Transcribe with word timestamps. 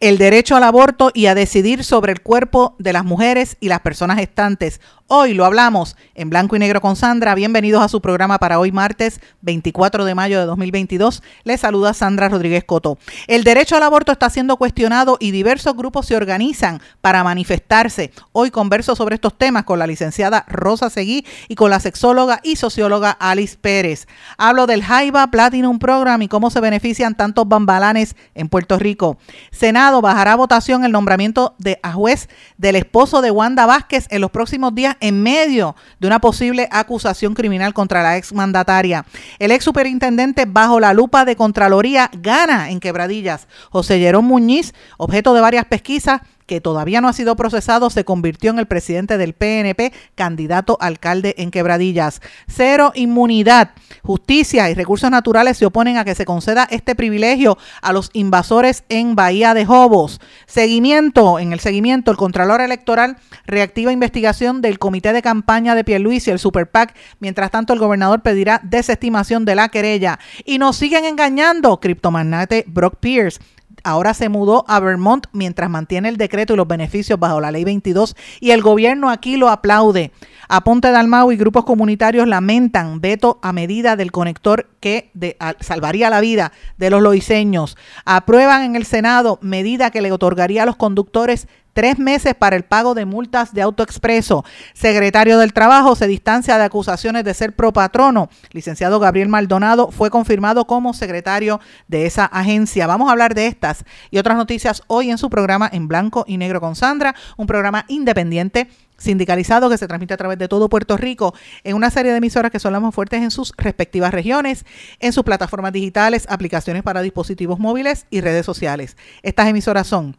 El 0.00 0.16
derecho 0.16 0.56
al 0.56 0.64
aborto 0.64 1.10
y 1.12 1.26
a 1.26 1.34
decidir 1.34 1.84
sobre 1.84 2.12
el 2.12 2.22
cuerpo 2.22 2.74
de 2.78 2.94
las 2.94 3.04
mujeres 3.04 3.58
y 3.60 3.68
las 3.68 3.80
personas 3.80 4.16
gestantes. 4.16 4.80
Hoy 5.12 5.34
lo 5.34 5.44
hablamos 5.44 5.96
en 6.14 6.30
blanco 6.30 6.54
y 6.54 6.60
negro 6.60 6.80
con 6.80 6.94
Sandra. 6.94 7.34
Bienvenidos 7.34 7.82
a 7.82 7.88
su 7.88 8.00
programa 8.00 8.38
para 8.38 8.60
hoy 8.60 8.70
martes 8.70 9.20
24 9.42 10.04
de 10.04 10.14
mayo 10.14 10.38
de 10.38 10.46
2022. 10.46 11.22
Les 11.42 11.60
saluda 11.60 11.94
Sandra 11.94 12.28
Rodríguez 12.28 12.62
Coto. 12.62 12.96
El 13.26 13.42
derecho 13.42 13.76
al 13.76 13.82
aborto 13.82 14.12
está 14.12 14.30
siendo 14.30 14.56
cuestionado 14.56 15.16
y 15.18 15.32
diversos 15.32 15.76
grupos 15.76 16.06
se 16.06 16.16
organizan 16.16 16.80
para 17.00 17.24
manifestarse. 17.24 18.12
Hoy 18.30 18.52
converso 18.52 18.94
sobre 18.94 19.16
estos 19.16 19.36
temas 19.36 19.64
con 19.64 19.80
la 19.80 19.88
licenciada 19.88 20.44
Rosa 20.46 20.88
Seguí 20.90 21.26
y 21.48 21.56
con 21.56 21.70
la 21.70 21.80
sexóloga 21.80 22.38
y 22.44 22.54
socióloga 22.54 23.10
Alice 23.10 23.58
Pérez. 23.60 24.06
Hablo 24.38 24.68
del 24.68 24.84
Jaiba 24.84 25.26
Platinum 25.26 25.80
Program 25.80 26.22
y 26.22 26.28
cómo 26.28 26.50
se 26.50 26.60
benefician 26.60 27.16
tantos 27.16 27.48
bambalanes 27.48 28.14
en 28.36 28.48
Puerto 28.48 28.78
Rico. 28.78 29.18
Senado 29.50 29.89
bajará 30.00 30.34
a 30.34 30.36
votación 30.36 30.84
el 30.84 30.92
nombramiento 30.92 31.54
de 31.58 31.80
a 31.82 31.92
juez 31.92 32.28
del 32.56 32.76
esposo 32.76 33.20
de 33.22 33.30
Wanda 33.30 33.66
Vázquez 33.66 34.06
en 34.10 34.20
los 34.20 34.30
próximos 34.30 34.74
días 34.74 34.96
en 35.00 35.22
medio 35.22 35.74
de 35.98 36.06
una 36.06 36.20
posible 36.20 36.68
acusación 36.70 37.34
criminal 37.34 37.74
contra 37.74 38.02
la 38.02 38.16
exmandataria. 38.16 39.04
El 39.40 39.50
ex 39.50 39.64
superintendente 39.64 40.44
bajo 40.46 40.78
la 40.78 40.94
lupa 40.94 41.24
de 41.24 41.34
Contraloría 41.34 42.10
gana 42.12 42.70
en 42.70 42.78
quebradillas. 42.78 43.48
José 43.70 43.98
Jerón 43.98 44.26
Muñiz, 44.26 44.72
objeto 44.96 45.34
de 45.34 45.40
varias 45.40 45.64
pesquisas, 45.64 46.20
que 46.50 46.60
todavía 46.60 47.00
no 47.00 47.06
ha 47.06 47.12
sido 47.12 47.36
procesado, 47.36 47.90
se 47.90 48.04
convirtió 48.04 48.50
en 48.50 48.58
el 48.58 48.66
presidente 48.66 49.18
del 49.18 49.34
PNP, 49.34 49.92
candidato 50.16 50.76
alcalde 50.80 51.36
en 51.38 51.52
Quebradillas. 51.52 52.20
Cero 52.48 52.90
inmunidad. 52.96 53.70
Justicia 54.02 54.68
y 54.68 54.74
recursos 54.74 55.12
naturales 55.12 55.58
se 55.58 55.66
oponen 55.66 55.96
a 55.96 56.04
que 56.04 56.16
se 56.16 56.24
conceda 56.24 56.66
este 56.68 56.96
privilegio 56.96 57.56
a 57.82 57.92
los 57.92 58.10
invasores 58.14 58.82
en 58.88 59.14
Bahía 59.14 59.54
de 59.54 59.64
Jobos. 59.64 60.20
Seguimiento. 60.46 61.38
En 61.38 61.52
el 61.52 61.60
seguimiento, 61.60 62.10
el 62.10 62.16
Contralor 62.16 62.60
Electoral 62.60 63.18
reactiva 63.46 63.92
investigación 63.92 64.60
del 64.60 64.80
Comité 64.80 65.12
de 65.12 65.22
Campaña 65.22 65.76
de 65.76 65.84
Pierluis 65.84 66.26
y 66.26 66.32
el 66.32 66.40
Super 66.40 66.68
PAC. 66.68 66.96
Mientras 67.20 67.52
tanto, 67.52 67.74
el 67.74 67.78
gobernador 67.78 68.22
pedirá 68.22 68.60
desestimación 68.64 69.44
de 69.44 69.54
la 69.54 69.68
querella. 69.68 70.18
Y 70.44 70.58
nos 70.58 70.74
siguen 70.74 71.04
engañando. 71.04 71.78
Criptomagnate 71.78 72.64
Brock 72.66 72.96
Pierce 72.98 73.38
ahora 73.84 74.14
se 74.14 74.28
mudó 74.28 74.64
a 74.68 74.80
Vermont 74.80 75.26
mientras 75.32 75.70
mantiene 75.70 76.08
el 76.08 76.16
decreto 76.16 76.54
y 76.54 76.56
los 76.56 76.68
beneficios 76.68 77.18
bajo 77.18 77.40
la 77.40 77.50
ley 77.50 77.64
22 77.64 78.16
y 78.40 78.50
el 78.50 78.62
gobierno 78.62 79.10
aquí 79.10 79.36
lo 79.36 79.48
aplaude. 79.48 80.12
Aponte 80.48 80.90
Dalmau 80.90 81.30
y 81.30 81.36
grupos 81.36 81.64
comunitarios 81.64 82.26
lamentan 82.26 83.00
veto 83.00 83.38
a 83.42 83.52
medida 83.52 83.94
del 83.94 84.10
conector 84.10 84.68
que 84.80 85.12
salvaría 85.60 86.10
la 86.10 86.20
vida 86.20 86.52
de 86.76 86.90
los 86.90 87.02
loiseños. 87.02 87.76
Aprueban 88.04 88.62
en 88.62 88.74
el 88.74 88.84
Senado 88.84 89.38
medida 89.42 89.90
que 89.90 90.02
le 90.02 90.10
otorgaría 90.10 90.64
a 90.64 90.66
los 90.66 90.76
conductores 90.76 91.46
tres 91.80 91.98
meses 91.98 92.34
para 92.34 92.56
el 92.56 92.64
pago 92.64 92.92
de 92.92 93.06
multas 93.06 93.54
de 93.54 93.62
autoexpreso. 93.62 94.44
Secretario 94.74 95.38
del 95.38 95.54
Trabajo 95.54 95.96
se 95.96 96.06
distancia 96.06 96.58
de 96.58 96.64
acusaciones 96.64 97.24
de 97.24 97.32
ser 97.32 97.56
propatrono. 97.56 98.28
Licenciado 98.50 99.00
Gabriel 99.00 99.30
Maldonado 99.30 99.90
fue 99.90 100.10
confirmado 100.10 100.66
como 100.66 100.92
secretario 100.92 101.58
de 101.88 102.04
esa 102.04 102.26
agencia. 102.26 102.86
Vamos 102.86 103.08
a 103.08 103.12
hablar 103.12 103.34
de 103.34 103.46
estas 103.46 103.86
y 104.10 104.18
otras 104.18 104.36
noticias 104.36 104.82
hoy 104.88 105.10
en 105.10 105.16
su 105.16 105.30
programa 105.30 105.70
en 105.72 105.88
blanco 105.88 106.26
y 106.28 106.36
negro 106.36 106.60
con 106.60 106.76
Sandra, 106.76 107.14
un 107.38 107.46
programa 107.46 107.86
independiente 107.88 108.68
sindicalizado 108.98 109.70
que 109.70 109.78
se 109.78 109.88
transmite 109.88 110.12
a 110.12 110.18
través 110.18 110.36
de 110.36 110.48
todo 110.48 110.68
Puerto 110.68 110.98
Rico 110.98 111.32
en 111.64 111.76
una 111.76 111.90
serie 111.90 112.10
de 112.10 112.18
emisoras 112.18 112.50
que 112.50 112.58
son 112.58 112.74
las 112.74 112.82
más 112.82 112.94
fuertes 112.94 113.22
en 113.22 113.30
sus 113.30 113.54
respectivas 113.56 114.12
regiones, 114.12 114.66
en 114.98 115.14
sus 115.14 115.24
plataformas 115.24 115.72
digitales, 115.72 116.26
aplicaciones 116.28 116.82
para 116.82 117.00
dispositivos 117.00 117.58
móviles 117.58 118.04
y 118.10 118.20
redes 118.20 118.44
sociales. 118.44 118.98
Estas 119.22 119.48
emisoras 119.48 119.86
son 119.86 120.18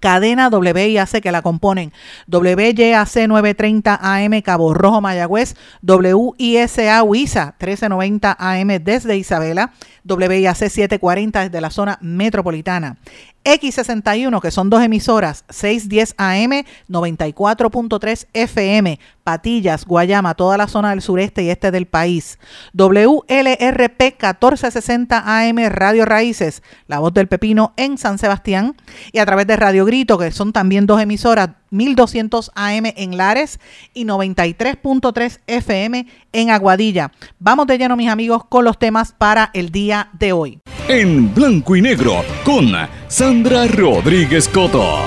cadena 0.00 0.48
WIAC 0.48 1.20
que 1.20 1.32
la 1.32 1.42
componen. 1.42 1.92
WYAC 2.26 3.28
930 3.28 3.98
AM 4.00 4.42
Cabo 4.42 4.74
Rojo 4.74 5.00
Mayagüez, 5.00 5.56
WISA 5.82 7.02
WISA 7.02 7.54
1390 7.58 8.36
AM 8.38 8.68
desde 8.82 9.16
Isabela, 9.16 9.72
WIAC 10.04 10.56
740 10.56 11.40
desde 11.42 11.60
la 11.60 11.70
zona 11.70 11.98
metropolitana. 12.00 12.96
X61, 13.48 14.42
que 14.42 14.50
son 14.50 14.68
dos 14.68 14.82
emisoras, 14.82 15.44
610 15.48 16.14
AM, 16.18 16.64
94.3 16.88 18.26
FM, 18.34 19.00
Patillas, 19.24 19.86
Guayama, 19.86 20.34
toda 20.34 20.58
la 20.58 20.68
zona 20.68 20.90
del 20.90 21.00
sureste 21.00 21.42
y 21.42 21.50
este 21.50 21.70
del 21.70 21.86
país. 21.86 22.38
WLRP 22.74 24.00
1460 24.00 25.22
AM, 25.24 25.56
Radio 25.70 26.04
Raíces, 26.04 26.62
La 26.88 26.98
Voz 26.98 27.14
del 27.14 27.28
Pepino 27.28 27.72
en 27.78 27.96
San 27.96 28.18
Sebastián. 28.18 28.76
Y 29.12 29.18
a 29.18 29.26
través 29.26 29.46
de 29.46 29.56
Radio 29.56 29.86
Grito, 29.86 30.18
que 30.18 30.30
son 30.30 30.52
también 30.52 30.84
dos 30.86 31.00
emisoras, 31.00 31.50
1200 31.70 32.50
AM 32.54 32.86
en 32.96 33.16
Lares 33.16 33.60
y 33.94 34.04
93.3 34.04 35.40
FM 35.46 36.06
en 36.32 36.50
Aguadilla. 36.50 37.12
Vamos 37.38 37.66
de 37.66 37.78
lleno, 37.78 37.96
mis 37.96 38.08
amigos, 38.08 38.44
con 38.48 38.64
los 38.64 38.78
temas 38.78 39.12
para 39.16 39.50
el 39.54 39.70
día 39.70 40.10
de 40.18 40.32
hoy. 40.32 40.60
En 40.88 41.34
blanco 41.34 41.76
y 41.76 41.82
negro, 41.82 42.24
con 42.44 42.72
Sandra 43.08 43.66
Rodríguez 43.66 44.48
Coto. 44.48 45.02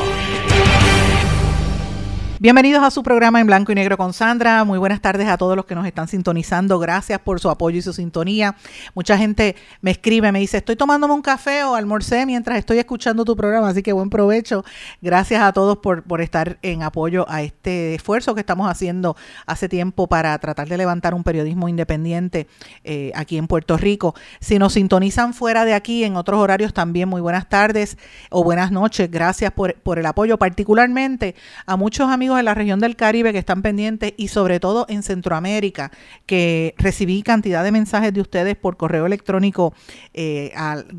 Bienvenidos 2.41 2.83
a 2.83 2.89
su 2.89 3.03
programa 3.03 3.39
en 3.39 3.45
blanco 3.45 3.71
y 3.71 3.75
negro 3.75 3.97
con 3.97 4.13
Sandra. 4.13 4.63
Muy 4.63 4.79
buenas 4.79 4.99
tardes 4.99 5.27
a 5.27 5.37
todos 5.37 5.55
los 5.55 5.65
que 5.65 5.75
nos 5.75 5.85
están 5.85 6.07
sintonizando. 6.07 6.79
Gracias 6.79 7.19
por 7.19 7.39
su 7.39 7.51
apoyo 7.51 7.77
y 7.77 7.83
su 7.83 7.93
sintonía. 7.93 8.55
Mucha 8.95 9.15
gente 9.15 9.55
me 9.81 9.91
escribe, 9.91 10.31
me 10.31 10.39
dice, 10.39 10.57
estoy 10.57 10.75
tomándome 10.75 11.13
un 11.13 11.21
café 11.21 11.63
o 11.65 11.75
almorcé 11.75 12.25
mientras 12.25 12.57
estoy 12.57 12.79
escuchando 12.79 13.25
tu 13.25 13.35
programa, 13.35 13.69
así 13.69 13.83
que 13.83 13.93
buen 13.93 14.09
provecho. 14.09 14.65
Gracias 15.03 15.39
a 15.43 15.53
todos 15.53 15.77
por, 15.77 16.01
por 16.01 16.19
estar 16.19 16.57
en 16.63 16.81
apoyo 16.81 17.29
a 17.29 17.43
este 17.43 17.93
esfuerzo 17.93 18.33
que 18.33 18.39
estamos 18.39 18.67
haciendo 18.67 19.15
hace 19.45 19.69
tiempo 19.69 20.07
para 20.07 20.35
tratar 20.39 20.67
de 20.67 20.77
levantar 20.77 21.13
un 21.13 21.23
periodismo 21.23 21.69
independiente 21.69 22.47
eh, 22.83 23.11
aquí 23.13 23.37
en 23.37 23.45
Puerto 23.45 23.77
Rico. 23.77 24.15
Si 24.39 24.57
nos 24.57 24.73
sintonizan 24.73 25.35
fuera 25.35 25.63
de 25.63 25.75
aquí 25.75 26.03
en 26.05 26.15
otros 26.15 26.39
horarios 26.39 26.73
también, 26.73 27.07
muy 27.07 27.21
buenas 27.21 27.47
tardes 27.49 27.99
o 28.31 28.43
buenas 28.43 28.71
noches. 28.71 29.11
Gracias 29.11 29.51
por, 29.51 29.75
por 29.75 29.99
el 29.99 30.07
apoyo, 30.07 30.39
particularmente 30.39 31.35
a 31.67 31.77
muchos 31.77 32.09
amigos 32.09 32.30
en 32.39 32.45
la 32.45 32.53
región 32.53 32.79
del 32.79 32.95
Caribe 32.95 33.31
que 33.31 33.39
están 33.39 33.61
pendientes 33.61 34.13
y 34.17 34.27
sobre 34.27 34.59
todo 34.59 34.85
en 34.89 35.03
Centroamérica, 35.03 35.91
que 36.25 36.75
recibí 36.77 37.23
cantidad 37.23 37.63
de 37.63 37.71
mensajes 37.71 38.13
de 38.13 38.21
ustedes 38.21 38.55
por 38.55 38.77
correo 38.77 39.05
electrónico 39.05 39.73
eh, 40.13 40.51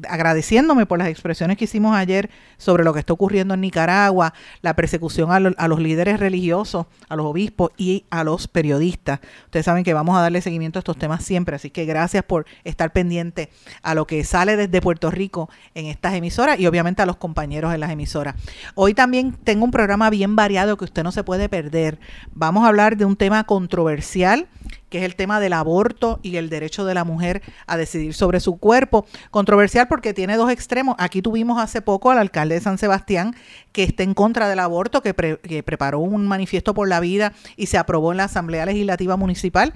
agradeciéndome 0.08 0.86
por 0.86 0.98
las 0.98 1.08
expresiones 1.08 1.56
que 1.56 1.64
hicimos 1.64 1.94
ayer 1.96 2.30
sobre 2.58 2.84
lo 2.84 2.92
que 2.92 3.00
está 3.00 3.12
ocurriendo 3.12 3.54
en 3.54 3.60
Nicaragua, 3.60 4.34
la 4.60 4.74
persecución 4.76 5.30
a, 5.30 5.36
a 5.36 5.68
los 5.68 5.80
líderes 5.80 6.20
religiosos, 6.20 6.86
a 7.08 7.16
los 7.16 7.26
obispos 7.26 7.70
y 7.76 8.04
a 8.10 8.24
los 8.24 8.48
periodistas. 8.48 9.20
Ustedes 9.44 9.66
saben 9.66 9.84
que 9.84 9.94
vamos 9.94 10.16
a 10.16 10.20
darle 10.20 10.40
seguimiento 10.40 10.78
a 10.78 10.80
estos 10.80 10.96
temas 10.96 11.24
siempre, 11.24 11.56
así 11.56 11.70
que 11.70 11.84
gracias 11.84 12.24
por 12.24 12.46
estar 12.64 12.92
pendiente 12.92 13.50
a 13.82 13.94
lo 13.94 14.06
que 14.06 14.24
sale 14.24 14.56
desde 14.56 14.80
Puerto 14.80 15.10
Rico 15.10 15.50
en 15.74 15.86
estas 15.86 16.14
emisoras 16.14 16.58
y 16.58 16.66
obviamente 16.66 17.02
a 17.02 17.06
los 17.06 17.16
compañeros 17.16 17.74
en 17.74 17.80
las 17.80 17.90
emisoras. 17.90 18.34
Hoy 18.74 18.94
también 18.94 19.32
tengo 19.32 19.64
un 19.64 19.70
programa 19.70 20.10
bien 20.10 20.36
variado 20.36 20.76
que 20.76 20.84
usted 20.84 21.02
no 21.02 21.12
se 21.12 21.21
puede 21.22 21.48
perder. 21.48 21.98
Vamos 22.32 22.64
a 22.64 22.68
hablar 22.68 22.96
de 22.96 23.04
un 23.04 23.16
tema 23.16 23.44
controversial 23.44 24.48
que 24.92 24.98
es 24.98 25.04
el 25.04 25.16
tema 25.16 25.40
del 25.40 25.54
aborto 25.54 26.20
y 26.22 26.36
el 26.36 26.50
derecho 26.50 26.84
de 26.84 26.92
la 26.92 27.04
mujer 27.04 27.40
a 27.66 27.78
decidir 27.78 28.12
sobre 28.12 28.40
su 28.40 28.58
cuerpo. 28.58 29.06
Controversial 29.30 29.88
porque 29.88 30.12
tiene 30.12 30.36
dos 30.36 30.50
extremos. 30.50 30.96
Aquí 30.98 31.22
tuvimos 31.22 31.58
hace 31.58 31.80
poco 31.80 32.10
al 32.10 32.18
alcalde 32.18 32.56
de 32.56 32.60
San 32.60 32.76
Sebastián 32.76 33.34
que 33.72 33.84
está 33.84 34.02
en 34.02 34.12
contra 34.12 34.50
del 34.50 34.58
aborto, 34.58 35.00
que, 35.00 35.14
que 35.14 35.62
preparó 35.62 36.00
un 36.00 36.26
manifiesto 36.26 36.74
por 36.74 36.88
la 36.88 37.00
vida 37.00 37.32
y 37.56 37.66
se 37.66 37.78
aprobó 37.78 38.12
en 38.12 38.18
la 38.18 38.24
Asamblea 38.24 38.66
Legislativa 38.66 39.16
Municipal 39.16 39.72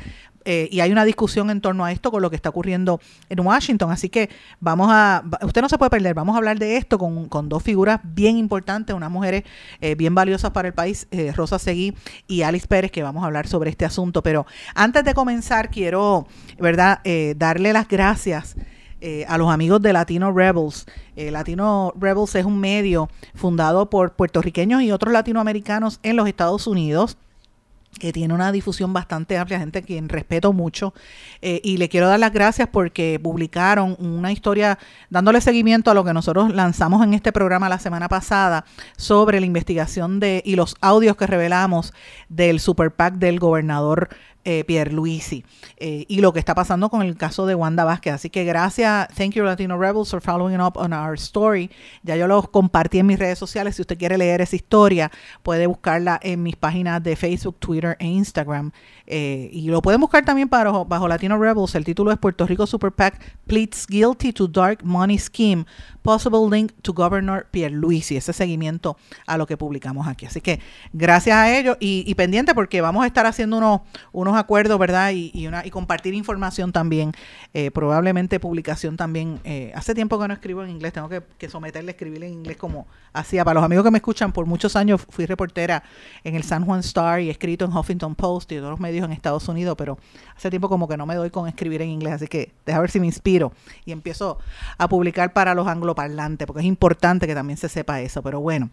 eh, 0.49 0.69
y 0.71 0.79
hay 0.79 0.93
una 0.93 1.05
discusión 1.05 1.51
en 1.51 1.61
torno 1.61 1.85
a 1.85 1.91
esto 1.91 2.13
con 2.13 2.23
lo 2.23 2.31
que 2.31 2.37
está 2.37 2.51
ocurriendo 2.51 3.01
en 3.29 3.41
Washington. 3.41 3.91
Así 3.91 4.09
que 4.09 4.31
vamos 4.61 4.89
a, 4.91 5.25
usted 5.43 5.61
no 5.61 5.69
se 5.69 5.77
puede 5.77 5.91
perder, 5.91 6.15
vamos 6.15 6.35
a 6.35 6.39
hablar 6.39 6.57
de 6.59 6.77
esto 6.77 6.99
con, 6.99 7.29
con 7.29 7.49
dos 7.49 7.65
figuras 7.65 8.01
bien 8.05 8.37
importantes, 8.37 8.95
unas 8.95 9.11
mujeres 9.11 9.43
eh, 9.81 9.97
bien 9.97 10.15
valiosas 10.15 10.53
para 10.53 10.69
el 10.69 10.75
país, 10.75 11.09
eh, 11.11 11.33
Rosa 11.33 11.59
Seguí 11.59 11.95
y 12.29 12.43
Alice 12.43 12.69
Pérez, 12.69 12.93
que 12.93 13.03
vamos 13.03 13.25
a 13.25 13.27
hablar 13.27 13.49
sobre 13.49 13.71
este 13.71 13.85
asunto. 13.85 14.23
Pero 14.23 14.47
antes 14.77 15.05
de 15.05 15.15
comenzar, 15.15 15.69
quiero, 15.69 16.29
¿verdad?, 16.59 17.01
darle 17.37 17.73
las 17.73 17.89
gracias. 17.89 18.55
a 19.29 19.39
los 19.39 19.51
amigos 19.51 19.83
de 19.83 19.93
Latino 19.93 20.33
Rebels. 20.33 20.87
Latino 21.17 21.93
Rebels 21.97 22.35
es 22.35 22.45
un 22.45 22.59
medio 22.59 23.09
fundado 23.35 23.91
por 23.91 24.15
puertorriqueños 24.15 24.83
y 24.83 24.91
otros 24.91 25.13
latinoamericanos 25.13 26.01
en 26.03 26.17
los 26.17 26.27
Estados 26.27 26.67
Unidos 26.67 27.17
que 27.99 28.13
tiene 28.13 28.35
una 28.35 28.53
difusión 28.53 28.93
bastante 28.93 29.37
amplia, 29.39 29.59
gente 29.59 29.81
a 29.81 29.83
quien 29.83 30.09
respeto 30.09 30.53
mucho, 30.53 30.95
eh, 31.43 31.61
y 31.65 31.77
le 31.77 31.89
quiero 31.89 32.09
dar 32.09 32.21
las 32.21 32.33
gracias 32.33 32.69
porque 32.69 33.21
publicaron 33.23 33.97
una 33.99 34.33
historia 34.33 34.79
dándole 35.11 35.41
seguimiento 35.41 35.91
a 35.91 35.95
lo 35.95 36.05
que 36.05 36.13
nosotros 36.13 36.55
lanzamos 36.55 37.03
en 37.05 37.15
este 37.15 37.33
programa 37.33 37.69
la 37.69 37.79
semana 37.79 38.09
pasada 38.09 38.65
sobre 38.97 39.41
la 39.41 39.47
investigación 39.47 40.21
de 40.21 40.43
y 40.45 40.57
los 40.57 40.77
audios 40.81 41.17
que 41.17 41.27
revelamos 41.27 41.93
del 42.29 42.61
Super 42.61 42.91
PAC 42.91 43.15
del 43.15 43.39
gobernador 43.39 44.09
eh, 44.49 44.63
Pierluisi 44.65 45.45
eh, 45.77 46.05
y 46.07 46.21
lo 46.21 46.33
que 46.33 46.39
está 46.39 46.55
pasando 46.55 46.89
con 46.89 47.03
el 47.03 47.17
caso 47.17 47.47
de 47.47 47.57
Wanda 47.57 47.85
Vázquez. 47.85 48.15
Así 48.15 48.31
que 48.31 48.45
gracias, 48.45 49.09
thank 49.17 49.33
you 49.33 49.43
Latino 49.43 49.77
Rebels 49.77 50.09
for 50.09 50.21
following 50.21 50.61
up 50.61 50.77
on 50.77 50.93
our 50.93 51.15
story. 51.15 51.69
Ya 52.05 52.15
yo 52.15 52.29
lo 52.29 52.41
compartí 52.43 53.01
en 53.01 53.07
mis 53.07 53.19
redes 53.19 53.41
sociales. 53.41 53.75
Si 53.75 53.83
usted 53.83 53.99
quiere 53.99 54.17
leer 54.17 54.41
esa 54.41 54.55
historia, 54.55 55.11
puede 55.43 55.67
buscarla 55.67 56.21
en 56.23 56.45
mis 56.45 56.55
páginas 56.55 57.03
de 57.03 57.17
Facebook, 57.17 57.57
Twitter 57.59 57.97
e 57.99 58.07
Instagram. 58.07 58.71
Eh, 59.09 59.51
y 59.53 59.69
lo 59.69 59.83
pueden 59.83 60.01
buscar 60.01 60.25
también 60.25 60.49
para, 60.49 60.71
bajo 60.71 61.09
Latino 61.09 61.39
Rebels. 61.39 61.75
El 61.75 61.85
título 61.85 62.13
es 62.13 62.19
Puerto 62.19 62.47
Rico 62.47 62.69
Super 62.69 62.93
PAC 62.93 63.21
pleads 63.49 63.85
guilty 63.89 64.33
to 64.33 64.47
dark 64.47 64.85
money 64.85 65.19
scheme, 65.19 65.65
possible 66.07 66.49
link 66.49 66.73
to 66.83 66.93
Governor 66.93 67.49
Pierluisi. 67.51 68.17
Ese 68.17 68.33
seguimiento 68.33 68.97
a 69.27 69.37
lo 69.37 69.47
que 69.47 69.57
publicamos 69.57 70.07
aquí. 70.07 70.25
Así 70.25 70.41
que 70.41 70.61
gracias 70.93 71.37
a 71.37 71.59
ellos 71.59 71.77
y, 71.81 72.15
pendiente 72.15 72.55
porque 72.55 72.81
vamos 72.81 73.03
a 73.03 73.07
estar 73.07 73.27
haciendo 73.27 73.59
unos, 73.59 73.81
unos 74.13 74.37
acuerdos, 74.37 74.79
¿verdad? 74.79 75.11
Y, 75.13 75.47
una, 75.47 75.67
y 75.67 75.71
compartir 75.71 76.15
información 76.15 76.71
también. 76.73 77.13
Eh, 77.53 77.73
probablemente 77.73 78.39
publicación 78.39 78.97
también. 78.97 79.41
Eh, 79.43 79.73
hace 79.75 79.95
tiempo 79.95 80.19
que 80.19 80.29
no 80.29 80.35
escribo 80.35 80.63
en 80.63 80.71
inglés. 80.71 80.93
Tengo 80.93 81.09
que, 81.09 81.23
que 81.37 81.51
someterle 81.51 81.91
a 81.91 81.93
escribir 81.93 82.23
en 82.23 82.33
inglés 82.33 82.57
como 82.57 82.87
hacía. 83.13 83.45
Para 83.45 83.55
los 83.55 83.65
amigos 83.65 83.85
que 83.85 83.91
me 83.91 83.99
escuchan, 83.99 84.33
por 84.33 84.47
muchos 84.47 84.77
años 84.77 85.05
fui 85.11 85.27
reportera 85.27 85.83
en 86.23 86.37
el 86.37 86.45
San 86.45 86.65
Juan 86.65 86.81
Star 86.81 87.21
y 87.21 87.31
escrito 87.31 87.65
en 87.65 87.77
Huffington 87.77 88.15
Post 88.15 88.53
y 88.53 88.59
otros 88.59 88.79
medios 88.79 89.05
en 89.05 89.13
Estados 89.13 89.49
Unidos, 89.49 89.75
pero 89.77 89.99
hace 90.37 90.51
tiempo 90.51 90.69
como 90.69 90.87
que 90.87 90.97
no 90.97 91.07
me 91.07 91.15
doy 91.15 91.31
con 91.31 91.49
escribir 91.49 91.83
en 91.83 91.89
inglés, 91.89 92.15
así 92.15 92.29
que 92.29 92.53
deja 92.65 92.79
ver 92.81 92.91
si 92.91 93.01
me 93.01 93.07
inspiro 93.07 93.53
y 93.85 93.93
empiezo 93.93 94.39
a 94.79 94.89
publicar 94.89 95.33
para 95.33 95.55
los 95.55 95.67
angloparlantes, 95.97 96.47
porque 96.47 96.61
es 96.61 96.67
importante 96.67 97.27
que 97.27 97.35
también 97.35 97.57
se 97.57 97.69
sepa 97.69 98.01
eso. 98.01 98.23
Pero 98.23 98.41
bueno, 98.41 98.71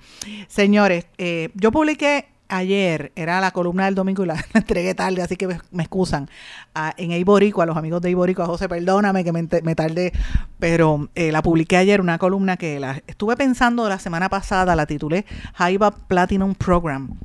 señores, 0.47 1.05
eh, 1.17 1.49
yo 1.55 1.71
publiqué 1.71 2.27
ayer, 2.49 3.11
era 3.15 3.41
la 3.41 3.51
columna 3.51 3.85
del 3.85 3.95
domingo 3.95 4.23
y 4.23 4.27
la, 4.27 4.43
entregué 4.53 4.93
tarde, 4.93 5.21
así 5.21 5.35
que 5.35 5.47
me, 5.47 5.83
excusan, 5.83 6.29
a, 6.75 6.93
en 6.97 7.11
Eiborico, 7.11 7.61
a 7.61 7.65
los 7.65 7.77
amigos 7.77 8.01
de 8.01 8.09
Eiborico, 8.09 8.43
a 8.43 8.45
José, 8.45 8.69
perdóname 8.69 9.23
que 9.23 9.31
me, 9.31 9.47
me 9.63 9.75
tardé, 9.75 10.11
pero 10.59 11.09
eh, 11.15 11.31
la 11.31 11.41
publiqué 11.41 11.77
ayer, 11.77 12.01
una 12.01 12.17
columna 12.17 12.57
que 12.57 12.79
la 12.79 13.01
estuve 13.07 13.35
pensando 13.35 13.87
la 13.89 13.97
semana 13.97 14.29
pasada, 14.29 14.75
la 14.75 14.85
titulé 14.85 15.25
Jaiba 15.55 15.91
Platinum 15.91 16.53
Program 16.53 17.17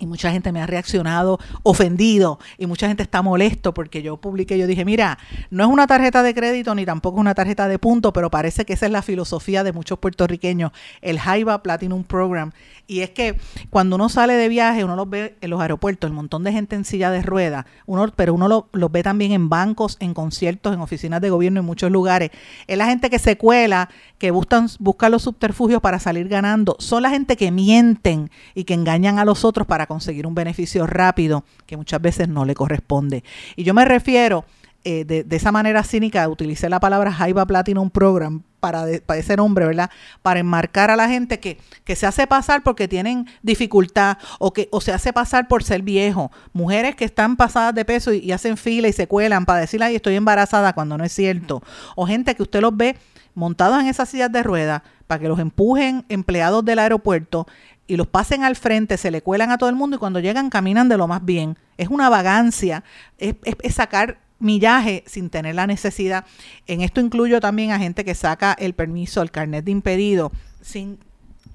y 0.00 0.06
mucha 0.06 0.30
gente 0.30 0.52
me 0.52 0.60
ha 0.60 0.66
reaccionado 0.66 1.38
ofendido 1.62 2.38
y 2.58 2.66
mucha 2.66 2.88
gente 2.88 3.02
está 3.02 3.22
molesto 3.22 3.74
porque 3.74 4.02
yo 4.02 4.16
publiqué, 4.16 4.58
yo 4.58 4.66
dije, 4.66 4.84
mira, 4.84 5.18
no 5.50 5.64
es 5.64 5.70
una 5.70 5.86
tarjeta 5.86 6.22
de 6.22 6.34
crédito 6.34 6.74
ni 6.74 6.84
tampoco 6.84 7.18
es 7.18 7.20
una 7.20 7.34
tarjeta 7.34 7.68
de 7.68 7.78
punto, 7.78 8.12
pero 8.12 8.30
parece 8.30 8.64
que 8.64 8.72
esa 8.72 8.86
es 8.86 8.92
la 8.92 9.02
filosofía 9.02 9.64
de 9.64 9.72
muchos 9.72 9.98
puertorriqueños, 9.98 10.72
el 11.00 11.18
Jaiba 11.18 11.62
Platinum 11.62 12.04
Program. 12.04 12.52
Y 12.88 13.00
es 13.00 13.10
que 13.10 13.36
cuando 13.70 13.96
uno 13.96 14.08
sale 14.08 14.34
de 14.34 14.48
viaje, 14.48 14.84
uno 14.84 14.94
los 14.94 15.10
ve 15.10 15.36
en 15.40 15.50
los 15.50 15.60
aeropuertos, 15.60 16.08
el 16.08 16.14
montón 16.14 16.44
de 16.44 16.52
gente 16.52 16.76
en 16.76 16.84
silla 16.84 17.10
de 17.10 17.22
ruedas, 17.22 17.66
uno, 17.86 18.12
pero 18.14 18.32
uno 18.32 18.46
los 18.46 18.64
lo 18.72 18.88
ve 18.88 19.02
también 19.02 19.32
en 19.32 19.48
bancos, 19.48 19.96
en 20.00 20.14
conciertos, 20.14 20.72
en 20.72 20.80
oficinas 20.80 21.20
de 21.20 21.30
gobierno, 21.30 21.60
en 21.60 21.66
muchos 21.66 21.90
lugares. 21.90 22.30
Es 22.66 22.78
la 22.78 22.86
gente 22.86 23.10
que 23.10 23.18
se 23.18 23.36
cuela, 23.36 23.88
que 24.18 24.30
buscan, 24.30 24.68
busca 24.78 25.08
los 25.08 25.22
subterfugios 25.22 25.80
para 25.80 25.98
salir 25.98 26.28
ganando. 26.28 26.76
Son 26.78 27.02
la 27.02 27.10
gente 27.10 27.36
que 27.36 27.50
mienten 27.50 28.30
y 28.54 28.64
que 28.64 28.74
engañan 28.74 29.18
a 29.18 29.24
los 29.24 29.44
otros 29.44 29.66
para 29.66 29.85
conseguir 29.86 30.26
un 30.26 30.34
beneficio 30.34 30.86
rápido 30.86 31.44
que 31.66 31.76
muchas 31.76 32.00
veces 32.00 32.28
no 32.28 32.44
le 32.44 32.54
corresponde. 32.54 33.24
Y 33.56 33.64
yo 33.64 33.74
me 33.74 33.84
refiero 33.84 34.44
eh, 34.88 35.04
de, 35.04 35.26
esa 35.34 35.50
manera 35.50 35.82
cínica, 35.82 36.28
utilicé 36.28 36.68
la 36.68 36.78
palabra 36.78 37.10
Jaiba 37.10 37.44
Platinum 37.44 37.90
Program 37.90 38.42
para, 38.60 38.84
para, 39.04 39.18
ese 39.18 39.34
nombre, 39.34 39.66
¿verdad? 39.66 39.90
Para 40.22 40.38
enmarcar 40.38 40.92
a 40.92 40.96
la 40.96 41.08
gente 41.08 41.40
que, 41.40 41.58
que 41.82 41.96
se 41.96 42.06
hace 42.06 42.28
pasar 42.28 42.62
porque 42.62 42.86
tienen 42.86 43.26
dificultad 43.42 44.18
o 44.38 44.52
que 44.52 44.68
o 44.70 44.80
se 44.80 44.92
hace 44.92 45.12
pasar 45.12 45.48
por 45.48 45.64
ser 45.64 45.82
viejo. 45.82 46.30
Mujeres 46.52 46.94
que 46.94 47.04
están 47.04 47.36
pasadas 47.36 47.74
de 47.74 47.84
peso 47.84 48.12
y, 48.12 48.30
hacen 48.30 48.56
fila 48.56 48.86
y 48.86 48.92
se 48.92 49.08
cuelan 49.08 49.44
para 49.44 49.58
decir, 49.58 49.82
ay, 49.82 49.96
estoy 49.96 50.14
embarazada 50.14 50.72
cuando 50.72 50.96
no 50.96 51.02
es 51.02 51.12
cierto. 51.12 51.64
O 51.96 52.06
gente 52.06 52.36
que 52.36 52.44
usted 52.44 52.60
los 52.60 52.76
ve 52.76 52.96
montados 53.34 53.80
en 53.80 53.88
esas 53.88 54.08
sillas 54.08 54.30
de 54.30 54.44
ruedas 54.44 54.82
para 55.08 55.20
que 55.20 55.26
los 55.26 55.40
empujen 55.40 56.04
empleados 56.08 56.64
del 56.64 56.78
aeropuerto 56.78 57.48
y 57.86 57.96
los 57.96 58.06
pasen 58.06 58.42
al 58.42 58.56
frente, 58.56 58.96
se 58.96 59.10
le 59.10 59.22
cuelan 59.22 59.50
a 59.50 59.58
todo 59.58 59.68
el 59.68 59.76
mundo 59.76 59.96
y 59.96 59.98
cuando 59.98 60.20
llegan 60.20 60.50
caminan 60.50 60.88
de 60.88 60.96
lo 60.96 61.06
más 61.06 61.24
bien. 61.24 61.56
Es 61.76 61.88
una 61.88 62.08
vagancia, 62.08 62.84
es, 63.18 63.36
es, 63.44 63.74
sacar 63.74 64.18
millaje 64.38 65.04
sin 65.06 65.30
tener 65.30 65.54
la 65.54 65.66
necesidad. 65.66 66.24
En 66.66 66.80
esto 66.80 67.00
incluyo 67.00 67.40
también 67.40 67.72
a 67.72 67.78
gente 67.78 68.04
que 68.04 68.14
saca 68.14 68.52
el 68.52 68.74
permiso, 68.74 69.22
el 69.22 69.30
carnet 69.30 69.64
de 69.64 69.70
impedido, 69.70 70.32
sin 70.60 70.98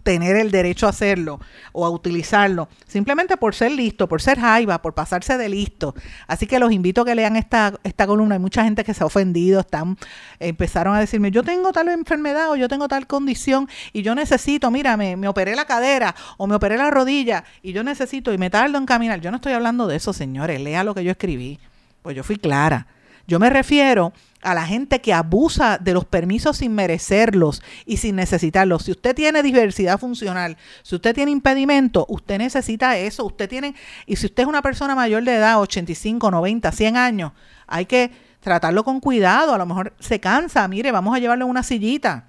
tener 0.03 0.36
el 0.36 0.51
derecho 0.51 0.88
a 0.88 0.89
hacerlo 0.89 1.39
o 1.71 1.86
a 1.86 1.89
utilizarlo, 1.89 2.68
simplemente 2.88 3.38
por 3.38 3.56
ser 3.56 3.71
listo, 3.71 4.07
por 4.07 4.21
ser 4.21 4.39
jaiba, 4.39 4.81
por 4.81 4.94
pasarse 4.94 5.38
de 5.38 5.50
listo. 5.50 5.95
Así 6.27 6.48
que 6.48 6.59
los 6.59 6.71
invito 6.71 7.01
a 7.01 7.06
que 7.06 7.15
lean 7.15 7.36
esta, 7.36 7.74
esta 7.83 8.07
columna. 8.07 8.36
Hay 8.36 8.39
mucha 8.39 8.63
gente 8.63 8.83
que 8.83 8.94
se 8.94 9.03
ha 9.03 9.06
ofendido, 9.06 9.59
están, 9.62 9.98
empezaron 10.39 10.95
a 10.95 11.00
decirme, 11.00 11.31
yo 11.31 11.44
tengo 11.44 11.71
tal 11.71 11.89
enfermedad 11.89 12.51
o 12.51 12.56
yo 12.56 12.68
tengo 12.68 12.88
tal 12.88 13.07
condición 13.07 13.69
y 13.94 14.01
yo 14.01 14.15
necesito, 14.15 14.71
mira, 14.71 14.98
me, 14.98 15.15
me 15.15 15.27
operé 15.27 15.56
la 15.56 15.65
cadera 15.65 16.15
o 16.38 16.47
me 16.47 16.56
operé 16.56 16.77
la 16.77 16.89
rodilla 16.89 17.44
y 17.62 17.74
yo 17.74 17.83
necesito 17.83 18.33
y 18.33 18.38
me 18.38 18.50
tardo 18.50 18.77
en 18.77 18.86
caminar. 18.86 19.21
Yo 19.21 19.31
no 19.31 19.38
estoy 19.38 19.54
hablando 19.54 19.88
de 19.88 19.97
eso, 19.97 20.13
señores, 20.13 20.59
lea 20.62 20.83
lo 20.83 20.95
que 20.95 21.04
yo 21.04 21.12
escribí, 21.12 21.59
pues 22.01 22.15
yo 22.15 22.24
fui 22.24 22.38
clara. 22.38 22.88
Yo 23.27 23.39
me 23.39 23.50
refiero 23.50 24.13
a 24.41 24.53
la 24.53 24.65
gente 24.65 25.01
que 25.01 25.13
abusa 25.13 25.77
de 25.77 25.93
los 25.93 26.05
permisos 26.05 26.57
sin 26.57 26.73
merecerlos 26.73 27.61
y 27.85 27.97
sin 27.97 28.15
necesitarlos. 28.15 28.83
Si 28.83 28.91
usted 28.91 29.15
tiene 29.15 29.43
diversidad 29.43 29.99
funcional, 29.99 30.57
si 30.83 30.95
usted 30.95 31.13
tiene 31.13 31.31
impedimento, 31.31 32.05
usted 32.09 32.39
necesita 32.39 32.97
eso. 32.97 33.25
Usted 33.25 33.47
tiene, 33.47 33.75
y 34.05 34.15
si 34.15 34.25
usted 34.25 34.43
es 34.43 34.49
una 34.49 34.61
persona 34.61 34.95
mayor 34.95 35.23
de 35.23 35.35
edad, 35.35 35.59
85, 35.61 36.31
90, 36.31 36.71
100 36.71 36.97
años, 36.97 37.31
hay 37.67 37.85
que 37.85 38.11
tratarlo 38.39 38.83
con 38.83 38.99
cuidado. 38.99 39.53
A 39.53 39.57
lo 39.57 39.65
mejor 39.65 39.94
se 39.99 40.19
cansa, 40.19 40.68
mire, 40.68 40.92
vamos 40.92 41.16
a 41.16 41.19
llevarle 41.19 41.44
una 41.44 41.63
sillita. 41.63 42.25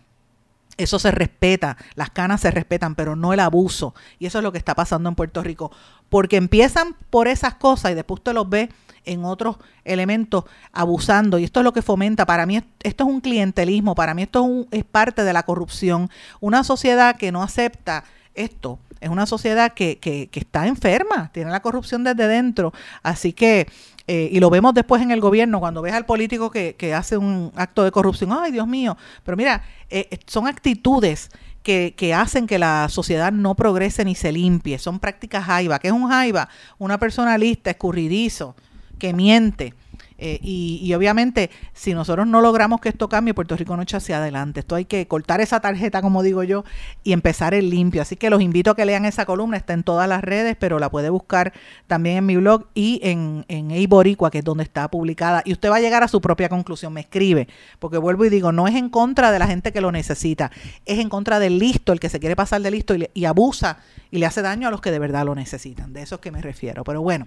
Eso 0.78 0.98
se 0.98 1.10
respeta, 1.10 1.76
las 1.94 2.10
canas 2.10 2.40
se 2.40 2.50
respetan, 2.50 2.94
pero 2.94 3.14
no 3.14 3.32
el 3.32 3.40
abuso. 3.40 3.94
Y 4.18 4.26
eso 4.26 4.38
es 4.38 4.44
lo 4.44 4.52
que 4.52 4.58
está 4.58 4.74
pasando 4.74 5.08
en 5.08 5.14
Puerto 5.14 5.42
Rico. 5.42 5.70
Porque 6.12 6.36
empiezan 6.36 6.94
por 7.08 7.26
esas 7.26 7.54
cosas 7.54 7.92
y 7.92 7.94
después 7.94 8.18
usted 8.18 8.34
los 8.34 8.50
ve 8.50 8.68
en 9.06 9.24
otros 9.24 9.56
elementos 9.82 10.44
abusando. 10.70 11.38
Y 11.38 11.44
esto 11.44 11.60
es 11.60 11.64
lo 11.64 11.72
que 11.72 11.80
fomenta. 11.80 12.26
Para 12.26 12.44
mí 12.44 12.60
esto 12.82 13.04
es 13.04 13.10
un 13.10 13.22
clientelismo, 13.22 13.94
para 13.94 14.12
mí 14.12 14.24
esto 14.24 14.40
es, 14.40 14.44
un, 14.44 14.68
es 14.72 14.84
parte 14.84 15.24
de 15.24 15.32
la 15.32 15.44
corrupción. 15.44 16.10
Una 16.38 16.64
sociedad 16.64 17.16
que 17.16 17.32
no 17.32 17.42
acepta 17.42 18.04
esto 18.34 18.78
es 19.00 19.08
una 19.08 19.24
sociedad 19.24 19.72
que, 19.72 19.98
que, 19.98 20.28
que 20.28 20.40
está 20.40 20.66
enferma, 20.66 21.30
tiene 21.32 21.50
la 21.50 21.60
corrupción 21.60 22.04
desde 22.04 22.28
dentro. 22.28 22.74
Así 23.02 23.32
que 23.32 23.66
eh, 24.06 24.28
y 24.30 24.38
lo 24.38 24.50
vemos 24.50 24.74
después 24.74 25.00
en 25.00 25.12
el 25.12 25.20
gobierno, 25.20 25.60
cuando 25.60 25.80
ves 25.80 25.94
al 25.94 26.04
político 26.04 26.50
que, 26.50 26.74
que 26.74 26.92
hace 26.92 27.16
un 27.16 27.52
acto 27.56 27.84
de 27.84 27.90
corrupción, 27.90 28.30
ay 28.32 28.52
Dios 28.52 28.66
mío, 28.66 28.98
pero 29.24 29.36
mira, 29.36 29.62
eh, 29.88 30.18
son 30.26 30.46
actitudes 30.46 31.30
que, 31.62 31.94
que, 31.96 32.14
hacen 32.14 32.46
que 32.46 32.58
la 32.58 32.88
sociedad 32.88 33.32
no 33.32 33.54
progrese 33.54 34.04
ni 34.04 34.14
se 34.14 34.32
limpie, 34.32 34.78
son 34.78 34.98
prácticas 34.98 35.44
jaiba. 35.44 35.78
¿Qué 35.78 35.88
es 35.88 35.94
un 35.94 36.08
jaiba? 36.08 36.48
Una 36.78 36.98
persona 36.98 37.38
lista, 37.38 37.70
escurridizo, 37.70 38.56
que 38.98 39.12
miente. 39.12 39.74
Eh, 40.18 40.38
y, 40.42 40.92
obviamente, 40.94 41.50
si 41.72 41.94
nosotros 41.94 42.26
no 42.26 42.40
logramos 42.40 42.80
que 42.80 42.88
esto 42.88 43.08
cambie, 43.08 43.34
Puerto 43.34 43.56
Rico 43.56 43.76
no 43.76 43.82
echa 43.82 43.96
hacia 43.96 44.18
adelante. 44.18 44.60
Esto 44.60 44.76
hay 44.76 44.84
que 44.84 45.06
cortar 45.08 45.40
esa 45.40 45.60
tarjeta, 45.60 46.00
como 46.00 46.22
digo 46.22 46.42
yo, 46.42 46.64
y 47.02 47.12
empezar 47.12 47.54
el 47.54 47.70
limpio. 47.70 48.02
Así 48.02 48.16
que 48.16 48.30
los 48.30 48.40
invito 48.40 48.70
a 48.70 48.76
que 48.76 48.84
lean 48.84 49.04
esa 49.04 49.26
columna. 49.26 49.56
Está 49.56 49.72
en 49.72 49.82
todas 49.82 50.08
las 50.08 50.22
redes, 50.22 50.56
pero 50.58 50.78
la 50.78 50.90
puede 50.90 51.10
buscar 51.10 51.52
también 51.86 52.18
en 52.18 52.26
mi 52.26 52.36
blog 52.36 52.66
y 52.74 53.00
en, 53.02 53.44
en 53.48 53.70
Eiboricua, 53.70 54.30
que 54.30 54.38
es 54.38 54.44
donde 54.44 54.64
está 54.64 54.88
publicada. 54.88 55.42
Y 55.44 55.52
usted 55.52 55.70
va 55.70 55.76
a 55.76 55.80
llegar 55.80 56.02
a 56.02 56.08
su 56.08 56.20
propia 56.20 56.48
conclusión. 56.48 56.92
Me 56.92 57.00
escribe, 57.00 57.48
porque 57.78 57.98
vuelvo 57.98 58.24
y 58.24 58.28
digo, 58.28 58.52
no 58.52 58.68
es 58.68 58.76
en 58.76 58.88
contra 58.88 59.32
de 59.32 59.38
la 59.38 59.46
gente 59.46 59.72
que 59.72 59.80
lo 59.80 59.92
necesita, 59.92 60.50
es 60.86 60.98
en 60.98 61.08
contra 61.08 61.38
del 61.38 61.58
listo, 61.58 61.92
el 61.92 62.00
que 62.00 62.08
se 62.08 62.20
quiere 62.20 62.36
pasar 62.36 62.62
de 62.62 62.70
listo 62.70 62.94
y, 62.94 63.08
y 63.14 63.24
abusa 63.24 63.78
y 64.12 64.18
le 64.18 64.26
hace 64.26 64.42
daño 64.42 64.68
a 64.68 64.70
los 64.70 64.82
que 64.82 64.90
de 64.90 64.98
verdad 64.98 65.24
lo 65.24 65.34
necesitan. 65.34 65.94
De 65.94 66.02
eso 66.02 66.16
es 66.16 66.20
que 66.20 66.30
me 66.30 66.42
refiero. 66.42 66.84
Pero 66.84 67.00
bueno, 67.00 67.26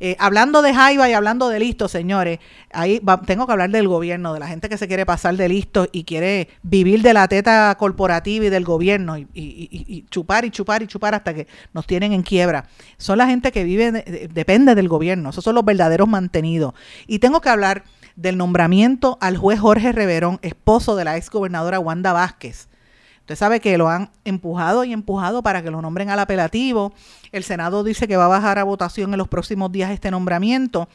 eh, 0.00 0.16
hablando 0.18 0.60
de 0.60 0.74
Jaiba 0.74 1.08
y 1.08 1.12
hablando 1.12 1.48
de 1.48 1.60
listo, 1.60 1.86
señores, 2.06 2.38
ahí 2.72 3.02
tengo 3.26 3.46
que 3.46 3.52
hablar 3.52 3.70
del 3.70 3.88
gobierno, 3.88 4.32
de 4.32 4.38
la 4.38 4.46
gente 4.46 4.68
que 4.68 4.78
se 4.78 4.86
quiere 4.86 5.04
pasar 5.04 5.36
de 5.36 5.48
listo 5.48 5.88
y 5.90 6.04
quiere 6.04 6.48
vivir 6.62 7.02
de 7.02 7.12
la 7.12 7.26
teta 7.26 7.74
corporativa 7.76 8.44
y 8.44 8.48
del 8.48 8.64
gobierno 8.64 9.18
y, 9.18 10.04
chupar 10.08 10.44
y 10.44 10.50
chupar 10.50 10.84
y 10.84 10.86
chupar 10.86 11.16
hasta 11.16 11.34
que 11.34 11.48
nos 11.74 11.84
tienen 11.84 12.12
en 12.12 12.22
quiebra. 12.22 12.68
Son 12.96 13.18
la 13.18 13.26
gente 13.26 13.50
que 13.50 13.64
vive, 13.64 14.30
depende 14.32 14.76
del 14.76 14.88
gobierno. 14.88 15.30
Esos 15.30 15.42
son 15.42 15.56
los 15.56 15.64
verdaderos 15.64 16.06
mantenidos. 16.06 16.74
Y 17.08 17.18
tengo 17.18 17.40
que 17.40 17.48
hablar 17.48 17.82
del 18.14 18.36
nombramiento 18.36 19.18
al 19.20 19.36
juez 19.36 19.58
Jorge 19.58 19.90
Reverón, 19.90 20.38
esposo 20.42 20.94
de 20.94 21.04
la 21.04 21.16
ex 21.16 21.28
gobernadora 21.28 21.80
Wanda 21.80 22.12
Vázquez. 22.12 22.68
Usted 23.26 23.34
sabe 23.34 23.58
que 23.58 23.76
lo 23.76 23.88
han 23.88 24.10
empujado 24.24 24.84
y 24.84 24.92
empujado 24.92 25.42
para 25.42 25.60
que 25.60 25.72
lo 25.72 25.82
nombren 25.82 26.10
al 26.10 26.20
apelativo. 26.20 26.92
El 27.32 27.42
Senado 27.42 27.82
dice 27.82 28.06
que 28.06 28.16
va 28.16 28.26
a 28.26 28.28
bajar 28.28 28.60
a 28.60 28.62
votación 28.62 29.12
en 29.12 29.18
los 29.18 29.26
próximos 29.26 29.72
días 29.72 29.90
este 29.90 30.12
nombramiento. 30.12 30.88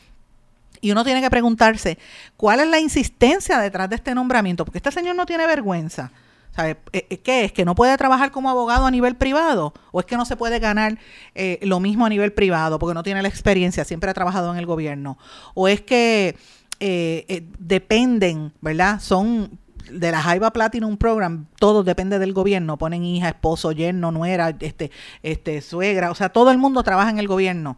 Y 0.82 0.92
uno 0.92 1.04
tiene 1.04 1.22
que 1.22 1.30
preguntarse, 1.30 1.98
¿cuál 2.36 2.60
es 2.60 2.68
la 2.68 2.80
insistencia 2.80 3.60
detrás 3.60 3.90
de 3.90 3.96
este 3.96 4.16
nombramiento? 4.16 4.66
Porque 4.66 4.80
este 4.80 4.92
señor 4.92 5.16
no 5.16 5.26
tiene 5.26 5.46
vergüenza. 5.48 6.12
¿Sabe? 6.54 6.78
Eh, 6.92 7.08
eh, 7.10 7.18
¿Qué 7.20 7.46
es? 7.46 7.54
¿Que 7.54 7.64
no 7.64 7.76
puede 7.76 7.96
trabajar 7.98 8.32
como 8.32 8.50
abogado 8.50 8.86
a 8.86 8.92
nivel 8.92 9.16
privado? 9.16 9.74
¿O 9.94 10.02
es 10.02 10.06
que 10.06 10.18
no 10.18 10.26
se 10.26 10.36
puede 10.36 10.60
ganar 10.60 10.98
eh, 11.34 11.60
lo 11.62 11.80
mismo 11.80 12.06
a 12.06 12.10
nivel 12.10 12.34
privado 12.34 12.78
porque 12.78 12.94
no 12.94 13.04
tiene 13.04 13.22
la 13.22 13.30
experiencia, 13.30 13.86
siempre 13.86 14.10
ha 14.10 14.14
trabajado 14.14 14.52
en 14.52 14.58
el 14.58 14.66
gobierno? 14.66 15.18
¿O 15.54 15.70
es 15.70 15.80
que 15.80 16.36
eh, 16.84 17.26
eh, 17.28 17.44
dependen, 17.60 18.54
¿verdad? 18.60 19.00
Son 19.00 19.60
de 19.92 20.10
la 20.10 20.20
Jaiba 20.20 20.52
Platinum 20.52 20.98
Program, 20.98 21.46
todo 21.60 21.84
depende 21.84 22.18
del 22.18 22.34
gobierno, 22.34 22.80
ponen 22.80 23.04
hija, 23.04 23.30
esposo, 23.30 23.72
yerno, 23.72 24.12
nuera, 24.12 24.58
este, 24.60 24.90
este, 25.22 25.62
suegra, 25.62 26.10
o 26.10 26.16
sea, 26.16 26.30
todo 26.30 26.50
el 26.50 26.58
mundo 26.58 26.82
trabaja 26.82 27.12
en 27.12 27.20
el 27.20 27.28
gobierno. 27.28 27.78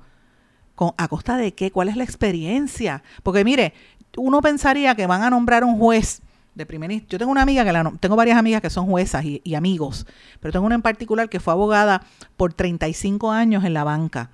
¿Con, 0.83 0.93
¿A 0.97 1.07
costa 1.07 1.37
de 1.37 1.53
qué? 1.53 1.71
¿Cuál 1.71 1.89
es 1.89 1.95
la 1.95 2.03
experiencia? 2.03 3.03
Porque 3.23 3.45
mire, 3.45 3.73
uno 4.17 4.41
pensaría 4.41 4.95
que 4.95 5.07
van 5.07 5.23
a 5.23 5.29
nombrar 5.29 5.63
un 5.63 5.77
juez 5.77 6.21
de 6.55 6.65
primer 6.65 6.91
Yo 7.07 7.17
tengo 7.17 7.31
una 7.31 7.41
amiga 7.41 7.63
que 7.63 7.71
la, 7.71 7.93
tengo 7.99 8.15
varias 8.15 8.37
amigas 8.37 8.61
que 8.61 8.69
son 8.69 8.85
juezas 8.87 9.23
y, 9.25 9.41
y 9.43 9.55
amigos, 9.55 10.05
pero 10.39 10.51
tengo 10.51 10.65
una 10.65 10.75
en 10.75 10.81
particular 10.81 11.29
que 11.29 11.39
fue 11.39 11.53
abogada 11.53 12.03
por 12.37 12.53
35 12.53 13.31
años 13.31 13.63
en 13.63 13.73
la 13.73 13.83
banca 13.83 14.29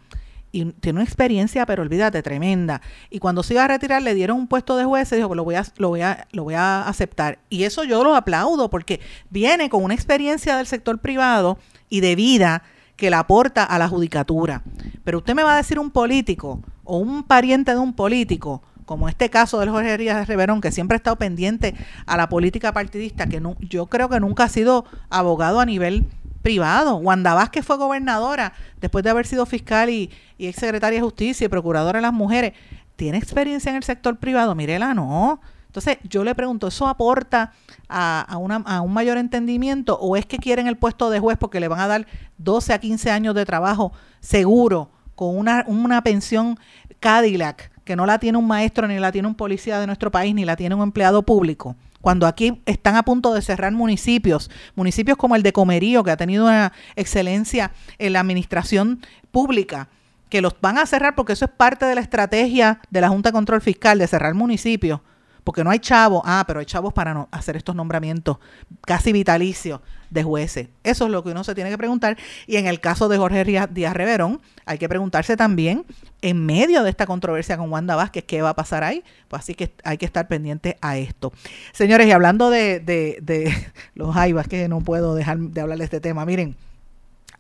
y 0.52 0.66
tiene 0.66 0.98
una 0.98 1.04
experiencia, 1.04 1.66
pero 1.66 1.84
olvídate, 1.84 2.24
tremenda. 2.24 2.82
Y 3.10 3.20
cuando 3.20 3.44
se 3.44 3.54
iba 3.54 3.64
a 3.64 3.68
retirar 3.68 4.02
le 4.02 4.16
dieron 4.16 4.38
un 4.38 4.48
puesto 4.48 4.78
de 4.78 4.86
juez 4.86 5.12
y 5.12 5.18
dijo, 5.18 5.28
pues 5.28 5.38
lo 5.38 5.44
voy 5.44 5.56
a, 5.56 5.64
lo 5.78 5.90
voy 5.90 6.02
a, 6.02 6.28
lo 6.32 6.44
voy 6.44 6.56
a 6.56 6.88
aceptar. 6.88 7.40
Y 7.50 7.64
eso 7.64 7.84
yo 7.84 8.04
lo 8.04 8.16
aplaudo 8.16 8.70
porque 8.70 9.00
viene 9.30 9.70
con 9.70 9.84
una 9.84 9.94
experiencia 9.94 10.58
del 10.58 10.66
sector 10.66 11.00
privado 11.00 11.60
y 11.90 12.00
de 12.00 12.16
vida 12.16 12.64
que 13.00 13.10
la 13.10 13.20
aporta 13.20 13.64
a 13.64 13.80
la 13.80 13.88
judicatura. 13.88 14.62
Pero 15.04 15.20
usted 15.20 15.34
me 15.34 15.44
va 15.44 15.54
a 15.54 15.58
decir 15.58 15.80
un 15.80 15.90
político 15.90 16.62
o 16.84 16.98
un 16.98 17.24
pariente 17.24 17.72
de 17.72 17.78
un 17.78 17.94
político, 17.94 18.62
como 18.86 19.08
este 19.08 19.30
caso 19.30 19.60
del 19.60 19.70
Jorge 19.70 19.98
Díaz 19.98 20.28
Reverón, 20.28 20.62
que 20.62 20.72
siempre 20.72 20.96
ha 20.96 20.98
estado 20.98 21.16
pendiente 21.16 21.76
a 22.06 22.18
la 22.18 22.28
política 22.28 22.74
partidista, 22.74 23.28
que 23.28 23.40
no, 23.40 23.56
yo 23.62 23.86
creo 23.86 24.10
que 24.10 24.20
nunca 24.20 24.44
ha 24.44 24.50
sido 24.50 24.86
abogado 25.10 25.60
a 25.60 25.66
nivel 25.66 26.08
privado. 26.42 26.98
Wanda 26.98 27.34
Vázquez 27.34 27.66
fue 27.66 27.78
gobernadora 27.78 28.54
después 28.82 29.04
de 29.04 29.12
haber 29.12 29.26
sido 29.26 29.46
fiscal 29.46 29.90
y, 29.90 30.12
y 30.38 30.48
ex 30.48 30.60
secretaria 30.60 30.98
de 30.98 31.04
Justicia 31.04 31.46
y 31.46 31.48
procuradora 31.48 32.00
de 32.00 32.04
las 32.04 32.14
mujeres. 32.14 32.54
¿Tiene 32.98 33.18
experiencia 33.18 33.70
en 33.70 33.78
el 33.78 33.84
sector 33.84 34.18
privado? 34.18 34.56
Mirela, 34.56 34.94
no. 34.94 35.40
Entonces, 35.70 36.00
yo 36.04 36.24
le 36.24 36.34
pregunto, 36.34 36.68
¿eso 36.68 36.88
aporta 36.88 37.54
a, 37.88 38.38
un 38.38 38.92
mayor 38.92 39.20
entendimiento 39.20 40.00
o 40.00 40.18
es 40.18 40.26
que 40.26 40.40
quieren 40.40 40.66
el 40.66 40.78
puesto 40.78 41.12
de 41.12 41.20
juez 41.20 41.38
porque 41.38 41.60
le 41.60 41.68
van 41.68 41.80
a 41.80 41.88
dar 41.88 42.08
12 42.40 42.74
a 42.74 42.80
15 42.80 43.12
años 43.12 43.36
de 43.36 43.46
trabajo 43.46 43.94
seguro 44.20 44.90
con 45.14 45.38
una, 45.38 45.64
una 45.68 46.02
pensión 46.04 46.58
Cadillac 47.00 47.72
que 47.84 47.96
no 47.96 48.08
la 48.08 48.18
tiene 48.18 48.40
un 48.40 48.48
maestro, 48.48 48.88
ni 48.88 48.98
la 48.98 49.12
tiene 49.12 49.28
un 49.28 49.36
policía 49.36 49.80
de 49.80 49.86
nuestro 49.86 50.10
país, 50.10 50.34
ni 50.34 50.44
la 50.44 50.56
tiene 50.56 50.74
un 50.74 50.82
empleado 50.82 51.22
público? 51.22 51.76
cuando 52.02 52.28
aquí 52.28 52.62
están 52.66 52.96
a 52.96 53.04
punto 53.04 53.34
de 53.34 53.42
cerrar 53.42 53.74
municipios, 53.74 54.50
municipios 54.76 55.18
como 55.18 55.36
el 55.36 55.44
de 55.44 55.52
Comerío, 55.52 56.04
que 56.04 56.12
ha 56.12 56.18
tenido 56.18 56.46
una 56.46 56.72
excelencia 56.96 57.72
en 57.98 58.14
la 58.14 58.22
administración 58.22 59.02
pública, 59.32 59.90
que 60.30 60.42
los 60.42 60.56
van 60.62 60.78
a 60.78 60.86
cerrar 60.86 61.16
porque 61.16 61.34
eso 61.34 61.46
es 61.46 61.52
parte 61.52 61.86
de 61.86 61.96
la 61.96 62.02
estrategia 62.02 62.80
de 62.90 63.02
la 63.02 63.10
Junta 63.10 63.30
de 63.30 63.34
Control 63.34 63.62
Fiscal 63.62 64.00
de 64.00 64.08
cerrar 64.08 64.34
municipios 64.34 65.02
porque 65.50 65.64
no 65.64 65.72
hay 65.72 65.80
chavos, 65.80 66.22
ah, 66.26 66.44
pero 66.46 66.60
hay 66.60 66.68
chavos 66.68 66.94
para 66.94 67.12
no 67.12 67.28
hacer 67.32 67.58
estos 67.58 67.76
nombramientos 67.76 68.38
casi 68.82 69.12
vitalicios 69.12 69.82
de 70.12 70.22
jueces. 70.22 70.68
Eso 70.84 71.06
es 71.06 71.12
lo 71.12 71.24
que 71.24 71.32
uno 71.32 71.44
se 71.44 71.56
tiene 71.56 71.72
que 71.72 71.78
preguntar. 71.80 72.18
Y 72.46 72.58
en 72.58 72.68
el 72.68 72.80
caso 72.80 73.10
de 73.10 73.18
Jorge 73.18 73.44
Díaz 73.72 73.94
Reverón, 73.96 74.42
hay 74.68 74.78
que 74.78 74.88
preguntarse 74.88 75.36
también, 75.36 75.88
en 76.22 76.46
medio 76.46 76.84
de 76.84 76.92
esta 76.92 77.08
controversia 77.08 77.58
con 77.58 77.72
Wanda 77.72 77.96
Vázquez, 77.96 78.26
¿qué 78.26 78.44
va 78.44 78.50
a 78.50 78.56
pasar 78.56 78.84
ahí? 78.84 79.04
Pues 79.28 79.42
así 79.42 79.56
que 79.56 79.74
hay 79.84 79.98
que 79.98 80.06
estar 80.06 80.28
pendiente 80.28 80.78
a 80.82 81.00
esto. 81.00 81.34
Señores, 81.72 82.06
y 82.06 82.12
hablando 82.12 82.52
de, 82.52 82.80
de, 82.80 83.18
de 83.20 83.52
los 83.96 84.14
jaivas, 84.14 84.48
que 84.48 84.68
no 84.68 84.82
puedo 84.82 85.16
dejar 85.16 85.40
de 85.40 85.62
hablar 85.62 85.80
de 85.80 85.86
este 85.86 86.00
tema, 86.00 86.28
miren. 86.28 86.56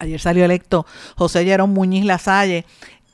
Ayer 0.01 0.19
salió 0.19 0.45
electo 0.45 0.85
José 1.17 1.43
Llerón 1.43 1.71
Muñiz 1.71 2.05
Lasalle 2.05 2.65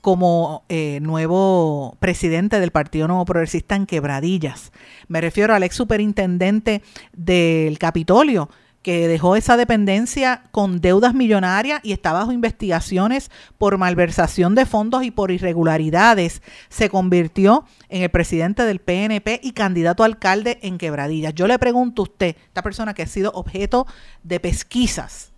como 0.05 0.65
eh, 0.69 0.99
nuevo 1.01 1.97
presidente 1.99 2.59
del 2.59 2.69
Partido 2.69 3.07
Nuevo 3.07 3.25
Progresista 3.25 3.75
en 3.75 3.87
Quebradillas. 3.87 4.71
Me 5.07 5.19
refiero 5.19 5.55
al 5.55 5.63
ex 5.63 5.75
superintendente 5.75 6.83
del 7.13 7.79
Capitolio, 7.79 8.47
que 8.83 9.07
dejó 9.07 9.35
esa 9.35 9.57
dependencia 9.57 10.43
con 10.51 10.79
deudas 10.79 11.15
millonarias 11.15 11.79
y 11.81 11.91
está 11.91 12.13
bajo 12.13 12.31
investigaciones 12.31 13.31
por 13.57 13.79
malversación 13.79 14.53
de 14.53 14.67
fondos 14.67 15.01
y 15.01 15.09
por 15.09 15.31
irregularidades. 15.31 16.43
Se 16.69 16.87
convirtió 16.87 17.65
en 17.89 18.03
el 18.03 18.11
presidente 18.11 18.61
del 18.61 18.81
PNP 18.81 19.39
y 19.41 19.53
candidato 19.53 20.03
a 20.03 20.05
alcalde 20.05 20.59
en 20.61 20.77
Quebradillas. 20.77 21.33
Yo 21.33 21.47
le 21.47 21.57
pregunto 21.57 22.03
a 22.03 22.03
usted, 22.03 22.35
esta 22.45 22.61
persona 22.61 22.93
que 22.93 23.01
ha 23.01 23.07
sido 23.07 23.31
objeto 23.31 23.87
de 24.21 24.39
pesquisas, 24.39 25.33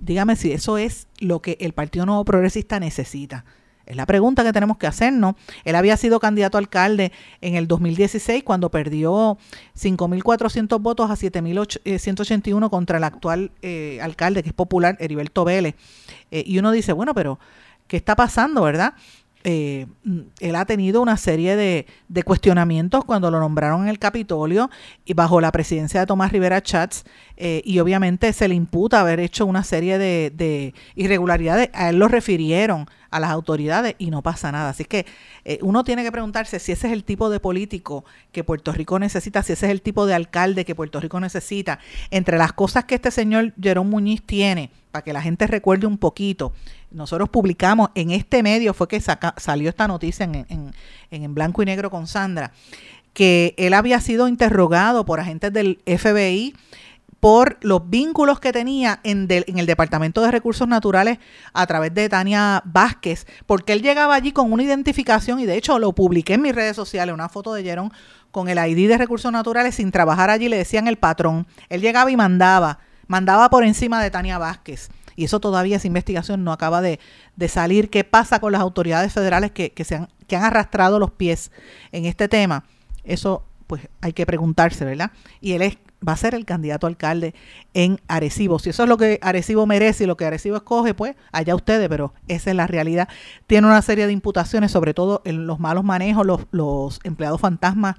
dígame 0.00 0.36
si 0.36 0.52
eso 0.52 0.78
es 0.78 1.06
lo 1.18 1.42
que 1.42 1.58
el 1.60 1.74
Partido 1.74 2.06
Nuevo 2.06 2.24
Progresista 2.24 2.80
necesita. 2.80 3.44
Es 3.86 3.96
la 3.96 4.06
pregunta 4.06 4.42
que 4.42 4.52
tenemos 4.52 4.78
que 4.78 4.86
hacernos. 4.86 5.34
Él 5.64 5.76
había 5.76 5.96
sido 5.96 6.18
candidato 6.20 6.56
a 6.56 6.60
alcalde 6.60 7.12
en 7.40 7.54
el 7.54 7.68
2016 7.68 8.42
cuando 8.42 8.70
perdió 8.70 9.36
5.400 9.78 10.80
votos 10.80 11.10
a 11.10 11.14
7.181 11.14 12.70
contra 12.70 12.98
el 12.98 13.04
actual 13.04 13.50
eh, 13.62 13.98
alcalde, 14.02 14.42
que 14.42 14.50
es 14.50 14.54
popular, 14.54 14.96
Heriberto 15.00 15.44
Vélez. 15.44 15.74
Eh, 16.30 16.44
y 16.46 16.58
uno 16.58 16.70
dice, 16.72 16.92
bueno, 16.92 17.14
pero 17.14 17.38
¿qué 17.86 17.96
está 17.96 18.16
pasando, 18.16 18.62
verdad? 18.62 18.94
Eh, 19.46 19.86
él 20.40 20.56
ha 20.56 20.64
tenido 20.64 21.02
una 21.02 21.18
serie 21.18 21.54
de, 21.54 21.86
cuestionamientos 22.24 23.04
cuando 23.04 23.30
lo 23.30 23.38
nombraron 23.40 23.82
en 23.82 23.88
el 23.88 23.98
Capitolio 23.98 24.70
y 25.04 25.12
bajo 25.12 25.38
la 25.42 25.52
presidencia 25.52 26.00
de 26.00 26.06
Tomás 26.06 26.32
Rivera 26.32 26.62
Chats 26.62 27.04
y 27.36 27.78
obviamente 27.78 28.32
se 28.32 28.48
le 28.48 28.54
imputa 28.54 29.00
haber 29.00 29.20
hecho 29.20 29.44
una 29.44 29.62
serie 29.62 29.98
de, 29.98 30.32
de, 30.34 30.72
irregularidades. 30.94 31.68
A 31.74 31.90
él 31.90 31.98
lo 31.98 32.08
refirieron 32.08 32.86
a 33.14 33.20
las 33.20 33.30
autoridades 33.30 33.94
y 33.98 34.10
no 34.10 34.22
pasa 34.22 34.50
nada. 34.50 34.70
Así 34.70 34.84
que 34.84 35.06
eh, 35.44 35.60
uno 35.62 35.84
tiene 35.84 36.02
que 36.02 36.10
preguntarse 36.10 36.58
si 36.58 36.72
ese 36.72 36.88
es 36.88 36.92
el 36.92 37.04
tipo 37.04 37.30
de 37.30 37.38
político 37.38 38.04
que 38.32 38.42
Puerto 38.42 38.72
Rico 38.72 38.98
necesita, 38.98 39.44
si 39.44 39.52
ese 39.52 39.66
es 39.66 39.72
el 39.72 39.82
tipo 39.82 40.04
de 40.04 40.14
alcalde 40.14 40.64
que 40.64 40.74
Puerto 40.74 40.98
Rico 40.98 41.20
necesita. 41.20 41.78
Entre 42.10 42.36
las 42.38 42.52
cosas 42.52 42.86
que 42.86 42.96
este 42.96 43.12
señor 43.12 43.54
Jerón 43.60 43.88
Muñiz 43.88 44.20
tiene, 44.22 44.70
para 44.90 45.04
que 45.04 45.12
la 45.12 45.22
gente 45.22 45.46
recuerde 45.46 45.86
un 45.86 45.96
poquito, 45.96 46.52
nosotros 46.90 47.28
publicamos 47.28 47.90
en 47.94 48.10
este 48.10 48.42
medio, 48.42 48.74
fue 48.74 48.88
que 48.88 49.00
salió 49.00 49.68
esta 49.68 49.86
noticia 49.86 50.24
en, 50.24 50.34
en, 50.48 50.72
en 51.10 51.34
blanco 51.34 51.62
y 51.62 51.66
negro 51.66 51.90
con 51.90 52.08
Sandra, 52.08 52.50
que 53.12 53.54
él 53.58 53.74
había 53.74 54.00
sido 54.00 54.26
interrogado 54.26 55.04
por 55.04 55.20
agentes 55.20 55.52
del 55.52 55.78
FBI 55.86 56.52
por 57.24 57.56
los 57.62 57.88
vínculos 57.88 58.38
que 58.38 58.52
tenía 58.52 59.00
en, 59.02 59.26
en, 59.30 59.58
el 59.58 59.64
Departamento 59.64 60.20
de 60.20 60.30
Recursos 60.30 60.68
Naturales 60.68 61.16
a 61.54 61.66
través 61.66 61.94
de 61.94 62.06
Tania 62.10 62.62
Vázquez, 62.66 63.26
porque 63.46 63.72
él 63.72 63.80
llegaba 63.80 64.14
allí 64.14 64.30
con 64.30 64.52
una 64.52 64.62
identificación 64.62 65.40
y 65.40 65.46
de 65.46 65.56
hecho 65.56 65.78
lo 65.78 65.94
publiqué 65.94 66.34
en 66.34 66.42
mis 66.42 66.54
redes 66.54 66.76
sociales, 66.76 67.14
una 67.14 67.30
foto 67.30 67.54
de 67.54 67.62
Jerón 67.62 67.90
con 68.30 68.50
el 68.50 68.58
ID 68.58 68.90
de 68.90 68.98
Recursos 68.98 69.32
Naturales 69.32 69.76
sin 69.76 69.90
trabajar 69.90 70.28
allí, 70.28 70.50
le 70.50 70.58
decían 70.58 70.86
el 70.86 70.98
patrón. 70.98 71.46
Él 71.70 71.80
llegaba 71.80 72.10
y 72.10 72.16
mandaba, 72.18 72.80
mandaba 73.06 73.48
por 73.48 73.64
encima 73.64 74.02
de 74.02 74.10
Tania 74.10 74.36
Vázquez. 74.36 74.90
Y 75.16 75.24
eso 75.24 75.40
todavía, 75.40 75.78
esa 75.78 75.86
investigación 75.86 76.44
no 76.44 76.52
acaba 76.52 76.82
de, 76.82 77.00
salir. 77.48 77.88
¿Qué 77.88 78.04
pasa 78.04 78.38
con 78.38 78.52
las 78.52 78.60
autoridades 78.60 79.14
federales 79.14 79.50
que, 79.50 79.72
que, 79.72 79.84
se 79.84 79.94
han, 79.94 80.08
que 80.26 80.36
han 80.36 80.44
arrastrado 80.44 80.98
los 80.98 81.12
pies 81.12 81.52
en 81.90 82.04
este 82.04 82.28
tema? 82.28 82.64
Eso 83.02 83.46
pues 83.66 83.88
hay 84.02 84.12
que 84.12 84.26
preguntarse, 84.26 84.84
¿verdad? 84.84 85.10
Y 85.40 85.52
él 85.52 85.62
es 85.62 85.78
va 86.06 86.12
a 86.12 86.16
ser 86.16 86.34
el 86.34 86.44
candidato 86.44 86.86
alcalde 86.86 87.34
en 87.72 88.00
Arecibo. 88.08 88.58
Si 88.58 88.70
eso 88.70 88.82
es 88.82 88.88
lo 88.88 88.96
que 88.96 89.18
Arecibo 89.22 89.66
merece 89.66 90.04
y 90.04 90.06
lo 90.06 90.16
que 90.16 90.24
Arecibo 90.24 90.56
escoge, 90.56 90.94
pues 90.94 91.16
allá 91.32 91.54
ustedes, 91.54 91.88
pero 91.88 92.14
esa 92.28 92.50
es 92.50 92.56
la 92.56 92.66
realidad. 92.66 93.08
Tiene 93.46 93.66
una 93.66 93.82
serie 93.82 94.06
de 94.06 94.12
imputaciones, 94.12 94.70
sobre 94.70 94.94
todo 94.94 95.22
en 95.24 95.46
los 95.46 95.60
malos 95.60 95.84
manejos, 95.84 96.26
los, 96.26 96.46
los 96.50 97.00
empleados 97.04 97.40
fantasmas 97.40 97.96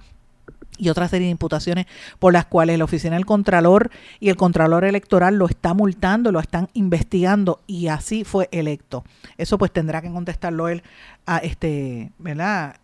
y 0.78 0.90
otra 0.90 1.08
serie 1.08 1.28
de 1.28 1.32
imputaciones 1.32 1.86
por 2.20 2.34
las 2.34 2.46
cuales 2.46 2.78
la 2.78 2.84
oficina 2.84 3.16
del 3.16 3.26
Contralor 3.26 3.92
y 4.20 4.30
el 4.30 4.36
Contralor 4.36 4.84
Electoral 4.84 5.36
lo 5.36 5.48
está 5.48 5.74
multando, 5.74 6.32
lo 6.32 6.40
están 6.40 6.70
investigando 6.74 7.62
y 7.68 7.88
así 7.88 8.24
fue 8.24 8.50
electo. 8.52 9.04
Eso 9.38 9.58
pues 9.58 9.72
tendrá 9.72 10.02
que 10.02 10.12
contestarlo 10.12 10.68
él 10.68 10.84
a 11.26 11.38
este, 11.38 12.12
¿verdad? 12.18 12.76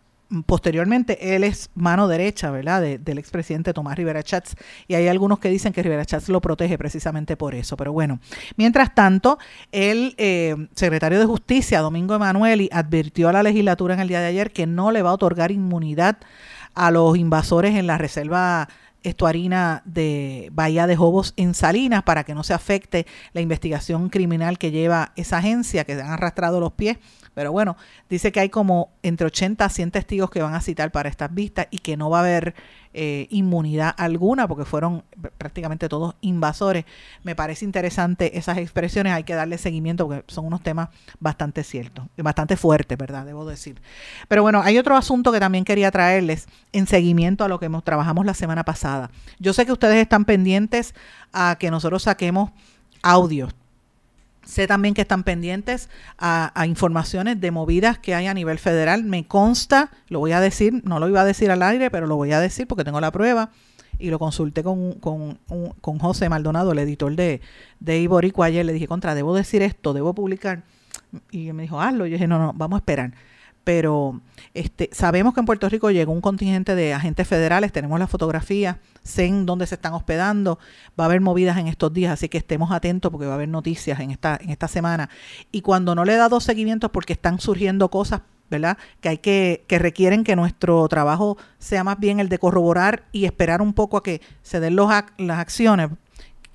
Posteriormente 0.46 1.34
él 1.36 1.44
es 1.44 1.70
mano 1.74 2.08
derecha, 2.08 2.50
¿verdad?, 2.50 2.82
del 2.98 3.18
expresidente 3.18 3.72
Tomás 3.72 3.96
Rivera 3.96 4.22
Chats, 4.22 4.56
y 4.88 4.94
hay 4.94 5.08
algunos 5.08 5.38
que 5.38 5.48
dicen 5.48 5.72
que 5.72 5.82
Rivera 5.82 6.04
Chats 6.04 6.28
lo 6.28 6.40
protege 6.40 6.78
precisamente 6.78 7.36
por 7.36 7.54
eso. 7.54 7.76
Pero 7.76 7.92
bueno, 7.92 8.20
mientras 8.56 8.94
tanto, 8.94 9.38
el 9.70 10.14
eh, 10.16 10.54
secretario 10.74 11.18
de 11.18 11.26
Justicia, 11.26 11.80
Domingo 11.80 12.14
Emanueli, 12.14 12.68
advirtió 12.72 13.28
a 13.28 13.32
la 13.32 13.42
legislatura 13.42 13.94
en 13.94 14.00
el 14.00 14.08
día 14.08 14.20
de 14.20 14.26
ayer 14.26 14.52
que 14.52 14.66
no 14.66 14.90
le 14.90 15.02
va 15.02 15.10
a 15.10 15.14
otorgar 15.14 15.52
inmunidad 15.52 16.18
a 16.74 16.90
los 16.90 17.16
invasores 17.18 17.74
en 17.74 17.86
la 17.86 17.98
reserva 17.98 18.68
estuarina 19.02 19.82
de 19.84 20.48
Bahía 20.52 20.86
de 20.86 20.96
Jobos 20.96 21.34
en 21.36 21.54
Salinas 21.54 22.04
para 22.04 22.24
que 22.24 22.34
no 22.34 22.44
se 22.44 22.54
afecte 22.54 23.06
la 23.32 23.40
investigación 23.40 24.08
criminal 24.08 24.58
que 24.58 24.70
lleva 24.70 25.12
esa 25.16 25.38
agencia 25.38 25.84
que 25.84 25.94
han 25.94 26.10
arrastrado 26.10 26.60
los 26.60 26.72
pies 26.72 26.98
pero 27.34 27.52
bueno, 27.52 27.76
dice 28.10 28.32
que 28.32 28.40
hay 28.40 28.48
como 28.48 28.90
entre 29.02 29.26
80 29.26 29.64
a 29.64 29.68
100 29.68 29.90
testigos 29.90 30.30
que 30.30 30.42
van 30.42 30.54
a 30.54 30.60
citar 30.60 30.92
para 30.92 31.08
estas 31.08 31.32
vistas 31.32 31.66
y 31.70 31.78
que 31.78 31.96
no 31.96 32.10
va 32.10 32.18
a 32.18 32.20
haber 32.22 32.54
eh, 32.94 33.26
inmunidad 33.30 33.94
alguna 33.96 34.46
porque 34.46 34.66
fueron 34.66 35.02
prácticamente 35.38 35.88
todos 35.88 36.14
invasores. 36.20 36.84
Me 37.22 37.34
parece 37.34 37.64
interesante 37.64 38.36
esas 38.36 38.58
expresiones, 38.58 39.14
hay 39.14 39.24
que 39.24 39.34
darle 39.34 39.56
seguimiento 39.56 40.06
porque 40.06 40.24
son 40.28 40.44
unos 40.44 40.62
temas 40.62 40.90
bastante 41.18 41.64
ciertos, 41.64 42.06
bastante 42.16 42.56
fuertes, 42.56 42.98
¿verdad? 42.98 43.24
Debo 43.24 43.46
decir. 43.46 43.80
Pero 44.28 44.42
bueno, 44.42 44.60
hay 44.62 44.76
otro 44.76 44.96
asunto 44.96 45.32
que 45.32 45.40
también 45.40 45.64
quería 45.64 45.90
traerles 45.90 46.46
en 46.72 46.86
seguimiento 46.86 47.44
a 47.44 47.48
lo 47.48 47.58
que 47.58 47.66
hemos, 47.66 47.82
trabajamos 47.82 48.26
la 48.26 48.34
semana 48.34 48.64
pasada. 48.64 49.10
Yo 49.38 49.54
sé 49.54 49.64
que 49.64 49.72
ustedes 49.72 49.96
están 49.96 50.26
pendientes 50.26 50.94
a 51.32 51.56
que 51.58 51.70
nosotros 51.70 52.02
saquemos 52.02 52.50
audios 53.02 53.54
Sé 54.44 54.66
también 54.66 54.94
que 54.94 55.02
están 55.02 55.22
pendientes 55.22 55.88
a, 56.18 56.52
informaciones 56.66 57.40
de 57.40 57.50
movidas 57.50 57.98
que 57.98 58.14
hay 58.14 58.26
a 58.26 58.34
nivel 58.34 58.58
federal. 58.58 59.04
Me 59.04 59.26
consta, 59.26 59.90
lo 60.08 60.18
voy 60.18 60.32
a 60.32 60.40
decir, 60.40 60.82
no 60.84 60.98
lo 60.98 61.08
iba 61.08 61.20
a 61.20 61.24
decir 61.24 61.50
al 61.50 61.62
aire, 61.62 61.90
pero 61.90 62.06
lo 62.06 62.16
voy 62.16 62.32
a 62.32 62.40
decir 62.40 62.66
porque 62.66 62.84
tengo 62.84 63.00
la 63.00 63.12
prueba 63.12 63.50
y 63.98 64.10
lo 64.10 64.18
consulté 64.18 64.62
con, 64.62 64.94
con, 64.94 65.38
con 65.80 65.98
José 65.98 66.28
Maldonado, 66.28 66.72
el 66.72 66.78
editor 66.80 67.14
de, 67.14 67.40
de 67.78 68.00
Iborico 68.00 68.42
ayer. 68.42 68.66
Le 68.66 68.72
dije, 68.72 68.88
contra, 68.88 69.14
debo 69.14 69.34
decir 69.34 69.62
esto, 69.62 69.92
debo 69.92 70.14
publicar. 70.14 70.64
Y 71.30 71.52
me 71.52 71.62
dijo, 71.62 71.80
hazlo. 71.80 72.06
Yo 72.06 72.14
dije, 72.14 72.26
no, 72.26 72.38
no, 72.38 72.52
vamos 72.52 72.78
a 72.78 72.80
esperar 72.80 73.12
pero 73.64 74.20
este, 74.54 74.90
sabemos 74.92 75.34
que 75.34 75.40
en 75.40 75.46
Puerto 75.46 75.68
Rico 75.68 75.90
llegó 75.90 76.12
un 76.12 76.20
contingente 76.20 76.74
de 76.74 76.94
agentes 76.94 77.26
federales, 77.28 77.72
tenemos 77.72 77.98
la 77.98 78.06
fotografía, 78.06 78.78
sé 79.02 79.26
en 79.26 79.46
dónde 79.46 79.66
se 79.66 79.76
están 79.76 79.94
hospedando, 79.94 80.58
va 80.98 81.04
a 81.04 81.06
haber 81.06 81.20
movidas 81.20 81.56
en 81.58 81.68
estos 81.68 81.92
días, 81.92 82.12
así 82.12 82.28
que 82.28 82.38
estemos 82.38 82.72
atentos 82.72 83.10
porque 83.10 83.26
va 83.26 83.32
a 83.32 83.36
haber 83.36 83.48
noticias 83.48 84.00
en 84.00 84.10
esta, 84.10 84.38
en 84.40 84.50
esta 84.50 84.68
semana. 84.68 85.08
Y 85.50 85.62
cuando 85.62 85.94
no 85.94 86.04
le 86.04 86.14
he 86.14 86.16
dado 86.16 86.40
seguimientos 86.40 86.90
porque 86.90 87.12
están 87.12 87.40
surgiendo 87.40 87.88
cosas, 87.90 88.22
¿verdad? 88.50 88.76
Que 89.00 89.08
hay 89.08 89.18
que, 89.18 89.64
que 89.66 89.78
requieren 89.78 90.24
que 90.24 90.36
nuestro 90.36 90.86
trabajo 90.88 91.38
sea 91.58 91.84
más 91.84 91.98
bien 91.98 92.20
el 92.20 92.28
de 92.28 92.38
corroborar 92.38 93.04
y 93.10 93.24
esperar 93.24 93.62
un 93.62 93.72
poco 93.72 93.96
a 93.96 94.02
que 94.02 94.20
se 94.42 94.60
den 94.60 94.76
los, 94.76 94.90
las 95.18 95.38
acciones, 95.38 95.88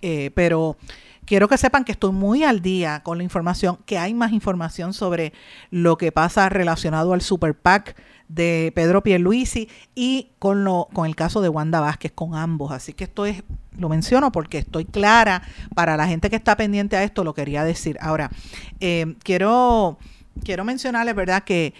eh, 0.01 0.31
pero 0.35 0.77
quiero 1.27 1.47
que 1.47 1.57
sepan 1.57 1.83
que 1.83 1.91
estoy 1.91 2.13
muy 2.13 2.43
al 2.43 2.61
día 2.61 3.01
con 3.03 3.19
la 3.19 3.23
información, 3.23 3.77
que 3.85 3.99
hay 3.99 4.15
más 4.15 4.31
información 4.31 4.93
sobre 4.93 5.33
lo 5.69 5.97
que 5.97 6.11
pasa 6.11 6.49
relacionado 6.49 7.13
al 7.13 7.21
Super 7.21 7.53
PAC 7.53 7.95
de 8.29 8.71
Pedro 8.73 9.03
Pierluisi 9.03 9.69
y 9.93 10.29
con 10.39 10.63
lo 10.63 10.87
con 10.91 11.05
el 11.05 11.15
caso 11.15 11.41
de 11.41 11.49
Wanda 11.49 11.79
Vázquez 11.79 12.11
con 12.13 12.33
ambos, 12.33 12.71
así 12.71 12.93
que 12.93 13.03
esto 13.03 13.25
es 13.25 13.43
lo 13.77 13.89
menciono 13.89 14.31
porque 14.31 14.57
estoy 14.57 14.85
clara 14.85 15.43
para 15.75 15.95
la 15.97 16.07
gente 16.07 16.29
que 16.29 16.35
está 16.35 16.57
pendiente 16.57 16.97
a 16.97 17.03
esto 17.03 17.23
lo 17.23 17.35
quería 17.35 17.63
decir. 17.63 17.97
Ahora, 18.01 18.31
eh, 18.79 19.15
quiero 19.23 19.99
quiero 20.43 20.65
mencionarles, 20.65 21.13
¿verdad?, 21.13 21.43
que 21.43 21.73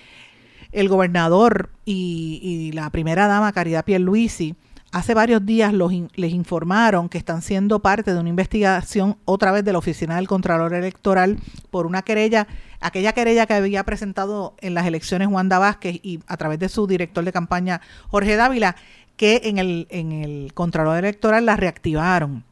el 0.72 0.90
gobernador 0.90 1.72
y, 1.86 2.40
y 2.44 2.72
la 2.74 2.90
primera 2.92 3.28
dama 3.28 3.52
Caridad 3.54 3.86
Pierluisi 3.86 4.56
Hace 4.94 5.14
varios 5.14 5.46
días 5.46 5.74
los 5.74 5.92
les 6.16 6.32
informaron 6.32 7.10
que 7.10 7.18
están 7.18 7.42
siendo 7.42 7.80
parte 7.80 8.14
de 8.14 8.20
una 8.20 8.30
investigación 8.30 9.18
otra 9.26 9.52
vez 9.52 9.66
de 9.66 9.74
la 9.74 9.80
Oficina 9.80 10.16
del 10.16 10.30
Contralor 10.30 10.74
Electoral 10.74 11.38
por 11.70 11.86
una 11.86 12.04
querella, 12.04 12.48
aquella 12.80 13.12
querella 13.12 13.46
que 13.46 13.54
había 13.54 13.84
presentado 13.84 14.56
en 14.62 14.74
las 14.74 14.86
elecciones 14.86 15.28
Wanda 15.28 15.60
Vázquez 15.60 16.00
y 16.02 16.22
a 16.28 16.38
través 16.38 16.60
de 16.60 16.70
su 16.70 16.88
director 16.88 17.26
de 17.26 17.34
campaña 17.34 17.82
Jorge 18.10 18.38
Dávila, 18.38 18.78
que 19.18 19.42
en 19.44 19.58
el, 19.58 19.88
en 19.90 20.14
el 20.14 20.54
Contralor 20.54 20.98
Electoral 20.98 21.46
la 21.46 21.58
reactivaron. 21.58 22.46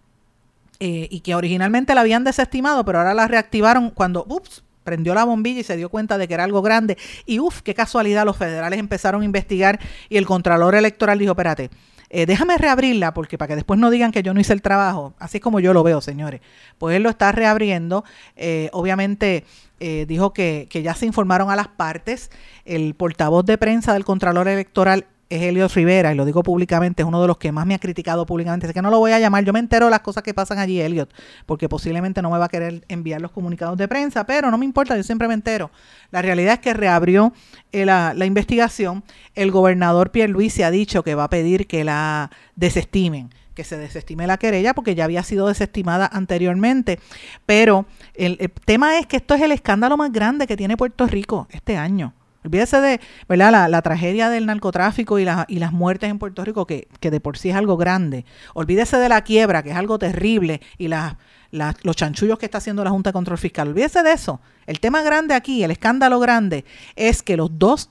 Eh, 0.81 1.07
y 1.09 1.21
que 1.21 1.35
originalmente 1.35 1.95
la 1.95 2.01
habían 2.01 2.25
desestimado, 2.25 2.83
pero 2.83 2.98
ahora 2.98 3.13
la 3.13 3.29
reactivaron 3.29 3.91
cuando, 3.91 4.25
ups, 4.27 4.61
prendió 4.83 5.13
la 5.15 5.24
bombilla 5.24 5.61
y 5.61 5.63
se 5.63 5.77
dio 5.77 5.87
cuenta 5.87 6.17
de 6.17 6.27
que 6.27 6.33
era 6.33 6.43
algo 6.43 6.61
grande. 6.61 6.98
Y 7.25 7.39
uff, 7.39 7.61
qué 7.61 7.74
casualidad, 7.74 8.25
los 8.25 8.35
federales 8.35 8.77
empezaron 8.77 9.21
a 9.21 9.25
investigar 9.25 9.79
y 10.09 10.17
el 10.17 10.25
Contralor 10.25 10.75
Electoral 10.75 11.17
dijo, 11.17 11.31
espérate, 11.31 11.69
eh, 12.17 12.25
déjame 12.25 12.57
reabrirla 12.57 13.13
porque 13.13 13.37
para 13.37 13.49
que 13.49 13.55
después 13.55 13.77
no 13.77 13.89
digan 13.89 14.13
que 14.13 14.23
yo 14.23 14.33
no 14.33 14.39
hice 14.39 14.53
el 14.53 14.61
trabajo, 14.61 15.13
así 15.19 15.39
es 15.39 15.43
como 15.43 15.59
yo 15.59 15.73
lo 15.73 15.83
veo, 15.83 15.99
señores. 15.99 16.39
Pues 16.77 16.95
él 16.95 17.03
lo 17.03 17.09
está 17.09 17.33
reabriendo. 17.33 18.05
Eh, 18.37 18.69
obviamente 18.71 19.43
eh, 19.81 20.05
dijo 20.07 20.31
que, 20.31 20.67
que 20.69 20.81
ya 20.81 20.93
se 20.93 21.05
informaron 21.05 21.51
a 21.51 21.57
las 21.57 21.67
partes. 21.67 22.31
El 22.63 22.95
portavoz 22.95 23.45
de 23.45 23.57
prensa 23.57 23.91
del 23.91 24.05
Contralor 24.05 24.47
Electoral 24.47 25.07
es 25.29 25.42
Helios 25.42 25.74
Rivera, 25.74 26.11
y 26.11 26.16
lo 26.16 26.25
digo 26.25 26.44
públicamente, 26.44 27.01
es 27.01 27.07
uno 27.07 27.22
de 27.22 27.27
los 27.27 27.38
que 27.38 27.51
más 27.51 27.66
me 27.66 27.74
ha 27.74 27.79
criticado 27.79 28.25
públicamente. 28.25 28.68
Así 28.68 28.74
que 28.74 28.81
no 28.81 28.90
lo 28.90 29.00
voy 29.00 29.11
a 29.11 29.20
llamar, 29.20 29.44
yo 29.44 29.53
me 29.53 29.59
entero 29.59 29.85
de 29.85 29.92
las 29.92 30.01
cosas 30.01 30.24
que 30.24 30.33
pasan 30.33 30.59
allí, 30.59 30.79
Elliot, 30.79 31.11
porque 31.46 31.68
posiblemente 31.68 32.22
no 32.22 32.29
me 32.29 32.38
va 32.38 32.46
a 32.46 32.50
querer 32.50 32.85
enviar 32.88 33.22
los 33.22 33.31
comunicados 33.31 33.77
de 33.77 33.88
prensa, 33.88 34.25
pero 34.25 34.51
no 34.51 34.57
me 34.57 34.66
importa, 34.66 34.96
yo 34.96 35.03
siempre 35.03 35.27
me 35.27 35.33
entero. 35.33 35.72
La 36.11 36.22
realidad 36.22 36.55
es 36.55 36.59
que 36.59 36.74
reabrió 36.74 37.33
eh, 37.72 37.85
la, 37.85 38.14
la, 38.16 38.25
investigación. 38.25 39.03
El 39.33 39.51
gobernador 39.51 40.11
Pierre 40.11 40.31
Luis 40.31 40.53
se 40.53 40.64
ha 40.64 40.72
dicho 40.72 41.03
que 41.03 41.16
va 41.16 41.25
a 41.25 41.29
pedir 41.29 41.68
que 41.68 41.83
la 41.83 42.31
desestimen 42.55 43.29
que 43.55 43.64
se 43.64 43.77
desestime 43.77 44.27
la 44.27 44.38
querella 44.38 44.74
porque 44.74 44.96
ya 44.96 45.05
había 45.05 45.24
sido 45.24 45.48
desestimada 45.48 46.09
anteriormente. 46.11 47.00
Pero 47.46 47.85
el, 48.14 48.38
el 48.42 48.51
tema 48.51 49.00
es 49.00 49.07
que 49.07 49.16
esto 49.16 49.33
es 49.33 49.42
el 49.42 49.53
escándalo 49.53 49.98
más 49.98 50.11
grande 50.11 50.46
que 50.46 50.57
tiene 50.57 50.75
Puerto 50.75 51.07
Rico 51.07 51.48
este 51.50 51.77
año. 51.77 52.14
Olvídese 52.46 52.79
de 52.79 53.01
¿verdad? 53.27 53.70
La, 53.70 53.81
tragedia 53.81 54.29
del 54.29 54.46
narcotráfico 54.46 55.20
y, 55.20 55.25
y 55.48 55.60
las 55.60 55.74
muertes 55.74 56.12
en 56.12 56.20
Puerto 56.20 56.46
Rico, 56.46 56.68
que, 56.68 56.88
de 57.01 57.20
por 57.20 57.38
sí 57.38 57.50
es 57.50 57.55
algo 57.55 57.75
grande. 57.75 58.24
Olvídese 58.53 58.98
de 58.98 59.10
la 59.10 59.24
quiebra, 59.24 59.64
que 59.64 59.72
es 59.72 59.75
algo 59.75 59.98
terrible, 59.98 60.62
y 60.77 60.88
las, 60.88 61.16
los 61.51 61.96
chanchullos 61.96 62.38
que 62.38 62.46
está 62.46 62.60
haciendo 62.60 62.84
la 62.84 62.92
Junta 62.92 63.10
de 63.10 63.14
Control 63.14 63.40
Fiscal. 63.40 63.70
Olvídese 63.70 64.03
de 64.03 64.12
eso. 64.12 64.40
El 64.68 64.79
tema 64.79 65.01
grande 65.01 65.34
aquí, 65.34 65.64
el 65.64 65.72
escándalo 65.72 66.20
grande, 66.20 66.66
es 66.96 67.24
que 67.24 67.36
los 67.36 67.50
dos 67.58 67.90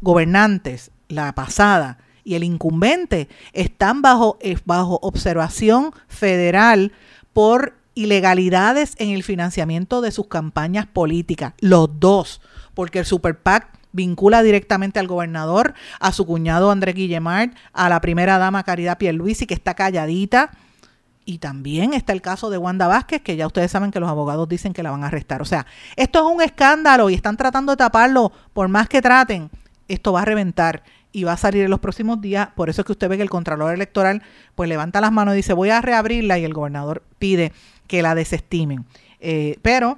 gobernantes, 0.00 0.90
la 1.08 1.32
pasada 1.34 1.98
y 2.24 2.34
el 2.34 2.42
incumbente, 2.42 3.28
están 3.52 4.02
bajo, 4.02 4.38
eh, 4.40 4.56
bajo 4.64 4.98
observación 5.02 5.92
federal 6.08 6.90
por 7.32 7.74
ilegalidades 7.94 8.94
en 8.98 9.10
el 9.10 9.22
financiamiento 9.22 10.00
de 10.00 10.10
sus 10.10 10.26
campañas 10.26 10.86
políticas. 10.86 11.54
Los 11.60 12.00
dos. 12.00 12.40
Porque 12.74 12.98
el 12.98 13.04
Super 13.04 13.38
PAC 13.38 13.83
vincula 13.94 14.42
directamente 14.42 14.98
al 14.98 15.06
gobernador, 15.06 15.72
a 16.00 16.12
su 16.12 16.26
cuñado 16.26 16.70
Andrés 16.70 16.94
Guillemard, 16.94 17.50
a 17.72 17.88
la 17.88 18.00
primera 18.00 18.36
dama 18.36 18.64
Caridad 18.64 18.98
Pierluisi, 18.98 19.46
que 19.46 19.54
está 19.54 19.74
calladita. 19.74 20.50
Y 21.24 21.38
también 21.38 21.94
está 21.94 22.12
el 22.12 22.20
caso 22.20 22.50
de 22.50 22.58
Wanda 22.58 22.86
Vázquez, 22.86 23.22
que 23.22 23.36
ya 23.36 23.46
ustedes 23.46 23.70
saben 23.70 23.90
que 23.90 24.00
los 24.00 24.10
abogados 24.10 24.46
dicen 24.46 24.74
que 24.74 24.82
la 24.82 24.90
van 24.90 25.04
a 25.04 25.06
arrestar. 25.06 25.40
O 25.40 25.46
sea, 25.46 25.64
esto 25.96 26.18
es 26.18 26.34
un 26.34 26.42
escándalo 26.42 27.08
y 27.08 27.14
están 27.14 27.38
tratando 27.38 27.72
de 27.72 27.76
taparlo. 27.78 28.30
Por 28.52 28.68
más 28.68 28.90
que 28.90 29.00
traten, 29.00 29.48
esto 29.88 30.12
va 30.12 30.20
a 30.20 30.24
reventar 30.26 30.82
y 31.12 31.24
va 31.24 31.32
a 31.32 31.36
salir 31.38 31.64
en 31.64 31.70
los 31.70 31.80
próximos 31.80 32.20
días. 32.20 32.48
Por 32.54 32.68
eso 32.68 32.82
es 32.82 32.86
que 32.86 32.92
usted 32.92 33.08
ve 33.08 33.16
que 33.16 33.22
el 33.22 33.30
Contralor 33.30 33.72
Electoral 33.72 34.22
pues 34.54 34.68
levanta 34.68 35.00
las 35.00 35.12
manos 35.12 35.32
y 35.32 35.38
dice 35.38 35.54
voy 35.54 35.70
a 35.70 35.80
reabrirla 35.80 36.38
y 36.38 36.44
el 36.44 36.52
gobernador 36.52 37.02
pide 37.18 37.52
que 37.86 38.02
la 38.02 38.14
desestimen. 38.14 38.84
Eh, 39.20 39.58
pero 39.62 39.96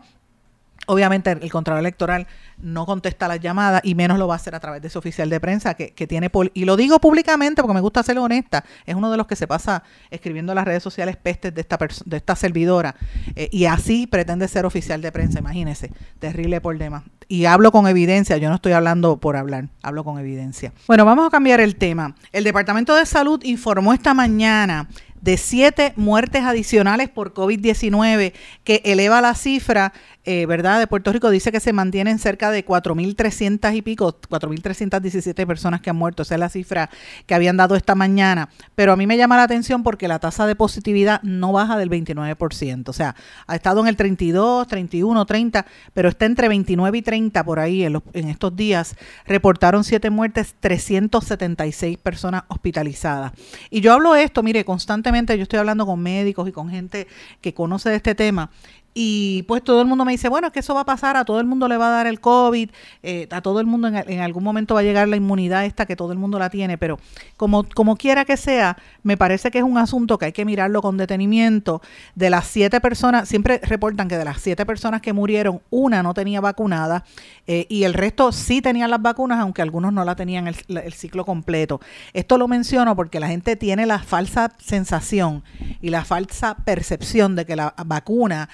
Obviamente 0.87 1.33
el 1.33 1.51
Contralor 1.51 1.81
Electoral 1.81 2.27
no 2.59 2.87
contesta 2.87 3.29
las 3.29 3.41
llamadas 3.41 3.81
y 3.85 3.95
menos 3.95 4.19
lo 4.19 4.29
va 4.29 4.35
a 4.35 4.37
hacer 4.37 4.55
a 4.55 4.61
través 4.61 4.83
de 4.83 4.89
su 4.89 4.99
oficial 4.99 5.29
de 5.29 5.41
prensa 5.41 5.75
que, 5.75 6.07
tiene, 6.07 6.31
y 6.55 6.65
lo 6.65 6.77
digo 6.77 7.01
públicamente 7.01 7.63
porque 7.63 7.75
me 7.75 7.81
gusta 7.81 8.03
ser 8.03 8.19
honesta, 8.19 8.65
es 8.87 8.95
uno 8.95 9.11
de 9.11 9.17
los 9.17 9.27
que 9.27 9.37
se 9.37 9.47
pasa 9.47 9.83
escribiendo 10.11 10.53
en 10.53 10.57
las 10.57 10.65
redes 10.65 10.83
sociales 10.83 11.17
pestes 11.17 11.55
de 11.55 11.61
esta, 11.61 11.79
de 12.05 12.17
esta 12.17 12.37
servidora 12.37 12.95
eh, 13.35 13.49
y 13.53 13.67
así 13.67 14.07
pretende 14.07 14.49
ser 14.49 14.65
oficial 14.65 15.03
de 15.03 15.13
prensa, 15.13 15.41
imagínese, 15.41 15.91
terrible 16.19 16.61
por 16.61 16.77
demás. 16.79 17.03
Y 17.29 17.47
hablo 17.47 17.73
con 17.73 17.89
evidencia, 17.89 18.37
yo 18.37 18.49
no 18.49 18.55
estoy 18.55 18.73
hablando 18.73 19.19
por 19.19 19.37
hablar, 19.37 19.69
hablo 19.83 20.05
con 20.05 20.19
evidencia. 20.19 20.73
Bueno, 20.87 21.05
vamos 21.05 21.27
a 21.27 21.31
cambiar 21.31 21.61
el 21.61 21.75
tema. 21.77 22.15
El 22.33 22.45
Departamento 22.45 22.95
de 22.95 23.05
Salud 23.05 23.43
informó 23.43 23.93
esta 23.93 24.15
mañana 24.15 24.89
de 25.21 25.37
siete 25.37 25.93
muertes 25.97 26.45
adicionales 26.45 27.09
por 27.09 27.35
COVID-19, 27.35 28.33
que 28.63 28.83
eleva 28.85 29.21
la 29.21 29.35
cifra 29.35 29.93
eh, 30.29 30.45
¿verdad? 30.45 30.81
De 30.81 30.89
Puerto 30.89 31.13
Rico 31.13 31.31
dice 31.31 31.53
que 31.53 31.61
se 31.61 31.73
mantienen 31.73 32.19
cerca 32.19 32.51
de 32.51 32.67
4.300 32.67 33.77
y 33.77 33.81
pico, 33.81 34.19
4.317 34.29 35.47
personas 35.47 35.81
que 35.81 35.91
han 35.91 35.95
muerto. 35.95 36.25
Esa 36.25 36.35
es 36.35 36.41
la 36.41 36.49
cifra 36.49 36.91
que 37.27 37.35
habían 37.37 37.57
dado 37.57 37.77
esta 37.77 37.95
mañana. 37.95 38.49
Pero 38.75 38.93
a 38.93 38.97
mí 38.97 39.07
me 39.07 39.17
llama 39.17 39.37
la 39.37 39.45
atención 39.45 39.85
porque 39.85 40.09
la 40.09 40.19
tasa 40.19 40.49
de 40.49 40.57
positividad 40.57 41.23
no 41.23 41.53
baja 41.53 41.79
del 41.79 41.91
29%. 41.91 42.89
O 42.89 42.93
sea, 42.93 43.15
ha 43.47 43.55
estado 43.55 43.81
en 43.83 43.87
el 43.87 43.97
32, 43.97 44.67
31, 44.67 45.27
30, 45.27 45.65
pero 45.95 46.09
está 46.09 46.27
entre 46.27 46.49
29 46.49 46.99
y 46.99 47.03
30 47.03 47.45
por 47.45 47.61
ahí 47.61 47.85
en, 47.85 48.03
estos 48.13 48.57
días. 48.57 48.97
Reportaron 49.27 49.85
siete 49.85 50.11
muertes, 50.11 50.57
376 50.59 51.99
personas 51.99 52.43
hospitalizadas. 52.49 53.31
Y 53.71 53.81
yo 53.81 53.93
hablo 53.93 54.17
esto, 54.17 54.43
mire, 54.43 54.65
constantemente 54.65 55.37
yo 55.37 55.45
estoy 55.45 55.61
hablando 55.61 55.87
con 55.87 56.01
médicos 56.01 56.49
y 56.49 56.53
con 56.53 56.69
gente 56.69 57.07
que 57.41 57.55
conoce 57.55 57.91
de 57.91 57.97
este 57.97 58.17
tema 58.17 58.51
y 58.99 59.43
pues 59.43 59.63
todo 59.63 59.83
el 59.83 59.87
mundo 59.87 60.07
me 60.07 60.13
dice, 60.13 60.31
bueno, 60.31 60.47
es 60.47 60.55
que 60.55 60.61
eso 60.61 60.75
va 60.75 60.81
a 60.81 60.87
pasar, 60.87 61.19
a 61.19 61.27
todo 61.27 61.39
el 61.39 61.45
mundo 61.45 61.69
le 61.69 61.77
va 61.77 61.89
a 61.89 61.91
dar 61.91 62.07
el 62.07 62.19
COVID, 62.19 62.71
eh, 63.03 63.29
a 63.31 63.43
todo 63.43 63.61
el 63.61 63.67
mundo 63.67 63.89
en, 63.89 64.21
algún 64.21 64.43
momento 64.43 64.73
va 64.73 64.81
a 64.81 64.85
llegar 64.85 65.07
la 65.07 65.17
inmunidad 65.17 65.67
esta 65.67 65.85
que 65.85 65.97
todo 65.97 66.13
el 66.13 66.19
mundo 66.19 66.39
la 66.39 66.49
tiene, 66.49 66.79
pero 66.79 66.99
como, 67.37 67.65
como 67.75 67.97
quiera 67.97 68.25
que 68.25 68.39
sea, 68.39 68.79
me 69.03 69.19
parece 69.19 69.51
que 69.51 69.59
es 69.59 69.65
un 69.65 69.77
asunto 69.77 70.17
que 70.17 70.25
hay 70.25 70.33
que 70.33 70.47
mirarlo 70.47 70.81
con 70.81 70.97
detenimiento. 70.97 71.83
De 72.15 72.31
las 72.31 72.47
siete 72.47 72.81
personas, 72.81 73.29
siempre 73.29 73.61
reportan 73.63 74.09
que 74.09 74.17
de 74.17 74.25
las 74.25 74.41
siete 74.41 74.65
personas 74.65 75.03
que 75.03 75.13
murieron, 75.13 75.61
una 75.69 76.03
no 76.03 76.15
tenía 76.15 76.41
vacunada 76.41 77.05
eh, 77.47 77.67
y 77.69 77.85
el 77.85 77.93
resto 77.93 78.33
sí 78.33 78.63
tenían 78.63 78.89
las 78.89 79.03
vacunas, 79.03 79.41
aunque 79.41 79.61
algunos 79.61 79.93
no 79.93 80.07
la 80.07 80.17
tenían 80.17 80.49
el, 80.49 80.57
el 80.69 80.95
ciclo 80.95 81.27
completo. 81.27 81.83
Esto 82.15 82.39
lo 82.39 82.49
menciono 82.49 82.97
porque 82.97 83.21
la 83.21 83.29
gente 83.29 83.57
tiene 83.57 83.85
la 83.85 83.99
falsa 83.99 84.53
sensación 84.57 85.45
y 85.83 85.91
la 85.91 86.07
falsa 86.07 86.57
percepción 86.65 87.37
de 87.37 87.45
que 87.45 87.57
la 87.57 87.75
vacuna 87.85 88.49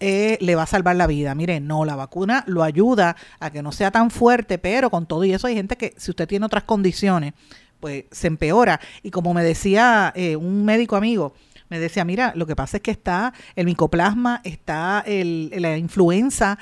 eh, 0.00 0.38
le 0.40 0.54
va 0.54 0.64
a 0.64 0.66
salvar 0.66 0.96
la 0.96 1.06
vida. 1.06 1.34
Mire, 1.34 1.60
no, 1.60 1.84
la 1.84 1.96
vacuna 1.96 2.44
lo 2.46 2.62
ayuda 2.62 3.16
a 3.40 3.50
que 3.50 3.62
no 3.62 3.72
sea 3.72 3.90
tan 3.90 4.10
fuerte, 4.10 4.58
pero 4.58 4.90
con 4.90 5.06
todo 5.06 5.24
y 5.24 5.32
eso 5.32 5.46
hay 5.46 5.54
gente 5.54 5.76
que 5.76 5.94
si 5.96 6.10
usted 6.10 6.28
tiene 6.28 6.46
otras 6.46 6.64
condiciones, 6.64 7.34
pues 7.80 8.04
se 8.10 8.26
empeora. 8.26 8.80
Y 9.02 9.10
como 9.10 9.34
me 9.34 9.44
decía 9.44 10.12
eh, 10.14 10.36
un 10.36 10.64
médico 10.64 10.96
amigo, 10.96 11.34
me 11.68 11.78
decía, 11.78 12.04
mira, 12.04 12.32
lo 12.34 12.46
que 12.46 12.56
pasa 12.56 12.76
es 12.76 12.82
que 12.82 12.90
está 12.90 13.32
el 13.56 13.66
micoplasma, 13.66 14.40
está 14.44 15.02
el, 15.06 15.50
la 15.56 15.76
influenza, 15.76 16.58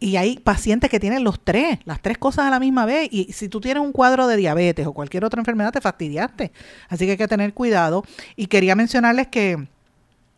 y 0.00 0.16
hay 0.16 0.38
pacientes 0.38 0.90
que 0.90 1.00
tienen 1.00 1.24
los 1.24 1.40
tres, 1.42 1.80
las 1.84 2.00
tres 2.00 2.18
cosas 2.18 2.46
a 2.46 2.50
la 2.50 2.60
misma 2.60 2.86
vez. 2.86 3.08
Y 3.10 3.32
si 3.32 3.48
tú 3.48 3.60
tienes 3.60 3.82
un 3.82 3.92
cuadro 3.92 4.28
de 4.28 4.36
diabetes 4.36 4.86
o 4.86 4.92
cualquier 4.92 5.24
otra 5.24 5.40
enfermedad, 5.40 5.72
te 5.72 5.80
fastidiaste. 5.80 6.52
Así 6.88 7.04
que 7.04 7.12
hay 7.12 7.16
que 7.16 7.28
tener 7.28 7.52
cuidado. 7.52 8.04
Y 8.36 8.46
quería 8.46 8.76
mencionarles 8.76 9.26
que 9.26 9.66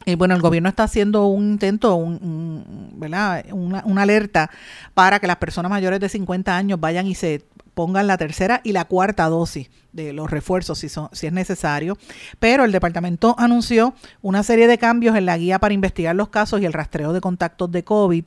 y 0.06 0.14
bueno, 0.14 0.34
el 0.34 0.40
gobierno 0.40 0.68
está 0.68 0.84
haciendo 0.84 1.26
un 1.26 1.52
intento, 1.52 1.94
un, 1.94 2.92
¿verdad? 2.94 3.44
Una, 3.52 3.82
una, 3.84 4.02
alerta 4.02 4.50
para 4.94 5.20
que 5.20 5.26
las 5.26 5.36
personas 5.36 5.70
mayores 5.70 6.00
de 6.00 6.08
50 6.08 6.56
años 6.56 6.80
vayan 6.80 7.06
y 7.06 7.14
se 7.14 7.44
pongan 7.74 8.06
la 8.06 8.18
tercera 8.18 8.60
y 8.64 8.72
la 8.72 8.84
cuarta 8.84 9.28
dosis 9.28 9.70
de 9.92 10.12
los 10.12 10.30
refuerzos 10.30 10.78
si, 10.78 10.88
son, 10.88 11.08
si 11.12 11.26
es 11.26 11.32
necesario. 11.32 11.96
Pero 12.38 12.64
el 12.64 12.72
departamento 12.72 13.34
anunció 13.38 13.94
una 14.22 14.42
serie 14.42 14.66
de 14.66 14.78
cambios 14.78 15.16
en 15.16 15.26
la 15.26 15.36
guía 15.36 15.58
para 15.58 15.74
investigar 15.74 16.14
los 16.14 16.28
casos 16.28 16.60
y 16.60 16.66
el 16.66 16.72
rastreo 16.72 17.12
de 17.12 17.20
contactos 17.20 17.70
de 17.70 17.84
COVID 17.84 18.24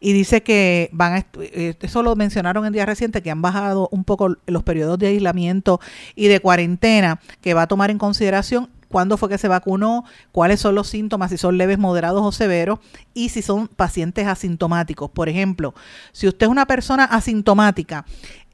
y 0.00 0.12
dice 0.12 0.42
que 0.42 0.90
van 0.92 1.14
a, 1.14 1.26
eh, 1.40 1.74
eso 1.80 2.02
lo 2.02 2.16
mencionaron 2.16 2.66
en 2.66 2.72
días 2.72 2.86
recientes, 2.86 3.22
que 3.22 3.30
han 3.30 3.42
bajado 3.42 3.88
un 3.90 4.04
poco 4.04 4.36
los 4.46 4.62
periodos 4.62 4.98
de 4.98 5.08
aislamiento 5.08 5.80
y 6.14 6.28
de 6.28 6.40
cuarentena 6.40 7.20
que 7.40 7.54
va 7.54 7.62
a 7.62 7.66
tomar 7.66 7.90
en 7.90 7.98
consideración 7.98 8.70
cuándo 8.88 9.16
fue 9.16 9.28
que 9.28 9.38
se 9.38 9.48
vacunó, 9.48 10.04
cuáles 10.32 10.60
son 10.60 10.74
los 10.74 10.88
síntomas, 10.88 11.30
si 11.30 11.38
son 11.38 11.58
leves, 11.58 11.78
moderados 11.78 12.22
o 12.24 12.32
severos, 12.32 12.78
y 13.14 13.30
si 13.30 13.42
son 13.42 13.68
pacientes 13.68 14.26
asintomáticos. 14.26 15.10
Por 15.10 15.28
ejemplo, 15.28 15.74
si 16.12 16.28
usted 16.28 16.46
es 16.46 16.50
una 16.50 16.66
persona 16.66 17.04
asintomática, 17.04 18.04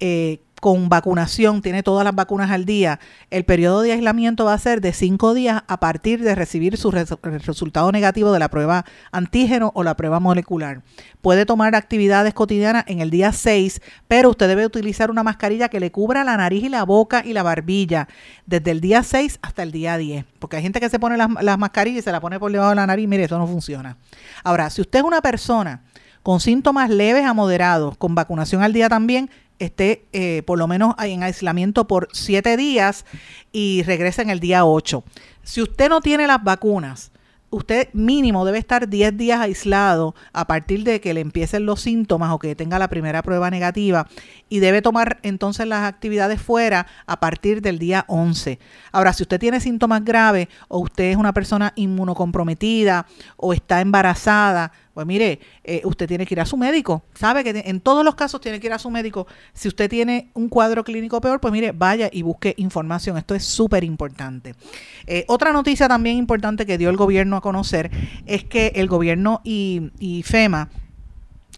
eh, 0.00 0.40
con 0.62 0.88
vacunación, 0.88 1.60
tiene 1.60 1.82
todas 1.82 2.04
las 2.04 2.14
vacunas 2.14 2.52
al 2.52 2.64
día, 2.64 3.00
el 3.30 3.44
periodo 3.44 3.82
de 3.82 3.94
aislamiento 3.94 4.44
va 4.44 4.54
a 4.54 4.58
ser 4.58 4.80
de 4.80 4.92
cinco 4.92 5.34
días 5.34 5.64
a 5.66 5.80
partir 5.80 6.22
de 6.22 6.36
recibir 6.36 6.76
su 6.76 6.92
resultado 6.92 7.90
negativo 7.90 8.30
de 8.30 8.38
la 8.38 8.48
prueba 8.48 8.84
antígeno 9.10 9.72
o 9.74 9.82
la 9.82 9.96
prueba 9.96 10.20
molecular. 10.20 10.82
Puede 11.20 11.46
tomar 11.46 11.74
actividades 11.74 12.32
cotidianas 12.32 12.84
en 12.86 13.00
el 13.00 13.10
día 13.10 13.32
6, 13.32 13.80
pero 14.06 14.30
usted 14.30 14.46
debe 14.46 14.64
utilizar 14.64 15.10
una 15.10 15.24
mascarilla 15.24 15.68
que 15.68 15.80
le 15.80 15.90
cubra 15.90 16.22
la 16.22 16.36
nariz 16.36 16.62
y 16.62 16.68
la 16.68 16.84
boca 16.84 17.24
y 17.26 17.32
la 17.32 17.42
barbilla 17.42 18.06
desde 18.46 18.70
el 18.70 18.80
día 18.80 19.02
6 19.02 19.40
hasta 19.42 19.64
el 19.64 19.72
día 19.72 19.96
10. 19.96 20.24
Porque 20.38 20.58
hay 20.58 20.62
gente 20.62 20.78
que 20.78 20.88
se 20.88 21.00
pone 21.00 21.16
las, 21.16 21.28
las 21.42 21.58
mascarillas 21.58 21.98
y 21.98 22.02
se 22.02 22.12
la 22.12 22.20
pone 22.20 22.38
por 22.38 22.52
debajo 22.52 22.70
de 22.70 22.76
la 22.76 22.86
nariz. 22.86 23.08
Mire, 23.08 23.24
eso 23.24 23.36
no 23.36 23.48
funciona. 23.48 23.96
Ahora, 24.44 24.70
si 24.70 24.80
usted 24.80 25.00
es 25.00 25.04
una 25.04 25.22
persona 25.22 25.82
con 26.22 26.38
síntomas 26.38 26.88
leves 26.88 27.26
a 27.26 27.34
moderados, 27.34 27.96
con 27.96 28.14
vacunación 28.14 28.62
al 28.62 28.72
día 28.72 28.88
también, 28.88 29.28
esté 29.64 30.06
eh, 30.12 30.42
por 30.46 30.58
lo 30.58 30.66
menos 30.66 30.94
en 30.98 31.22
aislamiento 31.22 31.86
por 31.86 32.08
siete 32.12 32.56
días 32.56 33.04
y 33.52 33.82
regrese 33.84 34.22
en 34.22 34.30
el 34.30 34.40
día 34.40 34.64
8. 34.64 35.04
Si 35.42 35.62
usted 35.62 35.88
no 35.88 36.00
tiene 36.00 36.26
las 36.26 36.42
vacunas, 36.42 37.12
usted 37.50 37.88
mínimo 37.92 38.44
debe 38.44 38.58
estar 38.58 38.88
10 38.88 39.16
días 39.16 39.40
aislado 39.40 40.14
a 40.32 40.46
partir 40.46 40.84
de 40.84 41.00
que 41.00 41.14
le 41.14 41.20
empiecen 41.20 41.66
los 41.66 41.82
síntomas 41.82 42.32
o 42.32 42.38
que 42.38 42.56
tenga 42.56 42.78
la 42.78 42.88
primera 42.88 43.22
prueba 43.22 43.50
negativa 43.50 44.08
y 44.48 44.60
debe 44.60 44.82
tomar 44.82 45.18
entonces 45.22 45.66
las 45.66 45.84
actividades 45.84 46.40
fuera 46.40 46.86
a 47.06 47.20
partir 47.20 47.60
del 47.60 47.78
día 47.78 48.04
11. 48.08 48.58
Ahora, 48.90 49.12
si 49.12 49.22
usted 49.22 49.38
tiene 49.38 49.60
síntomas 49.60 50.02
graves 50.02 50.48
o 50.68 50.78
usted 50.78 51.10
es 51.10 51.16
una 51.16 51.34
persona 51.34 51.72
inmunocomprometida 51.76 53.06
o 53.36 53.52
está 53.52 53.82
embarazada, 53.82 54.72
pues 54.94 55.06
mire, 55.06 55.40
eh, 55.64 55.80
usted 55.84 56.06
tiene 56.06 56.26
que 56.26 56.34
ir 56.34 56.40
a 56.40 56.46
su 56.46 56.56
médico. 56.56 57.02
Sabe 57.14 57.44
que 57.44 57.62
en 57.64 57.80
todos 57.80 58.04
los 58.04 58.14
casos 58.14 58.40
tiene 58.40 58.60
que 58.60 58.66
ir 58.66 58.72
a 58.72 58.78
su 58.78 58.90
médico. 58.90 59.26
Si 59.54 59.68
usted 59.68 59.88
tiene 59.88 60.30
un 60.34 60.48
cuadro 60.48 60.84
clínico 60.84 61.20
peor, 61.20 61.40
pues 61.40 61.52
mire, 61.52 61.72
vaya 61.72 62.10
y 62.12 62.22
busque 62.22 62.54
información. 62.58 63.16
Esto 63.16 63.34
es 63.34 63.44
súper 63.44 63.84
importante. 63.84 64.54
Eh, 65.06 65.24
otra 65.28 65.52
noticia 65.52 65.88
también 65.88 66.16
importante 66.16 66.66
que 66.66 66.78
dio 66.78 66.90
el 66.90 66.96
gobierno 66.96 67.36
a 67.36 67.40
conocer 67.40 67.90
es 68.26 68.44
que 68.44 68.72
el 68.74 68.86
gobierno 68.86 69.40
y, 69.44 69.90
y 69.98 70.22
FEMA 70.22 70.68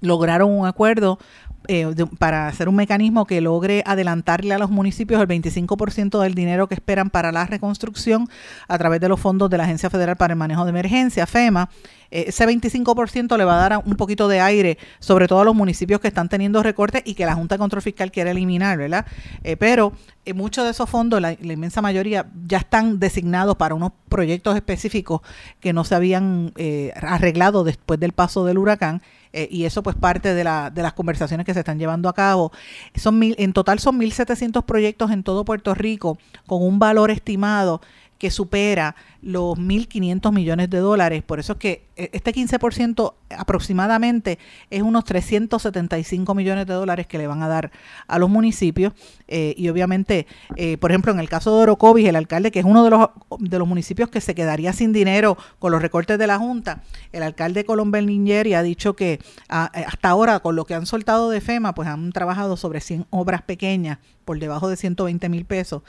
lograron 0.00 0.50
un 0.50 0.66
acuerdo 0.66 1.18
eh, 1.66 1.86
para 2.18 2.46
hacer 2.46 2.68
un 2.68 2.76
mecanismo 2.76 3.26
que 3.26 3.40
logre 3.40 3.82
adelantarle 3.86 4.52
a 4.52 4.58
los 4.58 4.70
municipios 4.70 5.20
el 5.20 5.28
25% 5.28 6.20
del 6.20 6.34
dinero 6.34 6.68
que 6.68 6.74
esperan 6.74 7.08
para 7.08 7.32
la 7.32 7.46
reconstrucción 7.46 8.28
a 8.68 8.76
través 8.76 9.00
de 9.00 9.08
los 9.08 9.18
fondos 9.18 9.48
de 9.48 9.56
la 9.56 9.64
Agencia 9.64 9.88
Federal 9.88 10.16
para 10.16 10.34
el 10.34 10.38
Manejo 10.38 10.64
de 10.64 10.70
Emergencia, 10.70 11.26
FEMA. 11.26 11.70
Eh, 12.10 12.26
ese 12.28 12.46
25% 12.46 13.38
le 13.38 13.44
va 13.44 13.54
a 13.64 13.68
dar 13.68 13.82
un 13.84 13.96
poquito 13.96 14.28
de 14.28 14.40
aire, 14.40 14.76
sobre 14.98 15.26
todo 15.26 15.40
a 15.40 15.44
los 15.44 15.54
municipios 15.54 16.00
que 16.00 16.08
están 16.08 16.28
teniendo 16.28 16.62
recortes 16.62 17.02
y 17.06 17.14
que 17.14 17.24
la 17.24 17.34
Junta 17.34 17.54
de 17.54 17.60
Control 17.60 17.80
Fiscal 17.80 18.12
quiere 18.12 18.32
eliminar, 18.32 18.76
¿verdad? 18.76 19.06
Eh, 19.42 19.56
pero 19.56 19.92
muchos 20.34 20.64
de 20.64 20.70
esos 20.70 20.88
fondos, 20.90 21.20
la, 21.20 21.32
inmensa 21.32 21.80
mayoría, 21.80 22.26
ya 22.46 22.58
están 22.58 22.98
designados 22.98 23.56
para 23.56 23.74
unos 23.74 23.92
proyectos 24.08 24.54
específicos 24.54 25.22
que 25.60 25.72
no 25.72 25.84
se 25.84 25.94
habían 25.94 26.52
arreglado 26.94 27.64
después 27.64 28.00
del 28.00 28.12
paso 28.12 28.44
del 28.44 28.58
huracán 28.58 29.02
eh, 29.34 29.48
y 29.50 29.64
eso 29.64 29.82
pues 29.82 29.96
parte 29.96 30.32
de, 30.32 30.44
la, 30.44 30.70
de 30.70 30.82
las 30.82 30.92
conversaciones 30.92 31.44
que 31.44 31.52
se 31.52 31.60
están 31.60 31.78
llevando 31.78 32.08
a 32.08 32.14
cabo. 32.14 32.52
Son 32.94 33.18
mil, 33.18 33.34
en 33.38 33.52
total 33.52 33.80
son 33.80 34.00
1.700 34.00 34.64
proyectos 34.64 35.10
en 35.10 35.24
todo 35.24 35.44
Puerto 35.44 35.74
Rico 35.74 36.18
con 36.46 36.62
un 36.62 36.78
valor 36.78 37.10
estimado 37.10 37.80
que 38.24 38.30
supera 38.30 38.96
los 39.20 39.58
1.500 39.58 40.32
millones 40.32 40.70
de 40.70 40.78
dólares. 40.78 41.22
Por 41.22 41.40
eso 41.40 41.52
es 41.52 41.58
que 41.58 41.88
eh, 41.94 42.08
este 42.14 42.32
15% 42.32 43.12
aproximadamente 43.28 44.38
es 44.70 44.80
unos 44.80 45.04
375 45.04 46.34
millones 46.34 46.66
de 46.66 46.72
dólares 46.72 47.06
que 47.06 47.18
le 47.18 47.26
van 47.26 47.42
a 47.42 47.48
dar 47.48 47.70
a 48.06 48.18
los 48.18 48.30
municipios. 48.30 48.94
Eh, 49.28 49.52
y 49.58 49.68
obviamente, 49.68 50.26
eh, 50.56 50.78
por 50.78 50.90
ejemplo, 50.90 51.12
en 51.12 51.20
el 51.20 51.28
caso 51.28 51.54
de 51.54 51.64
Orocovis, 51.64 52.08
el 52.08 52.16
alcalde, 52.16 52.50
que 52.50 52.60
es 52.60 52.64
uno 52.64 52.82
de 52.82 52.88
los, 52.88 53.10
de 53.40 53.58
los 53.58 53.68
municipios 53.68 54.08
que 54.08 54.22
se 54.22 54.34
quedaría 54.34 54.72
sin 54.72 54.94
dinero 54.94 55.36
con 55.58 55.70
los 55.70 55.82
recortes 55.82 56.18
de 56.18 56.26
la 56.26 56.38
Junta, 56.38 56.82
el 57.12 57.24
alcalde 57.24 57.66
Colombel 57.66 58.06
Niñeri 58.06 58.54
ha 58.54 58.62
dicho 58.62 58.96
que 58.96 59.20
hasta 59.48 60.08
ahora, 60.08 60.40
con 60.40 60.56
lo 60.56 60.64
que 60.64 60.72
han 60.72 60.86
soltado 60.86 61.28
de 61.28 61.42
FEMA, 61.42 61.74
pues 61.74 61.88
han 61.88 62.10
trabajado 62.10 62.56
sobre 62.56 62.80
100 62.80 63.04
obras 63.10 63.42
pequeñas 63.42 63.98
por 64.24 64.38
debajo 64.38 64.70
de 64.70 64.78
120 64.78 65.28
mil 65.28 65.44
pesos 65.44 65.82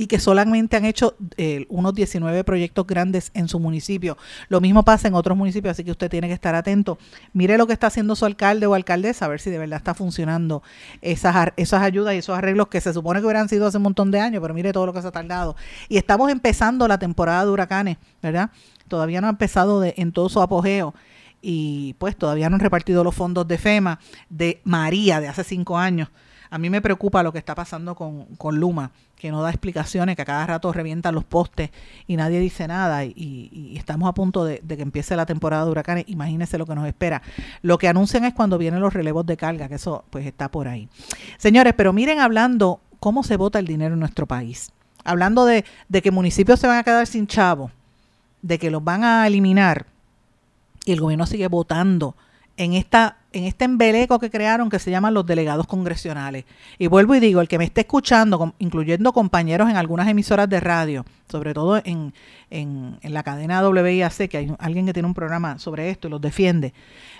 y 0.00 0.06
que 0.06 0.18
solamente 0.18 0.78
han 0.78 0.86
hecho 0.86 1.14
eh, 1.36 1.66
unos 1.68 1.92
19 1.92 2.42
proyectos 2.42 2.86
grandes 2.86 3.30
en 3.34 3.48
su 3.48 3.60
municipio. 3.60 4.16
Lo 4.48 4.62
mismo 4.62 4.82
pasa 4.82 5.08
en 5.08 5.14
otros 5.14 5.36
municipios, 5.36 5.72
así 5.72 5.84
que 5.84 5.90
usted 5.90 6.08
tiene 6.08 6.26
que 6.26 6.32
estar 6.32 6.54
atento. 6.54 6.96
Mire 7.34 7.58
lo 7.58 7.66
que 7.66 7.74
está 7.74 7.88
haciendo 7.88 8.16
su 8.16 8.24
alcalde 8.24 8.64
o 8.64 8.72
alcaldesa, 8.72 9.26
a 9.26 9.28
ver 9.28 9.40
si 9.40 9.50
de 9.50 9.58
verdad 9.58 9.76
está 9.76 9.92
funcionando 9.92 10.62
esas, 11.02 11.48
esas 11.58 11.82
ayudas 11.82 12.14
y 12.14 12.16
esos 12.16 12.34
arreglos 12.34 12.68
que 12.68 12.80
se 12.80 12.94
supone 12.94 13.20
que 13.20 13.26
hubieran 13.26 13.50
sido 13.50 13.66
hace 13.66 13.76
un 13.76 13.82
montón 13.82 14.10
de 14.10 14.20
años, 14.20 14.40
pero 14.40 14.54
mire 14.54 14.72
todo 14.72 14.86
lo 14.86 14.94
que 14.94 15.02
se 15.02 15.08
ha 15.08 15.12
tardado. 15.12 15.54
Y 15.90 15.98
estamos 15.98 16.30
empezando 16.30 16.88
la 16.88 16.98
temporada 16.98 17.44
de 17.44 17.50
huracanes, 17.50 17.98
¿verdad? 18.22 18.52
Todavía 18.88 19.20
no 19.20 19.26
ha 19.26 19.30
empezado 19.30 19.84
en 19.84 20.12
todo 20.12 20.30
su 20.30 20.40
apogeo 20.40 20.94
y 21.42 21.94
pues 21.98 22.16
todavía 22.16 22.48
no 22.48 22.56
han 22.56 22.60
repartido 22.60 23.04
los 23.04 23.14
fondos 23.14 23.46
de 23.46 23.58
FEMA 23.58 24.00
de 24.30 24.62
María 24.64 25.20
de 25.20 25.28
hace 25.28 25.44
cinco 25.44 25.76
años 25.76 26.08
A 26.50 26.58
mí 26.58 26.68
me 26.68 26.82
preocupa 26.82 27.22
lo 27.22 27.32
que 27.32 27.38
está 27.38 27.54
pasando 27.54 27.94
con, 27.94 28.24
con 28.36 28.58
Luma, 28.58 28.90
que 29.16 29.30
no 29.30 29.42
da 29.42 29.50
explicaciones, 29.50 30.16
que 30.16 30.22
a 30.22 30.24
cada 30.24 30.46
rato 30.46 30.72
revientan 30.72 31.14
los 31.14 31.24
postes 31.24 31.70
y 32.06 32.16
nadie 32.16 32.40
dice 32.40 32.66
nada 32.66 33.04
y, 33.04 33.74
estamos 33.76 34.08
a 34.08 34.14
punto 34.14 34.44
de, 34.44 34.60
que 34.60 34.82
empiece 34.82 35.14
la 35.14 35.26
temporada 35.26 35.64
de 35.64 35.70
huracanes. 35.70 36.04
Imagínense 36.08 36.58
lo 36.58 36.66
que 36.66 36.74
nos 36.74 36.86
espera. 36.86 37.22
Lo 37.62 37.78
que 37.78 37.86
anuncian 37.86 38.24
es 38.24 38.34
cuando 38.34 38.58
vienen 38.58 38.80
los 38.80 38.92
relevos 38.92 39.26
de 39.26 39.36
carga, 39.36 39.68
que 39.68 39.76
eso 39.76 40.04
pues 40.10 40.26
está 40.26 40.50
por 40.50 40.66
ahí. 40.66 40.88
Señores, 41.38 41.74
pero 41.76 41.92
miren 41.92 42.18
hablando 42.18 42.80
cómo 42.98 43.22
se 43.22 43.36
vota 43.36 43.58
el 43.58 43.66
dinero 43.66 43.94
en 43.94 44.00
nuestro 44.00 44.26
país. 44.26 44.72
Hablando 45.04 45.44
de, 45.44 45.64
de 45.88 46.02
que 46.02 46.10
municipios 46.10 46.58
se 46.58 46.66
van 46.66 46.78
a 46.78 46.82
quedar 46.82 47.06
sin 47.06 47.26
chavo, 47.26 47.70
de 48.42 48.58
que 48.58 48.70
los 48.70 48.82
van 48.82 49.04
a 49.04 49.26
eliminar 49.26 49.86
y 50.84 50.92
el 50.92 51.00
gobierno 51.00 51.26
sigue 51.26 51.46
votando 51.46 52.16
en 52.56 52.72
esta 52.74 53.18
en 53.32 53.44
este 53.44 53.64
embeleco 53.64 54.18
que 54.18 54.30
crearon 54.30 54.68
que 54.70 54.78
se 54.78 54.90
llaman 54.90 55.14
los 55.14 55.26
delegados 55.26 55.66
congresionales. 55.66 56.44
Y 56.78 56.86
vuelvo 56.86 57.14
y 57.14 57.20
digo, 57.20 57.40
el 57.40 57.48
que 57.48 57.58
me 57.58 57.64
esté 57.64 57.82
escuchando, 57.82 58.54
incluyendo 58.58 59.12
compañeros 59.12 59.70
en 59.70 59.76
algunas 59.76 60.08
emisoras 60.08 60.48
de 60.48 60.60
radio, 60.60 61.04
sobre 61.28 61.54
todo 61.54 61.80
en, 61.84 62.12
en, 62.50 62.98
la 63.02 63.22
cadena 63.22 63.66
WIAC, 63.68 64.28
que 64.28 64.38
hay 64.38 64.52
alguien 64.58 64.86
que 64.86 64.92
tiene 64.92 65.06
un 65.06 65.14
programa 65.14 65.58
sobre 65.58 65.90
esto 65.90 66.08
y 66.08 66.10
los 66.10 66.20
defiende. 66.20 66.74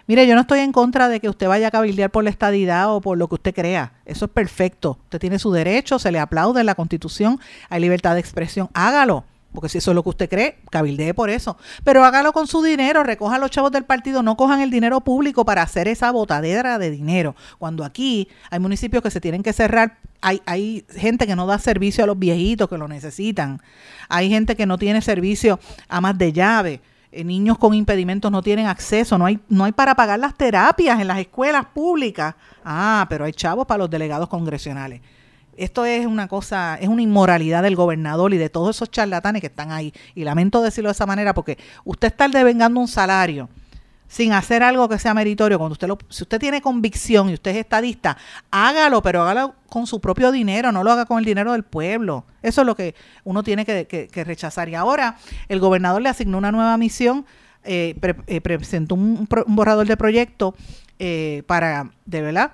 Mire, 0.06 0.26
yo 0.26 0.34
no 0.34 0.40
estoy 0.40 0.60
en 0.60 0.72
contra 0.72 1.08
de 1.08 1.20
que 1.20 1.28
usted 1.28 1.46
vaya 1.46 1.68
a 1.68 1.70
cabildear 1.70 2.10
por 2.10 2.24
la 2.24 2.30
estadidad 2.30 2.92
o 2.94 3.00
por 3.00 3.16
lo 3.16 3.28
que 3.28 3.36
usted 3.36 3.54
crea. 3.54 3.92
Eso 4.04 4.24
es 4.24 4.30
perfecto. 4.30 4.98
Usted 5.04 5.20
tiene 5.20 5.38
su 5.38 5.52
derecho, 5.52 5.98
se 5.98 6.10
le 6.10 6.18
aplaude 6.18 6.60
en 6.60 6.66
la 6.66 6.74
Constitución, 6.74 7.38
hay 7.68 7.80
libertad 7.80 8.14
de 8.14 8.20
expresión. 8.20 8.68
Hágalo 8.74 9.24
porque 9.52 9.68
si 9.68 9.78
eso 9.78 9.90
es 9.90 9.94
lo 9.94 10.02
que 10.02 10.08
usted 10.10 10.28
cree, 10.28 10.58
cabildee 10.70 11.14
por 11.14 11.30
eso. 11.30 11.56
Pero 11.84 12.04
hágalo 12.04 12.32
con 12.32 12.46
su 12.46 12.62
dinero, 12.62 13.02
recoja 13.02 13.38
los 13.38 13.50
chavos 13.50 13.72
del 13.72 13.84
partido, 13.84 14.22
no 14.22 14.36
cojan 14.36 14.60
el 14.60 14.70
dinero 14.70 15.00
público 15.00 15.44
para 15.44 15.62
hacer 15.62 15.88
esa 15.88 16.10
botadera 16.10 16.78
de 16.78 16.90
dinero. 16.90 17.34
Cuando 17.58 17.84
aquí 17.84 18.28
hay 18.50 18.60
municipios 18.60 19.02
que 19.02 19.10
se 19.10 19.20
tienen 19.20 19.42
que 19.42 19.52
cerrar, 19.52 19.98
hay, 20.20 20.40
hay 20.46 20.84
gente 20.94 21.26
que 21.26 21.34
no 21.34 21.46
da 21.46 21.58
servicio 21.58 22.04
a 22.04 22.06
los 22.06 22.18
viejitos 22.18 22.68
que 22.68 22.78
lo 22.78 22.88
necesitan, 22.88 23.60
hay 24.08 24.28
gente 24.28 24.54
que 24.56 24.66
no 24.66 24.78
tiene 24.78 25.02
servicio 25.02 25.58
a 25.88 26.00
más 26.00 26.16
de 26.16 26.32
llave. 26.32 26.80
Eh, 27.12 27.24
niños 27.24 27.58
con 27.58 27.74
impedimentos 27.74 28.30
no 28.30 28.40
tienen 28.40 28.66
acceso, 28.66 29.18
no 29.18 29.26
hay, 29.26 29.40
no 29.48 29.64
hay 29.64 29.72
para 29.72 29.96
pagar 29.96 30.20
las 30.20 30.36
terapias 30.36 31.00
en 31.00 31.08
las 31.08 31.18
escuelas 31.18 31.66
públicas. 31.66 32.36
Ah, 32.64 33.06
pero 33.08 33.24
hay 33.24 33.32
chavos 33.32 33.66
para 33.66 33.78
los 33.78 33.90
delegados 33.90 34.28
congresionales. 34.28 35.00
Esto 35.60 35.84
es 35.84 36.06
una 36.06 36.26
cosa, 36.26 36.78
es 36.80 36.88
una 36.88 37.02
inmoralidad 37.02 37.62
del 37.62 37.76
gobernador 37.76 38.32
y 38.32 38.38
de 38.38 38.48
todos 38.48 38.76
esos 38.76 38.90
charlatanes 38.90 39.40
que 39.42 39.48
están 39.48 39.72
ahí. 39.72 39.92
Y 40.14 40.24
lamento 40.24 40.62
decirlo 40.62 40.88
de 40.88 40.92
esa 40.92 41.04
manera 41.04 41.34
porque 41.34 41.58
usted 41.84 42.08
está 42.08 42.28
devengando 42.28 42.80
un 42.80 42.88
salario 42.88 43.48
sin 44.08 44.32
hacer 44.32 44.62
algo 44.62 44.88
que 44.88 44.98
sea 44.98 45.14
meritorio, 45.14 45.58
cuando 45.58 45.74
usted 45.74 45.86
lo, 45.86 45.98
si 46.08 46.24
usted 46.24 46.40
tiene 46.40 46.60
convicción 46.60 47.30
y 47.30 47.34
usted 47.34 47.52
es 47.52 47.58
estadista, 47.58 48.16
hágalo, 48.50 49.02
pero 49.02 49.22
hágalo 49.22 49.54
con 49.68 49.86
su 49.86 50.00
propio 50.00 50.32
dinero, 50.32 50.72
no 50.72 50.82
lo 50.82 50.90
haga 50.90 51.04
con 51.04 51.18
el 51.18 51.24
dinero 51.24 51.52
del 51.52 51.62
pueblo. 51.62 52.24
Eso 52.42 52.62
es 52.62 52.66
lo 52.66 52.74
que 52.74 52.96
uno 53.22 53.44
tiene 53.44 53.64
que, 53.64 54.08
rechazar. 54.24 54.68
Y 54.68 54.74
ahora 54.74 55.16
el 55.48 55.60
gobernador 55.60 56.02
le 56.02 56.08
asignó 56.08 56.38
una 56.38 56.50
nueva 56.50 56.76
misión, 56.76 57.24
eh, 57.64 57.94
eh, 58.26 58.40
presentó 58.40 58.94
un, 58.94 59.28
borrador 59.46 59.86
de 59.86 59.96
proyecto 59.96 60.54
eh, 60.98 61.44
para, 61.46 61.90
de 62.06 62.22
verdad, 62.22 62.52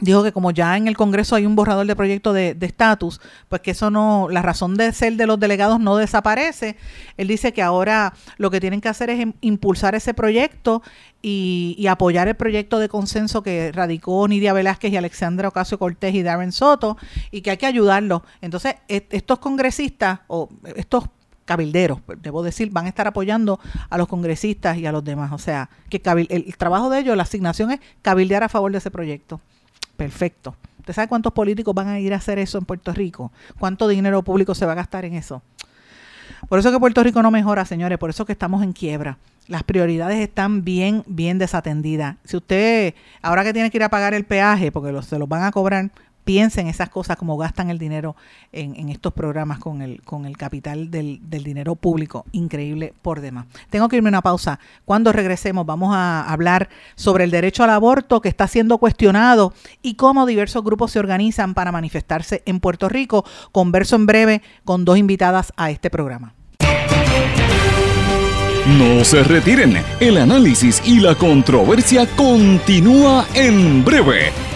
dijo 0.00 0.22
que 0.22 0.32
como 0.32 0.50
ya 0.50 0.76
en 0.76 0.88
el 0.88 0.96
Congreso 0.96 1.36
hay 1.36 1.46
un 1.46 1.56
borrador 1.56 1.86
de 1.86 1.96
proyecto 1.96 2.32
de 2.32 2.56
estatus, 2.60 3.20
pues 3.48 3.62
que 3.62 3.72
eso 3.72 3.90
no, 3.90 4.28
la 4.30 4.42
razón 4.42 4.76
de 4.76 4.92
ser 4.92 5.14
de 5.14 5.26
los 5.26 5.38
delegados 5.38 5.80
no 5.80 5.96
desaparece. 5.96 6.76
Él 7.16 7.28
dice 7.28 7.52
que 7.52 7.62
ahora 7.62 8.14
lo 8.36 8.50
que 8.50 8.60
tienen 8.60 8.80
que 8.80 8.88
hacer 8.88 9.10
es 9.10 9.26
impulsar 9.40 9.94
ese 9.94 10.14
proyecto 10.14 10.82
y, 11.22 11.86
apoyar 11.88 12.28
el 12.28 12.36
proyecto 12.36 12.78
de 12.78 12.88
consenso 12.88 13.42
que 13.42 13.72
radicó 13.72 14.26
Nidia 14.28 14.52
Velázquez 14.52 14.92
y 14.92 14.96
Alexandra 14.96 15.48
Ocasio 15.48 15.78
Cortés 15.78 16.14
y 16.14 16.22
Darren 16.22 16.52
Soto 16.52 16.96
y 17.30 17.42
que 17.42 17.50
hay 17.50 17.56
que 17.56 17.66
ayudarlo. 17.66 18.22
Entonces, 18.40 18.76
estos 18.88 19.38
congresistas 19.38 20.20
o 20.28 20.48
estos 20.76 21.04
cabilderos, 21.44 21.98
debo 22.22 22.44
decir, 22.44 22.70
van 22.70 22.86
a 22.86 22.88
estar 22.90 23.08
apoyando 23.08 23.58
a 23.88 23.98
los 23.98 24.06
congresistas 24.06 24.78
y 24.78 24.86
a 24.86 24.92
los 24.92 25.04
demás. 25.04 25.32
O 25.32 25.38
sea, 25.38 25.68
que 25.88 26.00
el 26.28 26.56
trabajo 26.56 26.90
de 26.90 27.00
ellos, 27.00 27.16
la 27.16 27.24
asignación 27.24 27.72
es 27.72 27.80
cabildear 28.02 28.44
a 28.44 28.48
favor 28.48 28.70
de 28.70 28.78
ese 28.78 28.90
proyecto. 28.90 29.40
Perfecto. 30.00 30.56
¿Usted 30.78 30.94
sabe 30.94 31.08
cuántos 31.08 31.34
políticos 31.34 31.74
van 31.74 31.88
a 31.88 32.00
ir 32.00 32.14
a 32.14 32.16
hacer 32.16 32.38
eso 32.38 32.56
en 32.56 32.64
Puerto 32.64 32.90
Rico? 32.94 33.30
¿Cuánto 33.58 33.86
dinero 33.86 34.22
público 34.22 34.54
se 34.54 34.64
va 34.64 34.72
a 34.72 34.76
gastar 34.76 35.04
en 35.04 35.12
eso? 35.12 35.42
Por 36.48 36.58
eso 36.58 36.72
que 36.72 36.78
Puerto 36.78 37.04
Rico 37.04 37.22
no 37.22 37.30
mejora, 37.30 37.66
señores, 37.66 37.98
por 37.98 38.08
eso 38.08 38.24
que 38.24 38.32
estamos 38.32 38.62
en 38.62 38.72
quiebra. 38.72 39.18
Las 39.46 39.62
prioridades 39.62 40.18
están 40.18 40.64
bien, 40.64 41.04
bien 41.06 41.36
desatendidas. 41.36 42.16
Si 42.24 42.38
usted, 42.38 42.94
ahora 43.20 43.44
que 43.44 43.52
tiene 43.52 43.70
que 43.70 43.76
ir 43.76 43.82
a 43.82 43.90
pagar 43.90 44.14
el 44.14 44.24
peaje, 44.24 44.72
porque 44.72 45.02
se 45.02 45.18
los 45.18 45.28
van 45.28 45.42
a 45.42 45.50
cobrar, 45.50 45.90
piensen 46.24 46.66
esas 46.66 46.88
cosas, 46.88 47.16
como 47.16 47.36
gastan 47.36 47.70
el 47.70 47.78
dinero 47.78 48.16
en, 48.52 48.88
estos 48.88 49.12
programas 49.12 49.58
con 49.58 49.82
el, 49.82 50.02
con 50.02 50.26
el 50.26 50.36
capital 50.36 50.90
del, 50.90 51.20
del, 51.22 51.44
dinero 51.44 51.76
público, 51.76 52.24
increíble 52.32 52.94
por 53.02 53.20
demás. 53.20 53.46
Tengo 53.70 53.88
que 53.88 53.96
irme 53.96 54.08
a 54.08 54.10
una 54.10 54.22
pausa. 54.22 54.60
Cuando 54.84 55.12
regresemos 55.12 55.66
vamos 55.66 55.94
a 55.94 56.30
hablar 56.30 56.68
sobre 56.94 57.24
el 57.24 57.30
derecho 57.30 57.64
al 57.64 57.70
aborto 57.70 58.20
que 58.20 58.28
está 58.28 58.46
siendo 58.46 58.78
cuestionado 58.78 59.54
y 59.82 59.94
cómo 59.94 60.26
diversos 60.26 60.64
grupos 60.64 60.92
se 60.92 60.98
organizan 60.98 61.54
para 61.54 61.72
manifestarse 61.72 62.42
en 62.46 62.60
Puerto 62.60 62.88
Rico. 62.88 63.24
Converso 63.52 63.96
en 63.96 64.06
breve 64.06 64.42
con 64.64 64.84
dos 64.84 64.98
invitadas 64.98 65.52
a 65.56 65.70
este 65.70 65.90
programa. 65.90 66.34
No 68.78 69.04
se 69.04 69.24
retiren, 69.24 69.82
el 69.98 70.18
análisis 70.18 70.82
y 70.84 71.00
la 71.00 71.14
controversia 71.14 72.06
continúa 72.14 73.26
en 73.34 73.84
breve, 73.84 74.30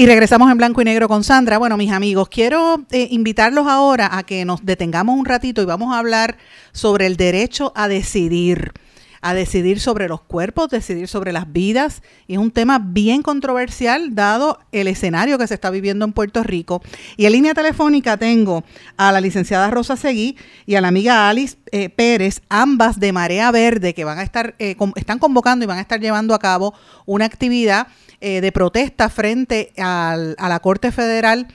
Y 0.00 0.06
regresamos 0.06 0.50
en 0.50 0.56
blanco 0.56 0.80
y 0.80 0.86
negro 0.86 1.08
con 1.08 1.22
Sandra. 1.22 1.58
Bueno, 1.58 1.76
mis 1.76 1.92
amigos, 1.92 2.30
quiero 2.30 2.86
eh, 2.90 3.08
invitarlos 3.10 3.66
ahora 3.66 4.16
a 4.16 4.22
que 4.22 4.46
nos 4.46 4.64
detengamos 4.64 5.14
un 5.14 5.26
ratito 5.26 5.60
y 5.60 5.66
vamos 5.66 5.94
a 5.94 5.98
hablar 5.98 6.38
sobre 6.72 7.04
el 7.04 7.18
derecho 7.18 7.70
a 7.76 7.86
decidir, 7.86 8.72
a 9.22 9.34
decidir 9.34 9.80
sobre 9.80 10.08
los 10.08 10.22
cuerpos, 10.22 10.70
decidir 10.70 11.08
sobre 11.08 11.32
las 11.32 11.52
vidas. 11.52 12.02
Y 12.26 12.34
es 12.34 12.38
un 12.38 12.50
tema 12.50 12.78
bien 12.78 13.22
controversial 13.22 14.14
dado 14.14 14.58
el 14.72 14.88
escenario 14.88 15.38
que 15.38 15.46
se 15.46 15.54
está 15.54 15.70
viviendo 15.70 16.04
en 16.04 16.12
Puerto 16.12 16.42
Rico. 16.42 16.82
Y 17.16 17.26
en 17.26 17.32
línea 17.32 17.54
telefónica 17.54 18.16
tengo 18.16 18.64
a 18.96 19.12
la 19.12 19.20
licenciada 19.20 19.70
Rosa 19.70 19.96
Seguí 19.96 20.36
y 20.66 20.76
a 20.76 20.80
la 20.80 20.88
amiga 20.88 21.28
Alice 21.28 21.56
eh, 21.72 21.88
Pérez, 21.90 22.42
ambas 22.48 22.98
de 22.98 23.12
Marea 23.12 23.50
Verde, 23.50 23.94
que 23.94 24.04
van 24.04 24.18
a 24.18 24.22
estar, 24.22 24.54
eh, 24.58 24.76
están 24.96 25.18
convocando 25.18 25.64
y 25.64 25.68
van 25.68 25.78
a 25.78 25.82
estar 25.82 26.00
llevando 26.00 26.34
a 26.34 26.38
cabo 26.38 26.74
una 27.06 27.26
actividad 27.26 27.88
eh, 28.20 28.40
de 28.40 28.52
protesta 28.52 29.08
frente 29.08 29.72
a 29.78 30.16
la 30.38 30.60
Corte 30.60 30.92
Federal 30.92 31.46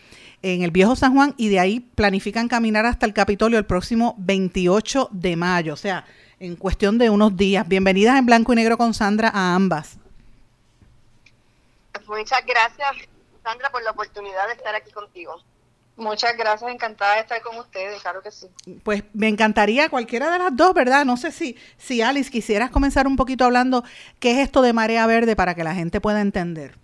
en 0.45 0.61
el 0.61 0.69
Viejo 0.69 0.95
San 0.95 1.13
Juan 1.13 1.33
y 1.37 1.49
de 1.49 1.59
ahí 1.59 1.79
planifican 1.79 2.47
caminar 2.47 2.85
hasta 2.85 3.07
el 3.07 3.13
Capitolio 3.13 3.57
el 3.57 3.65
próximo 3.65 4.15
28 4.19 5.09
de 5.11 5.35
mayo, 5.35 5.73
o 5.73 5.77
sea, 5.77 6.05
en 6.39 6.55
cuestión 6.55 6.97
de 6.97 7.09
unos 7.09 7.35
días. 7.37 7.67
Bienvenidas 7.67 8.17
en 8.17 8.25
blanco 8.25 8.53
y 8.53 8.55
negro 8.55 8.77
con 8.77 8.93
Sandra 8.93 9.29
a 9.33 9.55
ambas. 9.55 9.97
Muchas 12.07 12.45
gracias, 12.45 13.07
Sandra, 13.43 13.69
por 13.71 13.83
la 13.83 13.91
oportunidad 13.91 14.47
de 14.47 14.53
estar 14.53 14.75
aquí 14.75 14.91
contigo. 14.91 15.41
Muchas 15.97 16.35
gracias, 16.35 16.69
encantada 16.69 17.15
de 17.15 17.21
estar 17.21 17.41
con 17.41 17.57
ustedes, 17.57 18.01
claro 18.01 18.21
que 18.21 18.29
sí. 18.29 18.47
Pues 18.83 19.03
me 19.13 19.29
encantaría 19.29 19.87
cualquiera 19.87 20.29
de 20.29 20.39
las 20.39 20.55
dos, 20.55 20.73
¿verdad? 20.73 21.05
No 21.05 21.15
sé 21.15 21.31
si, 21.31 21.57
si 21.77 22.01
Alice 22.01 22.29
quisieras 22.29 22.69
comenzar 22.69 23.07
un 23.07 23.15
poquito 23.15 23.45
hablando 23.45 23.83
qué 24.19 24.31
es 24.31 24.37
esto 24.39 24.61
de 24.61 24.73
Marea 24.73 25.07
Verde 25.07 25.37
para 25.37 25.55
que 25.55 25.63
la 25.63 25.73
gente 25.73 26.01
pueda 26.01 26.19
entender. 26.19 26.77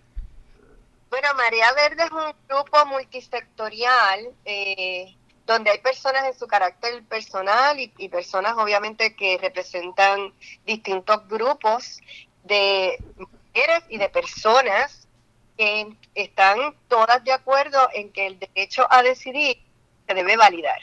Bueno, 1.10 1.28
Marea 1.36 1.72
Verde 1.74 2.04
es 2.04 2.10
un 2.10 2.34
grupo 2.48 2.86
multisectorial 2.86 4.28
eh, 4.46 5.14
donde 5.46 5.70
hay 5.70 5.78
personas 5.78 6.24
en 6.24 6.38
su 6.38 6.46
carácter 6.46 7.02
personal 7.04 7.78
y, 7.78 8.08
personas 8.08 8.54
obviamente 8.56 9.16
que 9.16 9.38
representan 9.38 10.32
distintos 10.64 11.26
grupos 11.28 12.00
de 12.44 12.98
mujeres 13.16 13.84
y 13.88 13.98
de 13.98 14.08
personas 14.08 15.08
que 15.56 15.96
están 16.14 16.74
todas 16.88 17.22
de 17.24 17.32
acuerdo 17.32 17.88
en 17.92 18.12
que 18.12 18.26
el 18.26 18.38
derecho 18.38 18.86
a 18.90 19.02
decidir 19.02 19.62
se 20.06 20.14
debe 20.14 20.36
validar. 20.36 20.80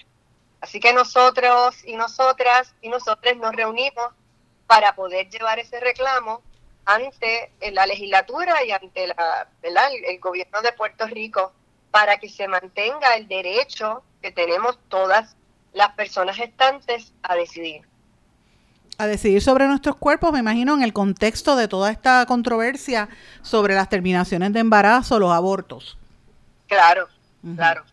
Así 0.61 0.79
que 0.79 0.93
nosotros 0.93 1.83
y 1.85 1.95
nosotras 1.95 2.75
y 2.81 2.89
nosotros 2.89 3.37
nos 3.37 3.55
reunimos 3.55 4.13
para 4.67 4.93
poder 4.93 5.29
llevar 5.29 5.57
ese 5.59 5.79
reclamo 5.79 6.41
ante 6.85 7.51
la 7.71 7.85
legislatura 7.85 8.63
y 8.63 8.71
ante 8.71 9.05
el 9.05 10.19
gobierno 10.19 10.61
de 10.61 10.73
Puerto 10.73 11.05
Rico 11.07 11.53
para 11.91 12.17
que 12.17 12.29
se 12.29 12.47
mantenga 12.47 13.15
el 13.15 13.27
derecho 13.27 14.03
que 14.21 14.31
tenemos 14.31 14.79
todas 14.89 15.35
las 15.73 15.93
personas 15.93 16.35
gestantes 16.35 17.13
a 17.23 17.35
decidir. 17.35 17.81
a 18.97 19.07
decidir 19.07 19.41
sobre 19.41 19.65
nuestros 19.67 19.95
cuerpos, 19.95 20.33
me 20.33 20.39
imagino, 20.39 20.73
en 20.73 20.81
el 20.81 20.91
contexto 20.91 21.55
de 21.55 21.69
toda 21.69 21.89
esta 21.89 22.25
controversia 22.25 23.07
sobre 23.41 23.73
las 23.73 23.87
terminaciones 23.87 24.51
de 24.51 24.59
embarazo, 24.59 25.19
los 25.19 25.31
abortos. 25.31 25.97
Claro, 26.67 27.07
claro. 27.55 27.83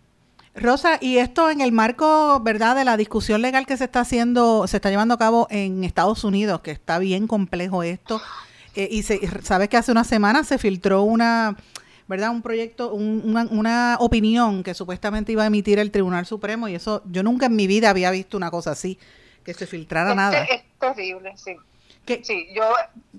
Rosa, 0.56 0.98
y 1.00 1.18
esto 1.18 1.50
en 1.50 1.60
el 1.60 1.70
marco, 1.70 2.40
¿verdad?, 2.40 2.74
de 2.74 2.84
la 2.84 2.96
discusión 2.96 3.42
legal 3.42 3.66
que 3.66 3.76
se 3.76 3.84
está 3.84 4.00
haciendo, 4.00 4.66
se 4.66 4.78
está 4.78 4.90
llevando 4.90 5.14
a 5.14 5.18
cabo 5.18 5.46
en 5.50 5.84
Estados 5.84 6.24
Unidos, 6.24 6.60
que 6.60 6.70
está 6.72 6.98
bien 6.98 7.28
complejo 7.28 7.82
esto. 7.82 8.20
Eh, 8.74 8.88
y 8.90 9.02
se, 9.02 9.20
sabes 9.42 9.68
que 9.68 9.76
hace 9.76 9.92
una 9.92 10.04
semana 10.04 10.44
se 10.44 10.58
filtró 10.58 11.02
una, 11.02 11.56
¿verdad? 12.08 12.30
Un 12.30 12.42
proyecto, 12.42 12.92
una, 12.92 13.46
una, 13.50 13.96
opinión 14.00 14.62
que 14.62 14.74
supuestamente 14.74 15.32
iba 15.32 15.42
a 15.42 15.46
emitir 15.46 15.78
el 15.78 15.90
Tribunal 15.90 16.26
Supremo 16.26 16.68
y 16.68 16.74
eso, 16.74 17.02
yo 17.06 17.22
nunca 17.22 17.46
en 17.46 17.56
mi 17.56 17.66
vida 17.66 17.90
había 17.90 18.10
visto 18.10 18.36
una 18.36 18.50
cosa 18.50 18.72
así, 18.72 18.98
que 19.44 19.54
se 19.54 19.66
filtrara 19.66 20.14
nada. 20.14 20.44
Es 20.44 20.62
terrible, 20.78 21.32
sí. 21.36 21.56
sí 22.22 22.48
yo, 22.54 22.64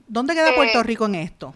¿Dónde 0.07 0.33
queda 0.33 0.55
Puerto 0.55 0.79
eh, 0.79 0.83
Rico 0.83 1.05
en 1.05 1.15
esto? 1.15 1.53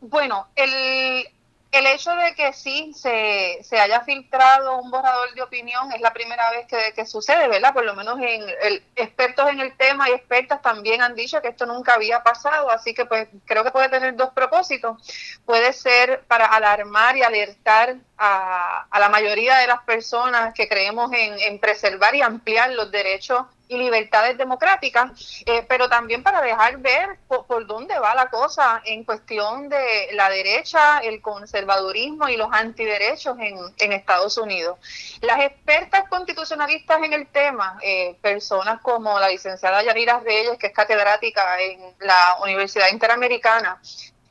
Bueno, 0.00 0.48
el, 0.56 1.24
el 1.72 1.86
hecho 1.86 2.14
de 2.14 2.34
que 2.34 2.52
sí 2.52 2.92
se, 2.94 3.58
se, 3.62 3.80
haya 3.80 4.02
filtrado 4.02 4.76
un 4.78 4.90
borrador 4.90 5.32
de 5.34 5.42
opinión 5.42 5.90
es 5.92 6.02
la 6.02 6.12
primera 6.12 6.50
vez 6.50 6.66
que, 6.66 7.06
sucede, 7.06 7.48
¿verdad? 7.48 7.72
Por 7.72 7.84
lo 7.84 7.94
menos 7.94 8.18
en 8.20 8.44
el, 8.62 8.84
expertos 8.94 9.48
en 9.48 9.60
el 9.60 9.74
tema 9.78 10.08
y 10.10 10.12
expertas 10.12 10.60
también 10.60 11.00
han 11.00 11.14
dicho 11.14 11.40
que 11.40 11.48
esto 11.48 11.64
nunca 11.64 11.94
había 11.94 12.22
pasado, 12.22 12.70
así 12.70 12.92
que 12.92 13.06
pues 13.06 13.26
creo 13.46 13.64
que 13.64 13.70
puede 13.70 13.88
tener 13.88 14.14
dos 14.16 14.30
propósitos. 14.34 14.98
Puede 15.46 15.72
ser 15.72 16.22
para 16.28 16.44
alarmar 16.44 17.16
y 17.16 17.22
alertar 17.22 17.96
a, 18.18 18.86
a 18.90 19.00
la 19.00 19.08
mayoría 19.08 19.56
de 19.56 19.66
las 19.66 19.82
personas 19.84 20.52
que 20.52 20.68
creemos 20.68 21.10
en, 21.14 21.40
en 21.40 21.58
preservar 21.58 22.14
y 22.14 22.20
ampliar 22.20 22.70
los 22.70 22.90
derechos 22.90 23.46
y 23.72 23.78
libertades 23.78 24.36
democráticas, 24.36 25.42
eh, 25.46 25.64
pero 25.66 25.88
también 25.88 26.22
para 26.22 26.42
dejar 26.42 26.76
ver 26.78 27.18
por, 27.26 27.66
dónde 27.66 27.98
va 27.98 28.14
la 28.14 28.26
cosa 28.26 28.82
en 28.84 29.04
cuestión 29.04 29.68
de 29.68 30.10
la 30.12 30.28
derecha, 30.28 30.98
el 30.98 31.22
conservadurismo 31.22 32.28
y 32.28 32.36
los 32.36 32.48
antiderechos 32.52 33.38
en, 33.38 33.56
en 33.78 33.92
Estados 33.92 34.36
Unidos. 34.36 34.78
Las 35.22 35.40
expertas 35.40 36.08
constitucionalistas 36.08 37.02
en 37.02 37.12
el 37.14 37.26
tema, 37.28 37.78
eh, 37.82 38.16
personas 38.20 38.80
como 38.82 39.18
la 39.18 39.28
licenciada 39.28 39.82
Yanira 39.82 40.20
Reyes, 40.20 40.58
que 40.58 40.66
es 40.66 40.74
catedrática 40.74 41.60
en 41.60 41.80
la 42.00 42.36
Universidad 42.42 42.90
Interamericana, 42.92 43.80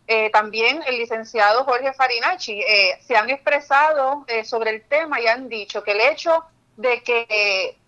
eh, 0.07 0.29
también 0.29 0.83
el 0.85 0.97
licenciado 0.97 1.63
Jorge 1.63 1.93
Farinacci, 1.93 2.61
se 3.01 3.15
han 3.15 3.29
expresado 3.29 4.25
sobre 4.43 4.71
el 4.71 4.83
tema 4.83 5.19
y 5.19 5.27
han 5.27 5.47
dicho 5.47 5.83
que 5.83 5.91
el 5.91 6.01
hecho 6.01 6.43
de 6.75 7.01
que 7.01 7.80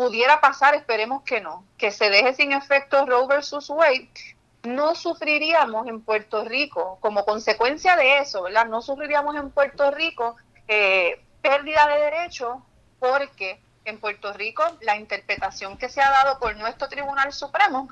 pudiera 0.00 0.40
pasar, 0.40 0.74
esperemos 0.74 1.22
que 1.24 1.42
no, 1.42 1.66
que 1.76 1.90
se 1.90 2.08
deje 2.08 2.32
sin 2.32 2.52
efecto 2.52 3.04
Roe 3.04 3.26
versus 3.26 3.68
Wade, 3.68 4.08
no 4.62 4.94
sufriríamos 4.94 5.86
en 5.88 6.00
Puerto 6.00 6.42
Rico, 6.42 6.96
como 7.02 7.26
consecuencia 7.26 7.96
de 7.96 8.16
eso, 8.20 8.44
¿verdad? 8.44 8.64
No 8.64 8.80
sufriríamos 8.80 9.36
en 9.36 9.50
Puerto 9.50 9.90
Rico 9.90 10.36
eh, 10.68 11.22
pérdida 11.42 11.86
de 11.86 12.00
derechos 12.00 12.56
porque 12.98 13.60
en 13.84 14.00
Puerto 14.00 14.32
Rico 14.32 14.62
la 14.80 14.96
interpretación 14.96 15.76
que 15.76 15.90
se 15.90 16.00
ha 16.00 16.08
dado 16.08 16.38
por 16.38 16.56
nuestro 16.56 16.88
Tribunal 16.88 17.30
Supremo 17.34 17.90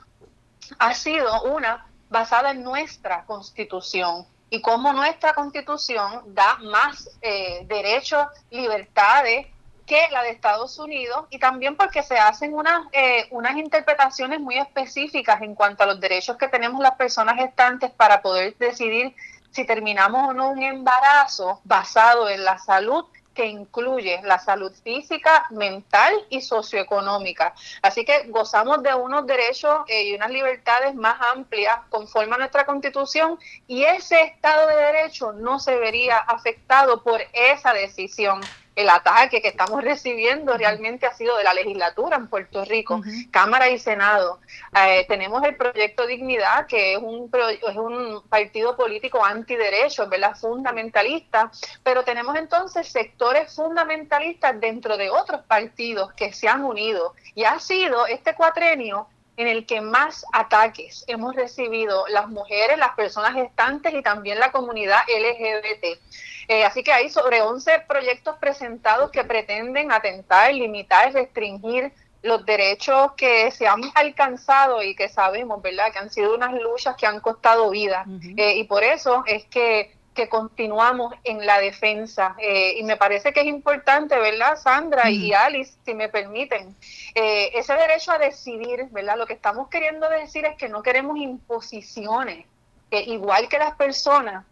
ha 0.78 0.94
sido 0.94 1.42
una 1.42 1.88
basada 2.08 2.52
en 2.52 2.62
nuestra 2.62 3.26
constitución 3.26 4.26
y 4.48 4.62
como 4.62 4.94
nuestra 4.94 5.34
constitución 5.34 6.22
da 6.28 6.56
más 6.62 7.18
eh, 7.20 7.66
derechos, 7.66 8.28
libertades, 8.50 9.46
que 9.88 10.07
la 10.12 10.22
de 10.22 10.31
Estados 10.31 10.79
Unidos 10.79 11.27
y 11.31 11.38
también 11.38 11.74
porque 11.74 12.03
se 12.03 12.18
hacen 12.18 12.55
unas, 12.55 12.87
eh, 12.92 13.27
unas 13.31 13.57
interpretaciones 13.57 14.38
muy 14.38 14.59
específicas 14.59 15.40
en 15.42 15.55
cuanto 15.55 15.83
a 15.83 15.87
los 15.87 15.98
derechos 15.98 16.37
que 16.37 16.48
tenemos 16.48 16.81
las 16.81 16.92
personas 16.92 17.37
gestantes 17.37 17.90
para 17.90 18.20
poder 18.20 18.57
decidir 18.59 19.16
si 19.51 19.64
terminamos 19.64 20.29
o 20.29 20.35
no 20.35 20.51
un 20.51 20.62
embarazo 20.62 21.61
basado 21.64 22.29
en 22.29 22.44
la 22.44 22.59
salud 22.59 23.07
que 23.38 23.46
incluye 23.46 24.20
la 24.24 24.40
salud 24.40 24.72
física, 24.83 25.46
mental 25.51 26.12
y 26.29 26.40
socioeconómica. 26.40 27.55
Así 27.83 28.05
que 28.05 28.24
gozamos 28.31 28.83
de 28.83 28.92
unos 28.94 29.29
derechos 29.29 29.79
eh, 29.87 30.09
y 30.09 30.14
unas 30.16 30.31
libertades 30.31 30.92
más 30.96 31.18
amplias 31.35 31.79
conforme 31.88 32.35
a 32.35 32.38
nuestra 32.38 32.66
constitución 32.66 33.38
y 33.68 33.85
ese 33.85 34.20
Estado 34.22 34.66
de 34.66 34.74
Derecho 34.74 35.33
no 35.33 35.61
se 35.61 35.77
vería 35.79 36.18
afectado 36.18 37.05
por 37.05 37.20
esa 37.33 37.72
decisión 37.72 38.40
el 38.78 38.88
ataque 38.88 39.42
que 39.42 39.48
estamos 39.48 39.82
recibiendo 39.82 40.56
realmente 40.56 41.04
ha 41.04 41.12
sido 41.12 41.36
de 41.36 41.42
la 41.42 41.52
legislatura 41.52 42.16
en 42.16 42.28
Puerto 42.28 42.64
Rico, 42.64 43.02
Cámara 43.32 43.68
y 43.68 43.76
Senado. 43.76 44.38
Eh, 44.72 45.04
tenemos 45.08 45.42
el 45.42 45.56
proyecto 45.56 46.06
Dignidad, 46.06 46.66
que 46.66 46.92
es 46.94 46.98
un, 47.02 47.28
es 47.68 47.76
un 47.76 48.22
partido 48.28 48.76
político 48.76 49.24
antiderecho, 49.24 50.08
¿verdad? 50.08 50.36
Fundamentalista, 50.36 51.50
pero 51.82 52.04
tenemos 52.04 52.36
entonces 52.36 52.86
sectores 52.86 53.52
fundamentalistas 53.52 54.60
dentro 54.60 54.96
de 54.96 55.10
otros 55.10 55.40
partidos 55.48 56.12
que 56.12 56.32
se 56.32 56.46
han 56.46 56.62
unido 56.62 57.14
y 57.34 57.42
ha 57.42 57.58
sido 57.58 58.06
este 58.06 58.36
cuatrenio 58.36 59.08
en 59.38 59.46
el 59.46 59.66
que 59.66 59.81
más 59.81 60.27
ataques 60.33 61.05
hemos 61.07 61.35
recibido 61.37 62.07
las 62.09 62.29
mujeres, 62.29 62.77
las 62.77 62.90
personas 62.96 63.35
gestantes 63.35 63.94
y 63.94 64.03
también 64.03 64.40
la 64.40 64.51
comunidad 64.51 64.98
LGBT. 65.07 66.01
Eh, 66.48 66.64
así 66.64 66.83
que 66.83 66.92
hay 66.92 67.09
sobre 67.09 67.40
11 67.40 67.85
proyectos 67.87 68.37
presentados 68.38 69.12
que 69.12 69.22
pretenden 69.22 69.92
atentar, 69.92 70.53
limitar, 70.53 71.12
restringir 71.12 71.92
los 72.22 72.44
derechos 72.44 73.12
que 73.12 73.53
se 73.53 73.68
han 73.68 73.83
alcanzado 73.94 74.83
y 74.83 74.96
que 74.96 75.09
sabemos, 75.09 75.62
¿verdad?, 75.62 75.92
que 75.92 76.01
han 76.01 76.11
sido 76.11 76.35
unas 76.35 76.53
luchas 76.55 76.96
que 76.96 77.07
han 77.07 77.20
costado 77.20 77.70
vida. 77.70 78.07
Eh, 78.37 78.57
y 78.57 78.64
por 78.64 78.83
eso 78.83 79.22
es 79.24 79.44
que, 79.44 79.94
que 80.18 80.28
continuamos 80.28 81.14
en 81.22 81.46
la 81.46 81.61
defensa. 81.61 82.35
Eh, 82.38 82.74
y 82.76 82.83
me 82.83 82.96
parece 82.96 83.33
que 83.33 83.40
es 83.42 83.46
importante, 83.46 84.18
¿verdad, 84.18 84.57
Sandra 84.57 85.09
y 85.09 85.33
Alice, 85.33 85.74
si 85.85 85.94
me 85.94 86.09
permiten, 86.09 86.74
ese 87.14 87.74
derecho 87.74 88.11
a 88.11 88.18
decidir, 88.18 88.87
¿verdad? 88.90 89.16
Lo 89.16 89.26
que 89.26 89.35
estamos 89.35 89.68
queriendo 89.68 90.09
decir 90.09 90.44
es 90.44 90.57
que 90.57 90.68
no 90.68 90.83
queremos 90.83 91.18
imposiciones, 91.18 92.46
que 92.90 93.00
igual 93.00 93.48
que 93.48 93.59
las 93.59 93.76
personas 93.76 94.44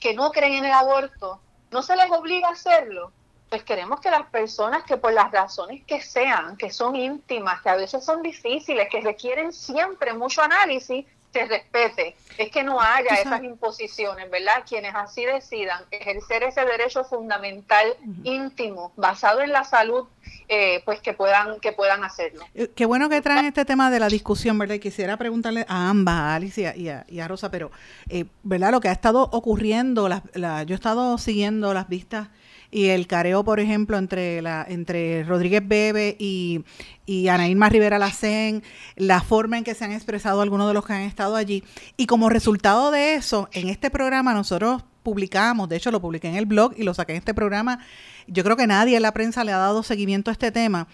que 0.00 0.12
no 0.12 0.32
creen 0.32 0.54
en 0.54 0.64
el 0.64 0.72
aborto, 0.72 1.40
no 1.70 1.82
se 1.82 1.94
les 1.94 2.10
obliga 2.10 2.48
a 2.48 2.52
hacerlo, 2.52 3.12
pues 3.48 3.62
queremos 3.62 4.00
que 4.00 4.10
las 4.10 4.26
personas 4.26 4.82
que 4.84 4.96
por 4.96 5.12
las 5.12 5.30
razones 5.30 5.84
que 5.84 6.00
sean, 6.00 6.56
que 6.56 6.70
son 6.70 6.96
íntimas, 6.96 7.60
que 7.62 7.68
a 7.68 7.76
veces 7.76 8.04
son 8.04 8.22
difíciles, 8.22 8.88
que 8.88 9.00
requieren 9.00 9.52
siempre 9.52 10.14
mucho 10.14 10.42
análisis, 10.42 11.06
se 11.32 11.44
respete, 11.46 12.16
es 12.38 12.50
que 12.50 12.62
no 12.62 12.80
haya 12.80 13.14
esas 13.14 13.42
imposiciones, 13.44 14.30
¿verdad? 14.30 14.64
Quienes 14.68 14.94
así 14.94 15.24
decidan 15.24 15.84
ejercer 15.90 16.42
ese 16.42 16.64
derecho 16.64 17.04
fundamental 17.04 17.86
íntimo, 18.24 18.92
basado 18.96 19.40
en 19.40 19.52
la 19.52 19.64
salud, 19.64 20.06
eh, 20.48 20.82
pues 20.84 21.00
que 21.00 21.12
puedan 21.12 21.60
que 21.60 21.72
puedan 21.72 22.02
hacerlo. 22.02 22.44
Eh, 22.54 22.70
qué 22.74 22.84
bueno 22.86 23.08
que 23.08 23.20
traen 23.20 23.44
este 23.46 23.64
tema 23.64 23.90
de 23.90 24.00
la 24.00 24.08
discusión, 24.08 24.58
¿verdad? 24.58 24.74
Y 24.74 24.80
quisiera 24.80 25.16
preguntarle 25.16 25.64
a 25.68 25.90
ambas, 25.90 26.14
a 26.14 26.34
Alicia 26.34 26.74
y 26.74 26.88
a, 26.88 27.04
y 27.08 27.20
a 27.20 27.28
Rosa, 27.28 27.50
pero, 27.50 27.70
eh, 28.08 28.24
¿verdad? 28.42 28.72
Lo 28.72 28.80
que 28.80 28.88
ha 28.88 28.92
estado 28.92 29.28
ocurriendo, 29.32 30.08
la, 30.08 30.62
yo 30.64 30.74
he 30.74 30.76
estado 30.76 31.18
siguiendo 31.18 31.72
las 31.72 31.88
vistas 31.88 32.28
y 32.70 32.86
el 32.86 33.06
careo, 33.06 33.44
por 33.44 33.60
ejemplo, 33.60 33.98
entre 33.98 34.42
la 34.42 34.64
entre 34.68 35.24
Rodríguez 35.24 35.66
Bebe 35.66 36.16
y, 36.18 36.64
y 37.04 37.28
Ana 37.28 37.68
Rivera 37.68 37.98
Lacén, 37.98 38.62
la 38.96 39.20
forma 39.22 39.58
en 39.58 39.64
que 39.64 39.74
se 39.74 39.84
han 39.84 39.92
expresado 39.92 40.40
algunos 40.40 40.68
de 40.68 40.74
los 40.74 40.86
que 40.86 40.92
han 40.92 41.02
estado 41.02 41.36
allí. 41.36 41.64
Y 41.96 42.06
como 42.06 42.28
resultado 42.28 42.90
de 42.90 43.14
eso, 43.14 43.48
en 43.52 43.68
este 43.68 43.90
programa 43.90 44.34
nosotros 44.34 44.84
publicamos, 45.02 45.68
de 45.68 45.76
hecho 45.76 45.90
lo 45.90 46.00
publiqué 46.00 46.28
en 46.28 46.36
el 46.36 46.46
blog 46.46 46.74
y 46.76 46.84
lo 46.84 46.94
saqué 46.94 47.12
en 47.12 47.18
este 47.18 47.34
programa, 47.34 47.80
yo 48.26 48.44
creo 48.44 48.56
que 48.56 48.66
nadie 48.66 48.96
en 48.96 49.02
la 49.02 49.12
prensa 49.12 49.42
le 49.44 49.52
ha 49.52 49.58
dado 49.58 49.82
seguimiento 49.82 50.30
a 50.30 50.32
este 50.32 50.52
tema. 50.52 50.86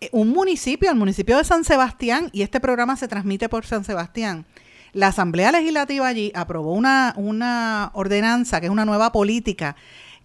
Eh, 0.00 0.08
un 0.12 0.30
municipio, 0.30 0.90
el 0.90 0.96
municipio 0.96 1.36
de 1.36 1.44
San 1.44 1.64
Sebastián, 1.64 2.30
y 2.32 2.42
este 2.42 2.60
programa 2.60 2.96
se 2.96 3.08
transmite 3.08 3.48
por 3.48 3.66
San 3.66 3.84
Sebastián, 3.84 4.46
la 4.94 5.08
Asamblea 5.08 5.52
Legislativa 5.52 6.06
allí 6.06 6.32
aprobó 6.34 6.72
una, 6.72 7.12
una 7.16 7.90
ordenanza, 7.92 8.58
que 8.58 8.66
es 8.66 8.72
una 8.72 8.86
nueva 8.86 9.12
política 9.12 9.76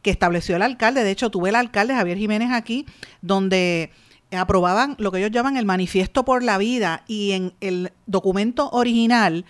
que 0.03 0.11
estableció 0.11 0.55
el 0.55 0.61
alcalde. 0.61 1.03
De 1.03 1.09
hecho, 1.09 1.31
tuve 1.31 1.49
el 1.49 1.55
alcalde 1.55 1.95
Javier 1.95 2.19
Jiménez 2.19 2.51
aquí, 2.51 2.85
donde 3.23 3.91
aprobaban 4.31 4.95
lo 4.99 5.11
que 5.11 5.19
ellos 5.19 5.31
llaman 5.31 5.57
el 5.57 5.65
manifiesto 5.65 6.25
por 6.25 6.43
la 6.43 6.57
vida 6.57 7.03
y 7.07 7.31
en 7.31 7.53
el 7.61 7.91
documento 8.05 8.69
original 8.71 9.45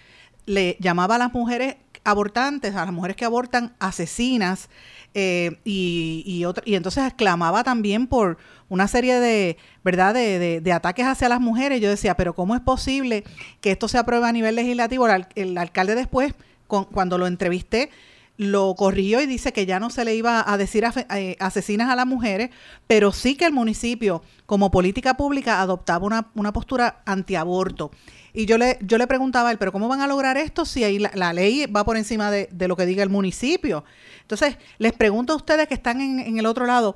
le 0.45 0.77
llamaba 0.79 1.15
a 1.15 1.17
las 1.17 1.33
mujeres 1.33 1.75
abortantes, 2.03 2.75
a 2.75 2.85
las 2.85 2.93
mujeres 2.93 3.15
que 3.15 3.25
abortan, 3.25 3.73
asesinas, 3.79 4.69
eh, 5.13 5.59
y, 5.63 6.23
y, 6.25 6.69
y 6.69 6.75
entonces 6.75 7.05
exclamaba 7.05 7.63
también 7.63 8.07
por 8.07 8.37
una 8.67 8.87
serie 8.87 9.19
de, 9.19 9.57
¿verdad?, 9.83 10.13
de, 10.13 10.59
de, 10.59 10.71
ataques 10.71 11.05
hacia 11.05 11.29
las 11.29 11.39
mujeres. 11.39 11.79
Yo 11.79 11.89
decía, 11.89 12.15
pero 12.15 12.33
¿cómo 12.33 12.55
es 12.55 12.61
posible 12.61 13.23
que 13.61 13.71
esto 13.71 13.87
se 13.87 13.97
apruebe 13.97 14.27
a 14.27 14.31
nivel 14.31 14.55
legislativo? 14.55 15.07
El, 15.35 15.57
alcalde 15.57 15.95
después, 15.95 16.33
cuando 16.67 17.17
lo 17.17 17.27
entrevisté, 17.27 17.91
lo 18.37 18.73
corrigió 18.75 19.21
y 19.21 19.27
dice 19.27 19.53
que 19.53 19.65
ya 19.65 19.79
no 19.79 19.89
se 19.89 20.05
le 20.05 20.15
iba 20.15 20.43
a 20.51 20.57
decir 20.57 20.83
eh, 21.09 21.35
asesinas 21.39 21.89
a 21.89 21.95
las 21.95 22.07
mujeres, 22.07 22.49
pero 22.87 23.11
sí 23.11 23.35
que 23.35 23.45
el 23.45 23.53
municipio, 23.53 24.23
como 24.45 24.71
política 24.71 25.15
pública, 25.15 25.61
adoptaba 25.61 26.05
una, 26.05 26.27
una 26.33 26.51
postura 26.51 27.01
antiaborto. 27.05 27.91
Y 28.33 28.47
yo 28.47 28.57
le, 28.57 28.79
yo 28.81 28.97
le 28.97 29.05
preguntaba 29.05 29.49
a 29.49 29.51
él, 29.51 29.59
pero 29.59 29.71
¿cómo 29.71 29.87
van 29.87 30.01
a 30.01 30.07
lograr 30.07 30.37
esto 30.37 30.65
si 30.65 30.83
ahí 30.83 30.97
la, 30.97 31.33
ley 31.33 31.67
va 31.67 31.85
por 31.85 31.97
encima 31.97 32.31
de, 32.31 32.67
lo 32.67 32.75
que 32.75 32.87
diga 32.87 33.03
el 33.03 33.09
municipio? 33.09 33.83
Entonces, 34.21 34.57
les 34.79 34.93
pregunto 34.93 35.33
a 35.33 35.35
ustedes 35.35 35.67
que 35.67 35.75
están 35.75 36.01
en, 36.01 36.39
el 36.39 36.45
otro 36.47 36.65
lado, 36.65 36.95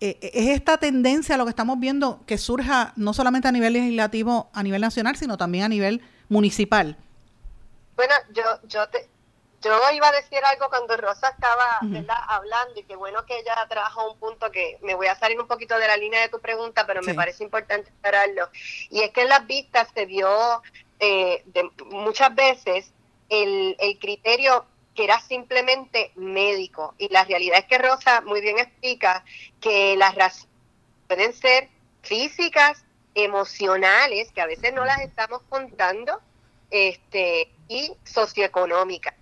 eh, 0.00 0.18
¿es 0.22 0.48
esta 0.50 0.78
tendencia 0.78 1.36
lo 1.36 1.44
que 1.44 1.50
estamos 1.50 1.80
viendo 1.80 2.22
que 2.26 2.38
surja 2.38 2.92
no 2.94 3.12
solamente 3.14 3.48
a 3.48 3.52
nivel 3.52 3.72
legislativo, 3.72 4.48
a 4.52 4.62
nivel 4.62 4.80
nacional, 4.80 5.16
sino 5.16 5.36
también 5.36 5.64
a 5.64 5.68
nivel 5.68 6.02
municipal? 6.28 6.96
Bueno, 7.96 8.14
yo, 8.32 8.42
yo 8.68 8.88
te, 8.88 9.08
yo 9.62 9.78
iba 9.92 10.08
a 10.08 10.12
decir 10.12 10.38
algo 10.44 10.68
cuando 10.68 10.96
Rosa 10.96 11.28
estaba 11.30 11.78
hablando 12.28 12.78
y 12.78 12.84
qué 12.84 12.96
bueno 12.96 13.24
que 13.24 13.38
ella 13.38 13.54
trabajó 13.68 14.12
un 14.12 14.18
punto 14.18 14.50
que 14.50 14.78
me 14.82 14.94
voy 14.94 15.06
a 15.06 15.18
salir 15.18 15.40
un 15.40 15.48
poquito 15.48 15.78
de 15.78 15.86
la 15.86 15.96
línea 15.96 16.20
de 16.20 16.28
tu 16.28 16.40
pregunta, 16.40 16.86
pero 16.86 17.02
me 17.02 17.14
parece 17.14 17.44
importante 17.44 17.88
esperarlo. 17.88 18.48
Y 18.90 19.02
es 19.02 19.10
que 19.10 19.22
en 19.22 19.28
las 19.28 19.46
vistas 19.46 19.88
se 19.94 20.06
vio 20.06 20.62
eh, 21.00 21.42
de, 21.46 21.70
muchas 21.86 22.34
veces 22.34 22.92
el, 23.28 23.76
el 23.78 23.98
criterio 23.98 24.66
que 24.94 25.04
era 25.04 25.20
simplemente 25.20 26.12
médico. 26.16 26.94
Y 26.98 27.08
la 27.10 27.24
realidad 27.24 27.58
es 27.58 27.66
que 27.66 27.78
Rosa 27.78 28.22
muy 28.22 28.40
bien 28.40 28.58
explica 28.58 29.24
que 29.60 29.96
las 29.96 30.14
razones 30.14 30.48
pueden 31.06 31.32
ser 31.32 31.68
físicas, 32.02 32.84
emocionales, 33.14 34.32
que 34.32 34.40
a 34.40 34.46
veces 34.46 34.72
no 34.72 34.84
las 34.84 35.00
estamos 35.00 35.42
contando, 35.48 36.20
este, 36.70 37.50
y 37.68 37.92
socioeconómicas. 38.04 39.14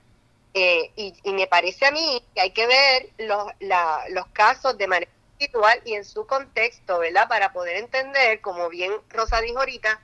Eh, 0.57 0.93
y, 0.95 1.33
me 1.33 1.49
parece 1.49 1.85
a 1.85 1.91
mí 1.91 2.23
que 2.33 2.41
hay 2.41 2.53
que 2.53 2.69
ver 2.69 3.11
los, 3.19 3.49
los 4.11 4.27
casos 4.29 4.79
de 4.79 4.87
manera 4.87 5.11
individual 5.33 5.83
y 5.85 5.95
en 5.95 6.05
su 6.05 6.29
contexto, 6.29 7.01
¿verdad? 7.01 7.27
Para 7.29 7.53
poder 7.53 7.77
entender, 7.77 8.41
como 8.41 8.69
bien 8.69 8.93
Rosa 9.09 9.41
dijo 9.41 9.59
ahorita, 9.59 10.01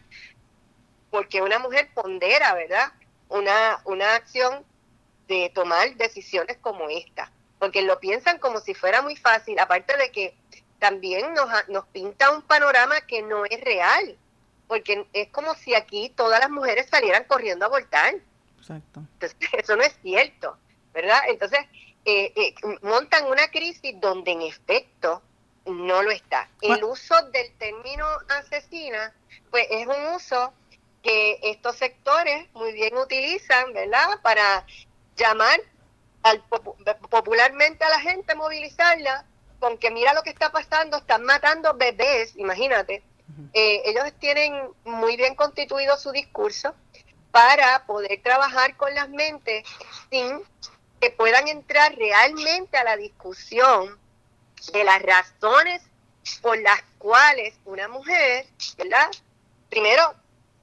porque 1.10 1.40
una 1.40 1.60
mujer 1.60 1.90
pondera, 1.94 2.52
¿verdad? 2.54 2.92
Una, 3.28 3.80
una 3.84 4.16
acción 4.16 4.64
de 5.28 5.52
tomar 5.54 5.94
decisiones 5.94 6.56
como 6.60 6.88
esta, 6.88 7.30
porque 7.60 7.82
lo 7.82 8.00
piensan 8.00 8.38
como 8.38 8.58
si 8.58 8.74
fuera 8.74 9.02
muy 9.02 9.14
fácil, 9.14 9.56
aparte 9.60 9.96
de 9.96 10.10
que 10.10 10.34
también 10.80 11.32
nos, 11.32 11.48
nos 11.68 11.86
pinta 11.86 12.32
un 12.32 12.42
panorama 12.42 13.00
que 13.02 13.22
no 13.22 13.44
es 13.44 13.60
real, 13.60 14.18
porque 14.66 15.06
es 15.12 15.28
como 15.28 15.54
si 15.54 15.76
aquí 15.76 16.12
todas 16.16 16.40
las 16.40 16.50
mujeres 16.50 16.88
salieran 16.90 17.22
corriendo 17.24 17.64
a 17.64 17.68
abortar 17.68 18.14
Exacto. 18.60 19.00
Entonces, 19.14 19.36
eso 19.52 19.76
no 19.76 19.82
es 19.82 19.96
cierto, 20.02 20.56
¿verdad? 20.92 21.20
Entonces, 21.28 21.60
eh, 22.04 22.32
eh, 22.36 22.54
montan 22.82 23.26
una 23.26 23.48
crisis 23.48 23.94
donde 24.00 24.32
en 24.32 24.42
efecto 24.42 25.22
no 25.66 26.02
lo 26.02 26.10
está. 26.10 26.48
El 26.60 26.82
uso 26.84 27.14
del 27.30 27.52
término 27.58 28.06
asesina, 28.28 29.12
pues 29.50 29.66
es 29.70 29.86
un 29.86 30.14
uso 30.14 30.52
que 31.02 31.38
estos 31.42 31.76
sectores 31.76 32.48
muy 32.54 32.72
bien 32.72 32.96
utilizan, 32.96 33.72
¿verdad? 33.72 34.20
Para 34.22 34.66
llamar 35.16 35.60
al, 36.22 36.42
popularmente 37.10 37.84
a 37.84 37.90
la 37.90 38.00
gente, 38.00 38.34
movilizarla, 38.34 39.24
con 39.58 39.78
que 39.78 39.90
mira 39.90 40.14
lo 40.14 40.22
que 40.22 40.30
está 40.30 40.50
pasando, 40.50 40.98
están 40.98 41.24
matando 41.24 41.74
bebés, 41.74 42.36
imagínate. 42.36 43.02
Eh, 43.52 43.82
ellos 43.84 44.12
tienen 44.18 44.52
muy 44.84 45.16
bien 45.16 45.34
constituido 45.34 45.96
su 45.96 46.10
discurso, 46.10 46.74
para 47.30 47.84
poder 47.86 48.20
trabajar 48.22 48.76
con 48.76 48.94
las 48.94 49.08
mentes 49.08 49.66
sin 50.10 50.42
que 51.00 51.10
puedan 51.10 51.48
entrar 51.48 51.94
realmente 51.96 52.76
a 52.76 52.84
la 52.84 52.96
discusión 52.96 53.98
de 54.72 54.84
las 54.84 55.00
razones 55.02 55.82
por 56.42 56.58
las 56.58 56.82
cuales 56.98 57.54
una 57.64 57.88
mujer, 57.88 58.46
¿verdad? 58.76 59.10
Primero, 59.70 60.14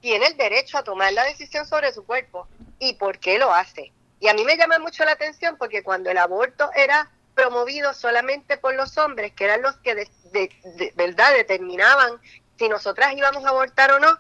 tiene 0.02 0.28
el 0.28 0.38
derecho 0.38 0.78
a 0.78 0.84
tomar 0.84 1.12
la 1.14 1.24
decisión 1.24 1.66
sobre 1.66 1.92
su 1.92 2.06
cuerpo 2.06 2.48
y 2.80 2.94
por 2.94 3.18
qué 3.20 3.40
lo 3.40 3.52
hace. 3.52 3.92
Y 4.20 4.28
a 4.28 4.34
mí 4.34 4.44
me 4.44 4.58
llama 4.58 4.78
mucho 4.80 5.04
la 5.06 5.14
atención 5.14 5.58
porque 5.58 5.84
cuando 5.84 6.12
el 6.12 6.18
aborto 6.18 6.70
era 6.76 7.10
promovido 7.34 7.94
solamente 7.94 8.58
por 8.58 8.76
los 8.76 8.98
hombres, 8.98 9.34
que 9.34 9.46
eran 9.46 9.62
los 9.62 9.78
que 9.78 9.96
de 9.96 10.94
verdad 10.96 11.34
determinaban 11.34 12.20
si 12.58 12.70
nosotras 12.70 13.14
íbamos 13.16 13.46
a 13.46 13.50
abortar 13.50 13.92
o 13.92 14.00
no, 14.00 14.18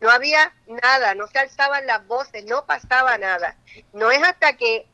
no 0.00 0.10
había 0.10 0.52
nada, 0.66 1.14
no 1.14 1.26
se 1.26 1.38
alzaban 1.38 1.86
las 1.86 2.06
voces, 2.06 2.44
no 2.46 2.64
pasaba 2.64 3.18
nada. 3.18 3.56
No 3.92 4.10
es 4.10 4.22
hasta 4.22 4.56
que 4.56 4.86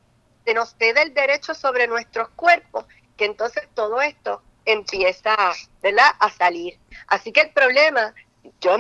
se 0.45 0.55
nos 0.55 0.77
dé 0.79 0.91
el 0.91 1.15
derecho 1.15 1.55
sobre 1.55 1.87
nuestros 1.87 2.29
cuerpos 2.31 2.85
que 3.17 3.25
entonces 3.25 3.65
todo 3.75 4.01
esto 4.01 4.43
empieza 4.65 5.35
¿verdad? 5.83 6.11
a 6.19 6.31
salir. 6.31 6.79
Así 7.07 7.33
que 7.33 7.43
el 7.43 7.51
problema, 7.51 8.15
yo 8.61 8.77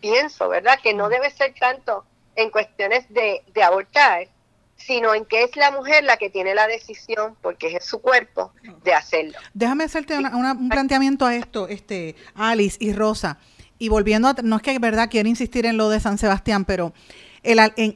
pienso, 0.00 0.48
¿verdad?, 0.48 0.78
que 0.82 0.94
no 0.94 1.08
debe 1.08 1.30
ser 1.30 1.54
tanto 1.58 2.04
en 2.34 2.50
cuestiones 2.50 3.08
de, 3.10 3.42
de 3.52 3.62
abortar, 3.62 4.28
sino 4.76 5.14
en 5.14 5.24
que 5.24 5.44
es 5.44 5.56
la 5.56 5.70
mujer 5.70 6.04
la 6.04 6.16
que 6.16 6.30
tiene 6.30 6.54
la 6.54 6.66
decisión, 6.66 7.36
porque 7.40 7.68
es 7.76 7.84
su 7.84 8.00
cuerpo, 8.00 8.52
de 8.82 8.92
hacerlo. 8.92 9.38
Déjame 9.54 9.84
hacerte 9.84 10.18
un 10.18 10.68
planteamiento 10.68 11.24
a 11.24 11.34
esto, 11.34 11.68
este 11.68 12.14
Alice 12.34 12.76
y 12.80 12.92
Rosa 12.92 13.38
y 13.78 13.88
volviendo 13.88 14.28
a, 14.28 14.34
no 14.42 14.56
es 14.56 14.62
que 14.62 14.78
verdad 14.78 15.08
quiero 15.10 15.28
insistir 15.28 15.66
en 15.66 15.76
lo 15.76 15.88
de 15.90 16.00
San 16.00 16.18
Sebastián, 16.18 16.64
pero 16.64 16.92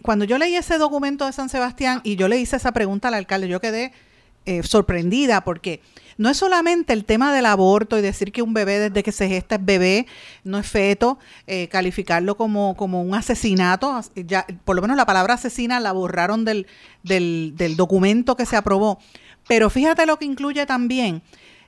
cuando 0.03 0.25
yo 0.25 0.39
leí 0.39 0.55
ese 0.55 0.79
documento 0.79 1.27
de 1.27 1.33
San 1.33 1.49
Sebastián 1.49 2.01
y 2.05 2.17
yo 2.17 2.29
le 2.29 2.39
hice 2.39 2.57
esa 2.57 2.73
pregunta 2.73 3.09
al 3.09 3.15
alcalde, 3.15 3.49
yo 3.49 3.61
quedé 3.61 3.93
eh, 4.47 4.63
sorprendida 4.63 5.43
porque 5.43 5.83
no 6.17 6.29
es 6.29 6.37
solamente 6.37 6.93
el 6.93 7.05
tema 7.05 7.35
del 7.35 7.47
aborto 7.47 7.99
y 7.99 8.03
decir 8.03 8.31
que 8.31 8.43
un 8.43 8.55
bebé 8.55 8.79
desde 8.79 9.03
que 9.03 9.11
se 9.11 9.29
gesta 9.29 9.57
es 9.57 9.65
bebé, 9.65 10.07
no 10.45 10.59
es 10.59 10.67
feto, 10.67 11.19
eh, 11.47 11.69
calificarlo 11.69 12.37
como, 12.37 12.77
como 12.77 13.03
un 13.03 13.15
asesinato, 13.15 14.01
ya, 14.15 14.47
por 14.65 14.77
lo 14.77 14.83
menos 14.83 14.97
la 14.97 15.07
palabra 15.07 15.35
asesina 15.35 15.81
la 15.81 15.93
borraron 15.93 16.45
del, 16.45 16.67
del 17.03 17.77
documento 17.77 18.37
que 18.37 18.47
se 18.47 18.57
aprobó. 18.57 18.99
Pero 19.49 19.69
fíjate 19.69 20.07
lo 20.07 20.19
que 20.19 20.27
incluye 20.27 20.65
también 20.65 21.23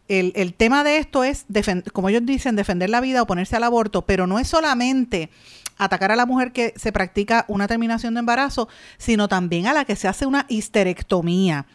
el, 0.09 0.33
el 0.37 0.55
tema 0.55 0.85
de 0.85 0.99
esto 0.99 1.25
es, 1.25 1.47
como 1.93 2.09
ellos 2.09 2.25
dicen, 2.25 2.57
defender 2.57 2.91
la 2.91 3.01
vida, 3.01 3.23
oponerse 3.23 3.57
al 3.57 3.65
aborto, 3.65 4.03
pero 4.03 4.27
no 4.27 4.39
es 4.39 4.49
solamente 4.49 5.31
atacar 5.79 6.13
a 6.13 6.17
la 6.17 6.27
mujer 6.27 6.53
que 6.53 6.75
se 6.77 6.93
practica 6.93 7.45
una 7.49 7.67
terminación 7.67 8.15
de 8.15 8.21
embarazo, 8.21 8.69
sino 8.99 9.29
también 9.29 9.67
a 9.67 9.73
la 9.73 9.85
que 9.85 9.97
se 9.97 10.09
hace 10.09 10.27
una 10.27 10.47
histerectomía. 10.49 11.67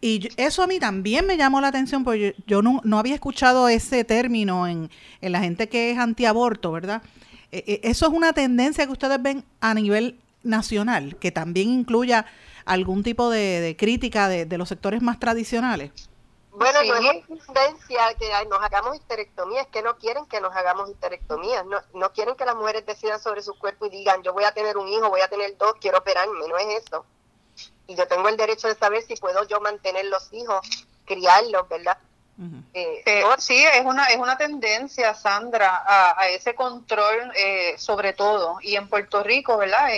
Y 0.00 0.28
eso 0.36 0.62
a 0.62 0.66
mí 0.66 0.78
también 0.78 1.26
me 1.26 1.36
llamó 1.36 1.60
la 1.60 1.68
atención, 1.68 2.04
porque 2.04 2.34
yo, 2.46 2.62
no, 2.62 2.80
no, 2.84 2.98
había 2.98 3.14
escuchado 3.14 3.68
ese 3.68 4.04
término 4.04 4.66
en, 4.66 4.90
en, 5.20 5.32
la 5.32 5.40
gente 5.40 5.68
que 5.68 5.90
es 5.90 5.98
antiaborto, 5.98 6.72
¿verdad? 6.72 7.02
E, 7.52 7.64
e, 7.66 7.80
eso 7.90 8.06
es 8.06 8.12
una 8.12 8.32
tendencia 8.32 8.86
que 8.86 8.92
ustedes 8.92 9.22
ven 9.22 9.44
a 9.60 9.74
nivel 9.74 10.18
nacional, 10.42 11.16
que 11.16 11.30
también 11.32 11.68
incluya 11.68 12.24
algún 12.64 13.02
tipo 13.02 13.28
de, 13.28 13.60
de 13.60 13.76
crítica 13.76 14.28
de, 14.28 14.46
de 14.46 14.58
los 14.58 14.70
sectores 14.70 15.02
más 15.02 15.18
tradicionales. 15.18 16.09
Bueno, 16.52 16.82
no 16.82 16.94
es 16.96 17.26
tendencia 17.28 18.14
que 18.18 18.28
nos 18.48 18.60
hagamos 18.60 18.96
histerectomía, 18.96 19.62
es 19.62 19.68
que 19.68 19.82
no 19.82 19.96
quieren 19.98 20.26
que 20.26 20.40
nos 20.40 20.54
hagamos 20.54 20.90
histerectomía, 20.90 21.62
no, 21.62 21.80
no 21.94 22.12
quieren 22.12 22.34
que 22.34 22.44
las 22.44 22.56
mujeres 22.56 22.84
decidan 22.84 23.20
sobre 23.20 23.42
su 23.42 23.56
cuerpo 23.58 23.86
y 23.86 23.90
digan, 23.90 24.22
yo 24.22 24.32
voy 24.32 24.44
a 24.44 24.52
tener 24.52 24.76
un 24.76 24.88
hijo, 24.88 25.08
voy 25.08 25.20
a 25.20 25.28
tener 25.28 25.56
dos, 25.56 25.74
quiero 25.80 25.98
operarme, 25.98 26.48
no 26.48 26.58
es 26.58 26.84
eso. 26.84 27.06
Y 27.86 27.94
yo 27.94 28.06
tengo 28.08 28.28
el 28.28 28.36
derecho 28.36 28.68
de 28.68 28.74
saber 28.74 29.02
si 29.02 29.16
puedo 29.16 29.44
yo 29.44 29.60
mantener 29.60 30.06
los 30.06 30.32
hijos, 30.32 30.60
criarlos, 31.04 31.68
¿verdad? 31.68 31.98
Eh, 32.72 33.02
eh, 33.04 33.22
sí, 33.38 33.62
es 33.62 33.84
una, 33.84 34.06
es 34.06 34.16
una 34.16 34.38
tendencia, 34.38 35.12
Sandra, 35.14 35.82
a, 35.86 36.28
ese 36.28 36.54
control 36.54 37.32
eh, 37.36 37.74
sobre 37.76 38.14
todo. 38.14 38.58
Y 38.62 38.76
en 38.76 38.88
Puerto 38.88 39.22
Rico, 39.22 39.58
¿verdad? 39.58 39.88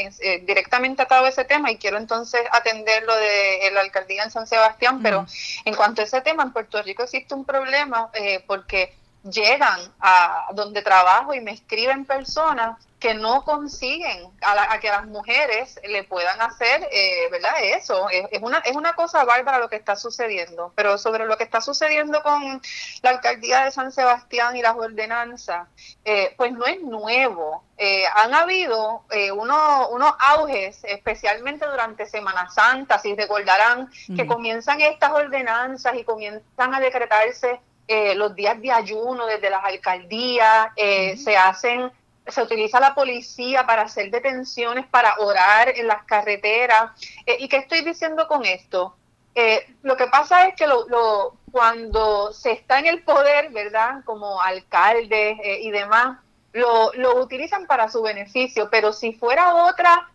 directamente 0.43 1.03
atado 1.03 1.27
a 1.27 1.29
ese 1.29 1.45
tema 1.45 1.71
y 1.71 1.77
quiero 1.77 1.99
entonces 1.99 2.41
atender 2.51 3.05
lo 3.05 3.15
de 3.15 3.71
la 3.73 3.81
alcaldía 3.81 4.25
en 4.25 4.31
San 4.31 4.47
Sebastián, 4.47 5.01
pero 5.03 5.27
en 5.65 5.75
cuanto 5.75 6.03
a 6.03 6.05
ese 6.05 6.21
tema, 6.21 6.43
en 6.43 6.53
Puerto 6.53 6.83
Rico 6.83 7.05
existe 7.05 7.35
un 7.35 7.45
problema 7.45 8.11
porque 8.47 8.95
llegan 9.25 9.81
a 10.01 10.49
donde 10.55 10.83
trabajo 10.83 11.35
y 11.35 11.41
me 11.41 11.53
escriben 11.53 12.05
personas 12.05 12.77
que 13.03 13.15
no 13.15 13.43
consiguen 13.45 14.31
a, 14.43 14.79
que 14.79 14.89
las 14.89 15.07
mujeres 15.07 15.81
le 15.83 16.05
puedan 16.05 16.41
hacer, 16.41 16.89
eh, 16.93 17.29
¿verdad? 17.33 17.53
Eso, 17.61 18.09
es, 18.09 18.41
una, 18.41 18.59
es 18.59 18.77
una 18.77 18.93
cosa 18.93 19.25
bárbara 19.25 19.59
lo 19.59 19.69
que 19.69 19.75
está 19.75 19.97
sucediendo, 19.97 20.73
pero 20.77 20.97
sobre 20.99 21.27
lo 21.27 21.37
que 21.37 21.43
está 21.43 21.61
sucediendo 21.61 22.23
con 22.23 22.63
la 23.03 23.11
alcaldía 23.11 23.65
de 23.65 23.73
San 23.73 23.91
Sebastián 23.91 24.57
y 24.57 24.63
las 24.63 24.77
ordenanzas, 24.77 25.67
eh, 26.05 26.33
pues 26.37 26.53
no 26.53 26.65
es 26.65 26.81
nuevo. 26.81 27.65
Eh, 27.77 28.05
han 28.15 28.35
habido 28.35 29.03
unos, 29.35 29.89
unos 29.91 30.15
auges, 30.21 30.79
especialmente 30.85 31.67
durante 31.67 32.07
Semana 32.07 32.49
Santa, 32.51 33.01
si 33.01 33.17
recordarán, 33.17 33.91
que 34.15 34.29
comienzan 34.29 34.81
estas 34.81 35.11
ordenanzas 35.11 35.97
y 35.97 36.05
comienzan 36.05 36.73
a 36.73 36.79
decretarse 36.79 37.59
los 37.89 38.35
días 38.35 38.61
de 38.61 38.71
ayuno 38.71 39.27
desde 39.27 39.51
las 39.51 39.65
alcaldías, 39.65 40.69
se 40.77 41.37
hacen 41.37 41.91
se 42.27 42.43
utiliza 42.43 42.81
la 42.81 42.95
policía 42.95 43.67
para 43.67 43.83
hacer 43.83 44.11
detenciones, 44.11 44.87
para 44.87 45.17
orar 45.19 45.69
en 45.71 45.89
las 45.89 46.05
carreteras. 46.05 46.93
Eh, 47.27 47.37
¿Y 47.41 47.49
qué 47.49 47.57
estoy 47.57 47.83
diciendo 47.83 48.29
con 48.29 48.45
esto? 48.45 48.97
Eh, 49.35 49.75
lo 49.83 49.97
que 49.97 50.07
pasa 50.07 50.47
es 50.47 50.55
que 50.55 50.67
lo, 50.67 51.37
cuando 51.51 52.33
se 52.33 52.53
está 52.53 52.79
en 52.79 52.87
el 52.87 53.03
poder, 53.03 53.51
¿verdad? 53.51 54.05
Como 54.05 54.41
alcalde 54.41 55.31
eh, 55.43 55.61
y 55.63 55.71
demás, 55.71 56.19
lo, 56.53 56.93
lo 56.95 57.21
utilizan 57.21 57.67
para 57.67 57.89
su 57.89 58.03
beneficio, 58.03 58.69
pero 58.71 58.93
si 58.93 59.15
fuera 59.15 59.55
otra 59.67 60.11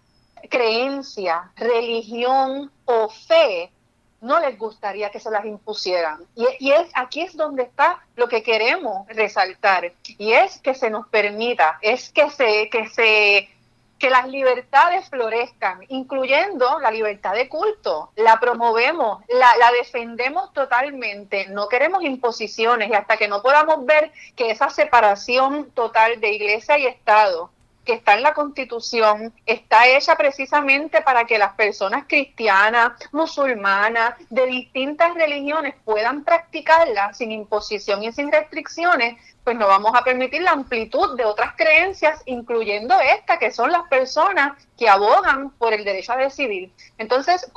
creencia, 0.50 1.52
religión 1.56 2.72
o 2.86 3.10
fe, 3.10 3.72
no 4.22 4.40
les 4.40 4.58
gustaría 4.58 5.12
que 5.12 5.20
se 5.20 5.32
las 5.32 5.46
impusieran. 5.46 6.26
Y, 6.36 6.72
es, 6.72 6.90
aquí 6.94 7.22
es 7.22 7.36
donde 7.36 7.64
está 7.64 8.00
lo 8.16 8.28
que 8.28 8.44
queremos 8.44 9.08
resaltar, 9.08 9.94
y 10.04 10.34
es 10.34 10.60
que 10.60 10.74
se 10.74 10.90
nos 10.90 11.08
permita, 11.08 11.78
es 11.82 12.10
que 12.10 12.30
se, 12.30 12.70
que 12.70 12.88
se 12.88 13.50
que 14.00 14.10
las 14.12 14.28
libertades 14.28 15.10
florezcan, 15.10 15.80
incluyendo 15.88 16.80
la 16.80 16.92
libertad 16.92 17.34
de 17.34 17.50
culto. 17.50 18.12
La 18.16 18.40
promovemos, 18.40 19.24
la, 19.28 19.58
la, 19.58 19.72
defendemos 19.72 20.54
totalmente. 20.54 21.48
No 21.48 21.68
queremos 21.68 22.04
imposiciones 22.04 22.92
y 22.92 22.94
hasta 22.94 23.18
que 23.18 23.28
no 23.28 23.42
podamos 23.42 23.86
ver 23.88 24.12
que 24.36 24.52
esa 24.52 24.70
separación 24.70 25.72
total 25.72 26.20
de 26.22 26.32
iglesia 26.32 26.78
y 26.78 26.86
Estado 26.86 27.50
que 27.88 27.94
está 27.94 28.16
en 28.16 28.22
la 28.22 28.34
Constitución 28.34 29.34
está 29.46 29.88
hecha 29.88 30.18
precisamente 30.18 31.02
para 31.02 31.24
que 31.24 31.38
las 31.38 31.54
personas 31.54 32.04
cristianas, 32.06 32.92
musulmanas, 33.14 34.16
de 34.30 34.46
distintas 34.46 35.14
religiones 35.16 35.74
puedan 35.86 36.26
practicarla 36.26 37.14
sin 37.14 37.32
imposición 37.32 38.04
y 38.04 38.12
sin 38.12 38.30
restricciones, 38.30 39.18
pues 39.46 39.56
no 39.56 39.68
vamos 39.68 39.94
a 39.96 40.04
permitir 40.04 40.42
la 40.42 40.52
amplitud 40.52 41.16
de 41.16 41.24
otras 41.24 41.56
creencias, 41.56 42.22
incluyendo 42.26 43.00
esta, 43.00 43.40
que 43.40 43.54
son 43.54 43.72
las 43.72 43.88
personas 43.88 44.62
que 44.78 44.90
abogan 44.90 45.52
por 45.52 45.74
el 45.74 45.86
derecho 45.86 46.12
a 46.12 46.18
decidir. 46.18 46.74
Entonces, 46.98 47.50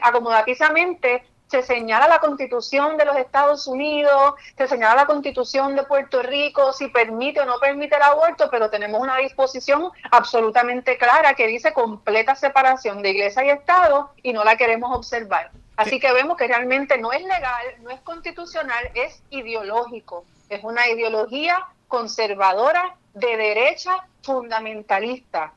acomodatizamente, 0.00 1.24
se 1.52 1.62
señala 1.62 2.08
la 2.08 2.18
constitución 2.18 2.96
de 2.96 3.04
los 3.04 3.14
Estados 3.14 3.66
Unidos, 3.66 4.36
se 4.56 4.66
señala 4.66 5.02
la 5.02 5.06
constitución 5.06 5.76
de 5.76 5.82
Puerto 5.82 6.22
Rico, 6.22 6.72
si 6.72 6.88
permite 6.88 7.40
o 7.40 7.44
no 7.44 7.58
permite 7.58 7.94
el 7.96 8.00
aborto, 8.00 8.48
pero 8.50 8.70
tenemos 8.70 9.02
una 9.02 9.18
disposición 9.18 9.90
absolutamente 10.10 10.96
clara 10.96 11.34
que 11.34 11.46
dice 11.46 11.74
completa 11.74 12.34
separación 12.34 13.02
de 13.02 13.10
iglesia 13.10 13.44
y 13.44 13.50
Estado 13.50 14.12
y 14.22 14.32
no 14.32 14.44
la 14.44 14.56
queremos 14.56 14.96
observar. 14.96 15.50
Así 15.76 16.00
que 16.00 16.10
vemos 16.14 16.38
que 16.38 16.46
realmente 16.46 16.96
no 16.96 17.12
es 17.12 17.22
legal, 17.22 17.66
no 17.82 17.90
es 17.90 18.00
constitucional, 18.00 18.90
es 18.94 19.22
ideológico. 19.28 20.24
Es 20.48 20.64
una 20.64 20.88
ideología 20.88 21.66
conservadora 21.86 22.96
de 23.12 23.36
derecha 23.36 24.08
fundamentalista 24.22 25.52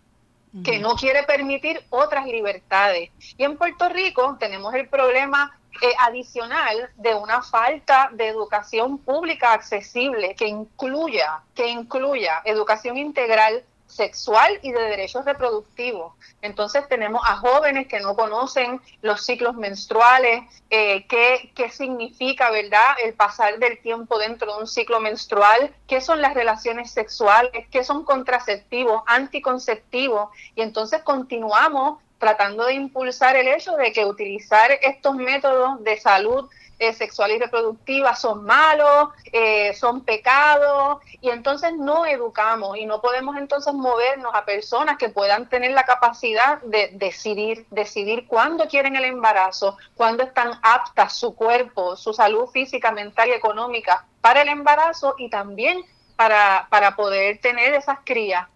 que 0.64 0.80
no 0.80 0.96
quiere 0.96 1.24
permitir 1.24 1.82
otras 1.90 2.26
libertades. 2.26 3.12
Y 3.38 3.44
en 3.44 3.58
Puerto 3.58 3.90
Rico 3.90 4.38
tenemos 4.40 4.74
el 4.74 4.88
problema 4.88 5.58
eh, 5.82 5.94
adicional 6.00 6.90
de 6.96 7.16
una 7.16 7.42
falta 7.42 8.10
de 8.14 8.28
educación 8.28 8.98
pública 8.98 9.54
accesible 9.54 10.36
que 10.36 10.48
incluya, 10.48 11.42
que 11.54 11.68
incluya 11.68 12.42
educación 12.46 12.98
integral 12.98 13.64
sexual 13.88 14.60
y 14.62 14.72
de 14.72 14.82
derechos 14.82 15.26
reproductivos. 15.26 16.14
Entonces 16.42 16.88
tenemos 16.88 17.22
a 17.28 17.38
jóvenes 17.38 17.88
que 17.88 18.00
no 18.00 18.16
conocen 18.16 18.82
los 19.02 19.26
ciclos 19.26 19.56
menstruales, 19.56 20.44
eh, 20.70 21.06
qué, 21.08 21.52
qué 21.56 21.70
significa, 21.70 22.52
¿verdad?, 22.52 22.96
el 23.04 23.14
pasar 23.14 23.58
del 23.60 23.80
tiempo 23.80 24.18
dentro 24.18 24.56
de 24.56 24.62
un 24.62 24.68
ciclo 24.68 25.00
menstrual, 25.00 25.74
qué 25.88 26.02
son 26.02 26.22
las 26.22 26.34
relaciones 26.34 26.92
sexuales, 26.92 27.68
qué 27.72 27.84
son 27.84 28.04
contraceptivos, 28.04 29.04
anticonceptivos, 29.08 30.30
y 30.56 30.62
entonces 30.62 31.02
continuamos 31.04 32.00
tratando 32.18 32.66
de 32.66 32.74
impulsar 32.74 33.36
el 33.36 33.48
hecho 33.48 33.76
de 33.76 33.92
que 33.92 34.06
utilizar 34.06 34.72
estos 34.82 35.16
métodos 35.16 35.84
de 35.84 35.98
salud 35.98 36.50
eh, 36.78 36.92
sexual 36.92 37.32
y 37.32 37.40
reproductiva 37.40 38.16
son 38.18 38.44
malos, 38.44 39.10
eh, 39.32 39.74
son 39.76 40.02
pecados, 40.02 41.02
y 41.22 41.30
entonces 41.30 41.74
no 41.74 42.06
educamos 42.06 42.78
y 42.78 42.86
no 42.86 43.00
podemos 43.00 43.38
entonces 43.38 43.74
movernos 43.74 44.36
a 44.36 44.44
personas 44.44 44.98
que 44.98 45.08
puedan 45.08 45.48
tener 45.48 45.72
la 45.72 45.84
capacidad 45.84 46.62
de 46.64 46.90
decidir, 46.94 47.66
decidir 47.70 48.28
cuándo 48.28 48.68
quieren 48.68 48.98
el 48.98 49.06
embarazo, 49.06 49.78
cuándo 49.96 50.24
están 50.24 50.60
aptas 50.64 51.18
su 51.18 51.34
cuerpo, 51.34 51.96
su 51.96 52.14
salud 52.14 52.48
física, 52.48 52.92
mental 52.92 53.30
y 53.30 53.32
económica 53.32 54.06
para 54.20 54.42
el 54.42 54.50
embarazo 54.50 55.16
y 55.18 55.30
también 55.30 55.82
para, 56.18 56.68
para 56.70 56.98
poder 56.98 57.40
tener 57.40 57.74
esas 57.74 58.00
crías. 58.04 58.48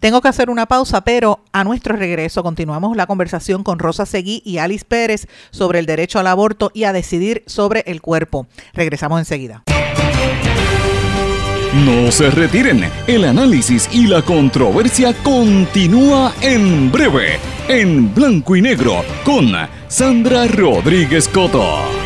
Tengo 0.00 0.20
que 0.20 0.28
hacer 0.28 0.50
una 0.50 0.66
pausa, 0.66 1.02
pero 1.02 1.40
a 1.52 1.64
nuestro 1.64 1.96
regreso 1.96 2.42
continuamos 2.42 2.96
la 2.96 3.06
conversación 3.06 3.64
con 3.64 3.78
Rosa 3.78 4.06
Seguí 4.06 4.42
y 4.44 4.58
Alice 4.58 4.84
Pérez 4.84 5.26
sobre 5.50 5.78
el 5.78 5.86
derecho 5.86 6.18
al 6.18 6.26
aborto 6.26 6.70
y 6.74 6.84
a 6.84 6.92
decidir 6.92 7.42
sobre 7.46 7.80
el 7.86 8.00
cuerpo. 8.00 8.46
Regresamos 8.72 9.18
enseguida. 9.18 9.64
No 11.84 12.10
se 12.10 12.30
retiren, 12.30 12.90
el 13.06 13.24
análisis 13.24 13.88
y 13.92 14.06
la 14.06 14.22
controversia 14.22 15.12
continúa 15.22 16.32
en 16.40 16.90
breve, 16.90 17.38
en 17.68 18.14
blanco 18.14 18.56
y 18.56 18.62
negro, 18.62 19.04
con 19.24 19.52
Sandra 19.88 20.46
Rodríguez 20.46 21.28
Coto. 21.28 22.05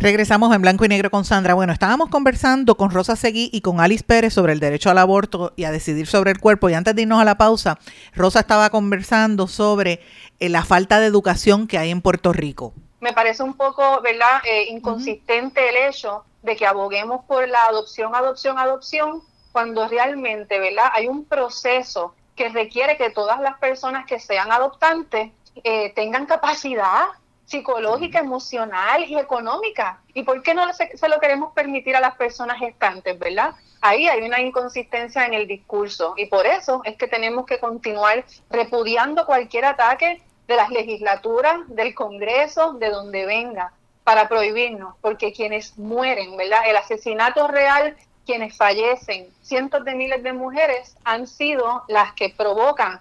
Regresamos 0.00 0.54
en 0.54 0.62
blanco 0.62 0.84
y 0.84 0.88
negro 0.88 1.10
con 1.10 1.24
Sandra. 1.24 1.54
Bueno, 1.54 1.72
estábamos 1.72 2.08
conversando 2.08 2.76
con 2.76 2.92
Rosa 2.92 3.16
Seguí 3.16 3.50
y 3.52 3.62
con 3.62 3.80
Alice 3.80 4.04
Pérez 4.04 4.32
sobre 4.32 4.52
el 4.52 4.60
derecho 4.60 4.90
al 4.90 4.98
aborto 4.98 5.52
y 5.56 5.64
a 5.64 5.72
decidir 5.72 6.06
sobre 6.06 6.30
el 6.30 6.38
cuerpo. 6.38 6.70
Y 6.70 6.74
antes 6.74 6.94
de 6.94 7.02
irnos 7.02 7.20
a 7.20 7.24
la 7.24 7.36
pausa, 7.36 7.80
Rosa 8.14 8.38
estaba 8.38 8.70
conversando 8.70 9.48
sobre 9.48 10.00
eh, 10.38 10.48
la 10.50 10.64
falta 10.64 11.00
de 11.00 11.06
educación 11.06 11.66
que 11.66 11.78
hay 11.78 11.90
en 11.90 12.00
Puerto 12.00 12.32
Rico. 12.32 12.74
Me 13.00 13.12
parece 13.12 13.42
un 13.42 13.54
poco, 13.54 14.00
¿verdad?, 14.00 14.40
eh, 14.48 14.68
inconsistente 14.70 15.68
el 15.68 15.88
hecho 15.88 16.24
de 16.42 16.54
que 16.54 16.64
aboguemos 16.64 17.24
por 17.24 17.48
la 17.48 17.64
adopción, 17.64 18.14
adopción, 18.14 18.56
adopción, 18.56 19.22
cuando 19.50 19.88
realmente, 19.88 20.60
¿verdad?, 20.60 20.92
hay 20.94 21.08
un 21.08 21.24
proceso 21.24 22.14
que 22.36 22.50
requiere 22.50 22.96
que 22.96 23.10
todas 23.10 23.40
las 23.40 23.58
personas 23.58 24.06
que 24.06 24.20
sean 24.20 24.52
adoptantes 24.52 25.32
eh, 25.64 25.92
tengan 25.96 26.26
capacidad 26.26 27.08
psicológica, 27.48 28.18
emocional 28.18 29.04
y 29.04 29.18
económica. 29.18 30.00
¿Y 30.12 30.22
por 30.22 30.42
qué 30.42 30.52
no 30.52 30.70
se, 30.74 30.96
se, 30.96 31.08
lo 31.08 31.18
queremos 31.18 31.52
permitir 31.54 31.96
a 31.96 32.00
las 32.00 32.14
personas 32.14 32.58
gestantes, 32.58 33.18
verdad? 33.18 33.54
Ahí 33.80 34.06
hay 34.06 34.22
una 34.22 34.40
inconsistencia 34.40 35.24
en 35.24 35.32
el 35.32 35.48
discurso 35.48 36.12
y 36.16 36.26
por 36.26 36.44
eso 36.46 36.82
es 36.84 36.96
que 36.96 37.08
tenemos 37.08 37.46
que 37.46 37.58
continuar 37.58 38.24
repudiando 38.50 39.24
cualquier 39.24 39.64
ataque 39.64 40.20
de 40.46 40.56
las 40.56 40.68
legislaturas, 40.68 41.56
del 41.68 41.94
Congreso, 41.94 42.74
de 42.74 42.90
donde 42.90 43.24
venga, 43.24 43.72
para 44.04 44.28
prohibirnos, 44.28 44.94
porque 45.00 45.32
quienes 45.32 45.78
mueren, 45.78 46.36
¿verdad? 46.36 46.60
El 46.66 46.76
asesinato 46.76 47.48
real, 47.48 47.96
quienes 48.26 48.56
fallecen, 48.56 49.28
cientos 49.42 49.84
de 49.84 49.94
miles 49.94 50.22
de 50.22 50.34
mujeres 50.34 50.96
han 51.04 51.26
sido 51.26 51.84
las 51.88 52.12
que 52.12 52.28
provocan 52.28 53.00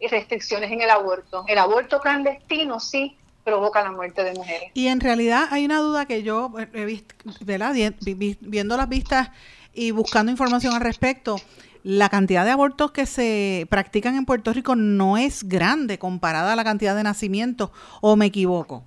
restricciones 0.00 0.70
en 0.70 0.82
el 0.82 0.90
aborto. 0.90 1.44
El 1.48 1.58
aborto 1.58 2.00
clandestino 2.00 2.78
sí 2.78 3.17
provoca 3.48 3.82
la 3.82 3.92
muerte 3.92 4.22
de 4.24 4.34
mujeres. 4.34 4.70
Y 4.74 4.88
en 4.88 5.00
realidad 5.00 5.48
hay 5.50 5.64
una 5.64 5.80
duda 5.80 6.06
que 6.06 6.22
yo 6.22 6.52
he 6.74 6.84
visto, 6.84 7.14
¿verdad? 7.40 7.74
Viendo 8.40 8.76
las 8.76 8.88
vistas 8.88 9.30
y 9.72 9.90
buscando 9.90 10.30
información 10.30 10.74
al 10.74 10.82
respecto, 10.82 11.36
la 11.82 12.10
cantidad 12.10 12.44
de 12.44 12.50
abortos 12.50 12.90
que 12.90 13.06
se 13.06 13.66
practican 13.70 14.14
en 14.16 14.26
Puerto 14.26 14.52
Rico 14.52 14.76
no 14.76 15.16
es 15.16 15.48
grande 15.48 15.98
comparada 15.98 16.52
a 16.52 16.56
la 16.56 16.64
cantidad 16.64 16.94
de 16.94 17.02
nacimientos, 17.02 17.70
¿o 18.02 18.16
me 18.16 18.26
equivoco? 18.26 18.84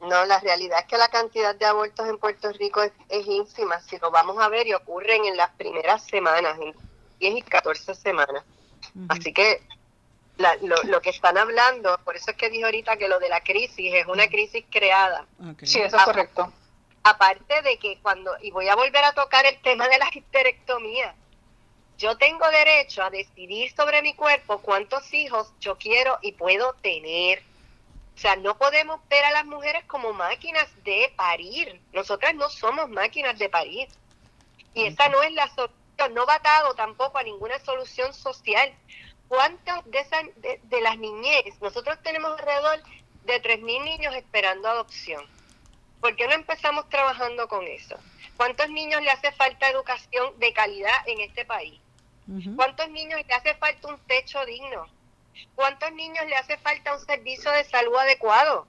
No, 0.00 0.26
la 0.26 0.38
realidad 0.40 0.80
es 0.80 0.86
que 0.86 0.98
la 0.98 1.08
cantidad 1.08 1.54
de 1.54 1.64
abortos 1.64 2.06
en 2.06 2.18
Puerto 2.18 2.52
Rico 2.52 2.82
es, 2.82 2.92
ínfima. 3.26 3.80
Si 3.80 3.96
lo 3.96 4.10
vamos 4.10 4.36
a 4.38 4.50
ver, 4.50 4.66
y 4.66 4.74
ocurren 4.74 5.24
en 5.24 5.38
las 5.38 5.50
primeras 5.52 6.04
semanas, 6.04 6.58
en 6.60 6.74
10 7.20 7.36
y 7.38 7.42
14 7.42 7.94
semanas. 7.94 8.44
Así 9.08 9.32
que 9.32 9.62
lo, 10.38 11.00
que 11.00 11.10
están 11.10 11.38
hablando, 11.38 11.98
por 12.04 12.16
eso 12.16 12.30
es 12.30 12.36
que 12.36 12.50
dije 12.50 12.64
ahorita 12.64 12.96
que 12.96 13.08
lo 13.08 13.18
de 13.20 13.28
la 13.28 13.40
crisis 13.40 13.94
es 13.94 14.06
una 14.06 14.26
crisis 14.28 14.64
creada. 14.70 15.26
Sí, 15.62 15.80
eso 15.80 15.96
es 15.96 16.02
correcto. 16.02 16.52
Aparte 17.04 17.62
de 17.62 17.78
que 17.78 17.98
cuando, 18.00 18.32
y 18.40 18.50
voy 18.50 18.68
a 18.68 18.74
volver 18.74 19.04
a 19.04 19.12
tocar 19.12 19.44
el 19.46 19.60
tema 19.60 19.88
de 19.88 19.98
la 19.98 20.08
histerectomía, 20.12 21.14
yo 21.98 22.16
tengo 22.16 22.48
derecho 22.50 23.02
a 23.02 23.10
decidir 23.10 23.72
sobre 23.74 24.02
mi 24.02 24.14
cuerpo 24.14 24.58
cuántos 24.58 25.12
hijos 25.14 25.52
yo 25.60 25.76
quiero 25.76 26.18
y 26.22 26.32
puedo 26.32 26.74
tener. 26.82 27.42
O 28.16 28.18
sea, 28.18 28.36
no 28.36 28.56
podemos 28.56 29.00
ver 29.08 29.24
a 29.24 29.30
las 29.32 29.44
mujeres 29.44 29.84
como 29.86 30.12
máquinas 30.12 30.68
de 30.84 31.12
parir. 31.16 31.80
Nosotras 31.92 32.34
no 32.34 32.48
somos 32.48 32.88
máquinas 32.88 33.38
de 33.38 33.48
parir. 33.48 33.88
Y 34.72 34.86
esa 34.86 35.08
no 35.08 35.22
es 35.22 35.32
la 35.32 35.48
solución, 35.48 36.14
no 36.14 36.26
va 36.26 36.34
atado 36.34 36.74
tampoco 36.74 37.18
a 37.18 37.22
ninguna 37.22 37.58
solución 37.60 38.12
social. 38.12 38.72
¿Cuántas 39.34 39.84
de, 39.90 39.98
esas, 39.98 40.22
de, 40.36 40.80
las 40.80 40.96
niñez? 40.96 41.60
Nosotros 41.60 41.98
tenemos 42.04 42.38
alrededor 42.38 42.80
de 43.24 43.42
3.000 43.42 43.84
niños 43.84 44.14
esperando 44.14 44.68
adopción. 44.68 45.24
¿Por 46.00 46.14
qué 46.14 46.28
no 46.28 46.34
empezamos 46.34 46.88
trabajando 46.88 47.48
con 47.48 47.66
eso? 47.66 47.96
¿Cuántos 48.36 48.68
niños 48.70 49.02
le 49.02 49.10
hace 49.10 49.32
falta 49.32 49.68
educación 49.68 50.38
de 50.38 50.52
calidad 50.52 51.08
en 51.08 51.20
este 51.20 51.44
país? 51.44 51.80
¿Cuántos 52.54 52.88
niños 52.90 53.20
le 53.26 53.34
hace 53.34 53.54
falta 53.56 53.88
un 53.88 53.98
techo 54.06 54.44
digno? 54.46 54.86
¿Cuántos 55.56 55.92
niños 55.92 56.24
le 56.26 56.36
hace 56.36 56.56
falta 56.58 56.94
un 56.94 57.04
servicio 57.04 57.50
de 57.50 57.64
salud 57.64 57.96
adecuado? 57.96 58.68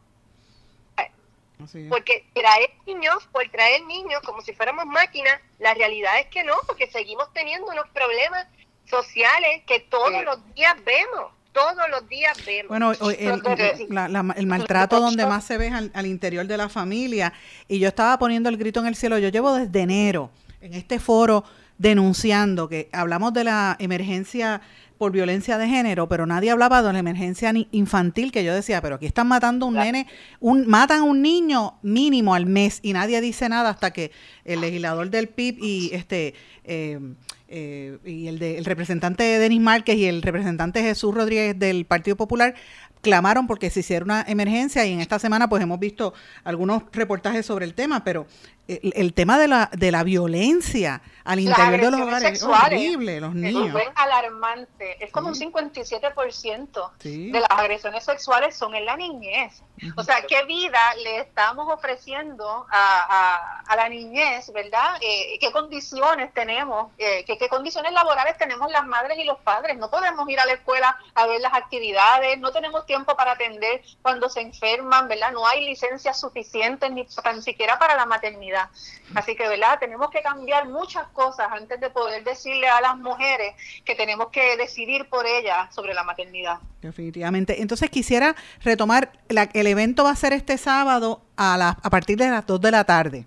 Porque 1.90 2.26
traer 2.34 2.72
niños, 2.88 3.28
por 3.32 3.48
traer 3.50 3.84
niños 3.84 4.22
como 4.24 4.42
si 4.42 4.54
fuéramos 4.54 4.86
máquinas, 4.88 5.40
la 5.60 5.76
realidad 5.76 6.20
es 6.20 6.28
que 6.28 6.44
no, 6.44 6.56
porque 6.66 6.88
seguimos 6.88 7.32
teniendo 7.34 7.68
unos 7.68 7.88
problemas 7.90 8.48
sociales 8.90 9.64
que 9.68 9.80
todos 9.82 10.24
los 10.24 10.38
días 10.54 10.76
vemos. 10.86 11.32
Todos 11.52 11.90
los 11.90 12.08
días 12.10 12.38
vemos. 12.46 12.68
Bueno, 12.68 12.92
el, 12.92 14.46
maltrato 14.46 15.00
donde 15.00 15.26
más 15.26 15.46
se 15.46 15.58
ve 15.58 15.70
al, 15.70 15.90
al 15.94 16.06
interior 16.06 16.46
de 16.46 16.58
la 16.58 16.68
familia. 16.68 17.32
Y 17.68 17.80
yo 17.80 17.88
estaba 17.88 18.20
poniendo 18.20 18.50
el 18.50 18.58
grito 18.58 18.82
en 18.82 18.88
el 18.88 18.96
cielo. 18.96 19.18
Yo 19.20 19.30
llevo 19.30 19.54
desde 19.54 19.80
enero 19.80 20.32
en 20.60 20.74
este 20.74 21.00
foro 21.00 21.46
denunciando 21.78 22.68
que 22.70 22.90
hablamos 22.92 23.34
de 23.34 23.44
la 23.44 23.76
emergencia 23.80 24.62
por 24.98 25.12
violencia 25.12 25.58
de 25.58 25.68
género, 25.68 26.08
pero 26.08 26.26
nadie 26.26 26.52
hablaba 26.52 26.82
de 26.82 26.94
la 26.94 27.00
emergencia 27.00 27.54
infantil 27.72 28.32
que 28.32 28.44
yo 28.44 28.54
decía, 28.54 28.82
pero 28.82 28.96
aquí 28.96 29.06
están 29.06 29.28
matando 29.28 29.66
a 29.66 29.70
un 29.70 29.76
nene, 29.76 30.08
un, 30.40 30.68
matan 30.68 31.02
a 31.02 31.04
un 31.04 31.22
niño 31.22 31.78
mínimo 31.82 32.34
al 32.34 32.46
mes 32.46 32.80
y 32.82 32.94
nadie 32.94 33.20
dice 33.20 33.50
nada 33.50 33.70
hasta 33.70 33.92
que 33.92 34.12
el 34.46 34.62
legislador 34.62 35.10
del 35.10 35.28
PIB 35.28 35.58
y 35.60 35.90
este 35.94 36.34
eh, 36.64 37.00
eh, 37.48 37.98
y 38.04 38.28
el, 38.28 38.40
de, 38.40 38.58
el 38.58 38.66
representante 38.66 39.24
Denis 39.24 39.62
Márquez 39.62 39.98
y 39.98 40.06
el 40.06 40.22
representante 40.22 40.82
Jesús 40.82 41.14
Rodríguez 41.14 41.58
del 41.58 41.86
Partido 41.86 42.16
Popular 42.16 42.56
clamaron 43.02 43.46
porque 43.46 43.70
se 43.70 43.82
hiciera 43.82 44.04
una 44.04 44.26
emergencia 44.28 44.86
y 44.86 44.94
en 44.94 45.00
esta 45.00 45.20
semana 45.20 45.48
pues 45.48 45.62
hemos 45.62 45.80
visto 45.80 46.14
algunos 46.44 46.84
reportajes 46.92 47.46
sobre 47.46 47.66
el 47.66 47.76
tema, 47.76 48.04
pero 48.04 48.26
el, 48.68 49.14
tema 49.14 49.38
de 49.38 49.48
la, 49.48 49.70
de 49.78 49.92
la 49.92 50.04
violencia 50.04 51.04
al 51.26 51.40
interior 51.40 51.82
de 51.82 51.92
los 51.92 52.02
hogares 52.02 52.32
es 52.32 52.44
horrible, 52.44 53.20
los 53.20 53.34
niños. 53.34 53.76
Es 53.82 53.90
alarmante, 53.96 55.04
es 55.04 55.12
como 55.12 55.30
un 55.30 55.36
57% 55.36 56.92
de 57.00 57.40
las 57.40 57.50
agresiones 57.50 58.04
sexuales 58.04 58.56
son 58.56 58.76
en 58.76 58.86
la 58.86 58.96
niñez. 58.96 59.62
O 59.98 60.04
sea, 60.04 60.22
¿qué 60.22 60.46
vida 60.46 60.80
le 61.04 61.20
estamos 61.20 61.68
ofreciendo 61.70 62.66
a, 62.72 63.64
a, 63.68 63.76
la 63.76 63.90
niñez, 63.90 64.52
verdad? 64.54 64.98
Eh, 65.02 65.38
¿Qué 65.40 65.52
condiciones 65.52 66.34
tenemos? 66.34 66.92
Eh, 66.98 67.26
¿qué, 67.26 67.38
¿Qué 67.38 67.50
condiciones 67.50 67.92
laborales 67.92 68.38
tenemos 68.38 68.72
las 68.72 68.86
madres 68.86 69.18
y 69.18 69.26
los 69.26 69.40
padres? 69.40 69.78
No 69.78 69.90
podemos 69.90 70.30
ir 70.30 70.40
a 70.40 70.46
la 70.46 70.54
escuela 70.54 70.98
a 71.14 71.28
ver 71.28 71.42
las 71.42 71.54
actividades, 71.54 72.40
no 72.40 72.52
tenemos 72.52 72.86
tiempo 72.86 73.18
para 73.18 73.34
atender 73.34 73.82
cuando 74.02 74.30
se 74.30 74.42
enferman, 74.42 75.10
¿verdad? 75.10 75.34
No 75.34 75.46
hay 75.46 75.66
licencias 75.66 76.20
suficientes 76.20 76.90
ni 76.92 77.06
tan 77.22 77.42
siquiera 77.42 77.78
para 77.78 77.96
la 77.96 78.06
maternidad 78.06 78.70
Así 79.14 79.36
que, 79.36 79.48
¿verdad? 79.48 79.78
Tenemos 79.80 80.10
que 80.10 80.22
cambiar 80.22 80.68
muchas 80.68 81.08
cosas 81.16 81.48
antes 81.52 81.80
de 81.80 81.90
poder 81.90 82.24
decirle 82.24 82.68
a 82.68 82.80
las 82.82 82.96
mujeres 82.98 83.56
que 83.84 83.96
tenemos 83.96 84.28
que 84.30 84.56
decidir 84.58 85.10
por 85.10 85.26
ellas 85.26 85.74
sobre 85.74 85.96
la 85.96 86.04
maternidad. 86.04 86.60
Definitivamente. 86.82 87.62
Entonces 87.62 87.90
quisiera 87.90 88.36
retomar, 88.62 89.12
el 89.30 89.68
evento 89.68 90.04
va 90.04 90.12
a 90.12 90.16
ser 90.16 90.34
este 90.34 90.60
sábado 90.60 91.22
a, 91.36 91.58
la, 91.58 91.78
a 91.82 91.90
partir 91.90 92.18
de 92.18 92.30
las 92.30 92.46
2 92.46 92.62
de 92.62 92.72
la 92.72 92.84
tarde. 92.84 93.26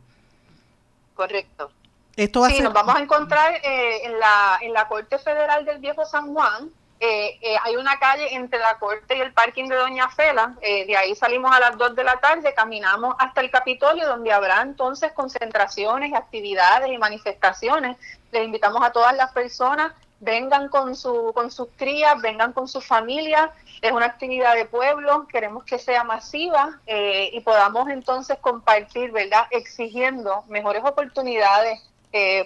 Correcto. 1.14 1.72
Esto 2.14 2.40
va 2.40 2.50
sí, 2.50 2.60
nos 2.60 2.72
vamos 2.72 2.96
a 2.96 3.00
encontrar 3.00 3.54
eh, 3.54 4.04
en, 4.04 4.18
la, 4.18 4.58
en 4.60 4.72
la 4.72 4.88
Corte 4.88 5.18
Federal 5.18 5.64
del 5.64 5.78
Viejo 5.78 6.04
San 6.04 6.32
Juan, 6.34 6.70
eh, 7.00 7.38
eh, 7.40 7.56
hay 7.62 7.76
una 7.76 7.96
calle 7.98 8.34
entre 8.34 8.58
la 8.58 8.76
corte 8.78 9.16
y 9.16 9.20
el 9.20 9.32
parking 9.32 9.68
de 9.68 9.76
Doña 9.76 10.08
Fela, 10.08 10.56
eh, 10.60 10.84
de 10.84 10.96
ahí 10.96 11.14
salimos 11.14 11.54
a 11.54 11.60
las 11.60 11.78
2 11.78 11.94
de 11.94 12.02
la 12.02 12.18
tarde, 12.18 12.52
caminamos 12.54 13.14
hasta 13.20 13.40
el 13.40 13.50
Capitolio, 13.50 14.08
donde 14.08 14.32
habrá 14.32 14.62
entonces 14.62 15.12
concentraciones, 15.12 16.12
actividades 16.12 16.90
y 16.90 16.98
manifestaciones. 16.98 17.96
Les 18.32 18.44
invitamos 18.44 18.82
a 18.82 18.90
todas 18.90 19.14
las 19.14 19.30
personas, 19.32 19.92
vengan 20.18 20.68
con, 20.68 20.96
su, 20.96 21.30
con 21.34 21.52
sus 21.52 21.68
crías, 21.76 22.20
vengan 22.20 22.52
con 22.52 22.66
sus 22.66 22.84
familias, 22.84 23.50
es 23.80 23.92
una 23.92 24.06
actividad 24.06 24.56
de 24.56 24.64
pueblo, 24.64 25.28
queremos 25.28 25.62
que 25.62 25.78
sea 25.78 26.02
masiva 26.02 26.80
y 26.86 27.38
podamos 27.40 27.88
entonces 27.90 28.36
compartir, 28.40 29.12
¿verdad? 29.12 29.46
Exigiendo 29.52 30.42
mejores 30.48 30.82
oportunidades 30.84 31.80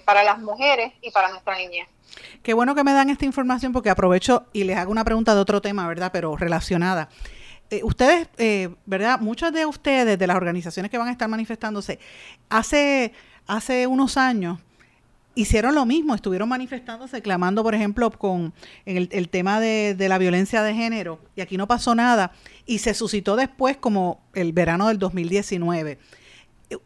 para 0.04 0.22
las 0.22 0.38
mujeres 0.38 0.92
y 1.00 1.10
para 1.10 1.30
nuestra 1.30 1.56
niñez. 1.56 1.88
Qué 2.42 2.54
bueno 2.54 2.74
que 2.74 2.84
me 2.84 2.92
dan 2.92 3.10
esta 3.10 3.24
información 3.24 3.72
porque 3.72 3.90
aprovecho 3.90 4.46
y 4.52 4.64
les 4.64 4.76
hago 4.76 4.90
una 4.90 5.04
pregunta 5.04 5.34
de 5.34 5.40
otro 5.40 5.60
tema, 5.60 5.86
¿verdad? 5.86 6.10
Pero 6.12 6.36
relacionada. 6.36 7.08
Eh, 7.70 7.80
ustedes, 7.84 8.28
eh, 8.36 8.74
¿verdad? 8.84 9.20
Muchos 9.20 9.52
de 9.52 9.64
ustedes, 9.64 10.18
de 10.18 10.26
las 10.26 10.36
organizaciones 10.36 10.90
que 10.90 10.98
van 10.98 11.08
a 11.08 11.12
estar 11.12 11.28
manifestándose, 11.28 11.98
hace, 12.50 13.12
hace 13.46 13.86
unos 13.86 14.16
años 14.16 14.58
hicieron 15.34 15.74
lo 15.74 15.86
mismo, 15.86 16.14
estuvieron 16.14 16.50
manifestándose, 16.50 17.22
clamando, 17.22 17.62
por 17.62 17.74
ejemplo, 17.74 18.10
con 18.10 18.52
el, 18.84 19.08
el 19.12 19.30
tema 19.30 19.60
de, 19.60 19.94
de, 19.94 20.08
la 20.10 20.18
violencia 20.18 20.62
de 20.62 20.74
género, 20.74 21.18
y 21.34 21.40
aquí 21.40 21.56
no 21.56 21.66
pasó 21.66 21.94
nada, 21.94 22.32
y 22.66 22.80
se 22.80 22.92
suscitó 22.92 23.36
después 23.36 23.78
como 23.78 24.20
el 24.34 24.52
verano 24.52 24.88
del 24.88 24.98
2019. 24.98 25.98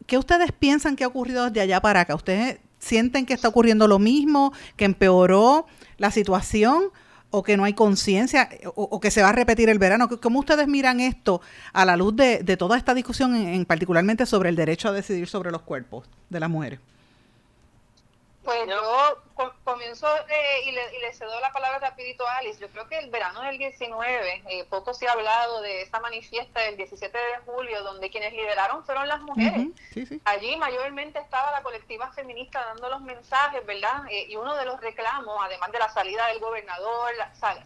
¿Qué 0.05 0.17
ustedes 0.17 0.53
piensan 0.53 0.95
que 0.95 1.03
ha 1.03 1.07
ocurrido 1.07 1.45
desde 1.45 1.59
allá 1.59 1.81
para 1.81 2.01
acá? 2.01 2.15
¿Ustedes 2.15 2.59
sienten 2.79 3.25
que 3.25 3.33
está 3.33 3.47
ocurriendo 3.47 3.87
lo 3.87 3.99
mismo, 3.99 4.53
que 4.75 4.85
empeoró 4.85 5.65
la 5.97 6.11
situación 6.11 6.91
o 7.29 7.43
que 7.43 7.57
no 7.57 7.65
hay 7.65 7.73
conciencia 7.73 8.49
o, 8.75 8.99
que 8.99 9.11
se 9.11 9.21
va 9.21 9.29
a 9.29 9.33
repetir 9.33 9.69
el 9.69 9.79
verano. 9.79 10.07
¿Cómo 10.21 10.39
ustedes 10.39 10.67
miran 10.67 10.99
esto 10.99 11.41
a 11.73 11.85
la 11.85 11.97
luz 11.97 12.15
de, 12.15 12.57
toda 12.57 12.77
esta 12.77 12.93
discusión, 12.93 13.35
en, 13.35 13.65
particularmente 13.65 14.25
sobre 14.25 14.49
el 14.49 14.55
derecho 14.55 14.89
a 14.89 14.91
decidir 14.91 15.27
sobre 15.27 15.51
los 15.51 15.61
cuerpos 15.61 16.07
de 16.29 16.39
las 16.39 16.49
mujeres? 16.49 16.79
Pues 18.43 18.59
yo 18.67 19.51
comienzo 19.67 20.07
eh, 20.29 20.61
y, 20.65 20.71
le, 20.71 20.97
y, 20.97 21.01
le, 21.01 21.13
cedo 21.13 21.37
la 21.41 21.51
palabra 21.51 21.79
rapidito 21.79 22.25
a 22.25 22.37
Alice. 22.37 22.57
Yo 22.57 22.69
creo 22.69 22.87
que 22.87 22.97
el 22.99 23.09
verano 23.09 23.41
del 23.41 23.57
19, 23.57 24.43
eh, 24.47 24.63
poco 24.69 24.93
se 24.93 25.07
ha 25.07 25.11
hablado 25.11 25.61
de 25.61 25.81
esa 25.81 25.99
manifiesta 25.99 26.61
del 26.61 26.77
17 26.77 27.17
de 27.17 27.23
julio, 27.45 27.83
donde 27.83 28.09
quienes 28.09 28.31
lideraron 28.31 28.85
fueron 28.85 29.09
las 29.09 29.19
mujeres. 29.21 29.67
Allí 30.23 30.55
mayormente 30.55 31.19
estaba 31.19 31.51
la 31.51 31.63
colectiva 31.63 32.09
feminista 32.13 32.63
dando 32.63 32.89
los 32.89 33.01
mensajes, 33.01 33.65
¿verdad? 33.65 34.05
Eh, 34.09 34.27
y 34.29 34.37
uno 34.37 34.55
de 34.55 34.63
los 34.63 34.79
reclamos, 34.79 35.37
además 35.43 35.69
de 35.73 35.79
la 35.79 35.89
salida 35.89 36.27
del 36.27 36.39
gobernador, 36.39 37.11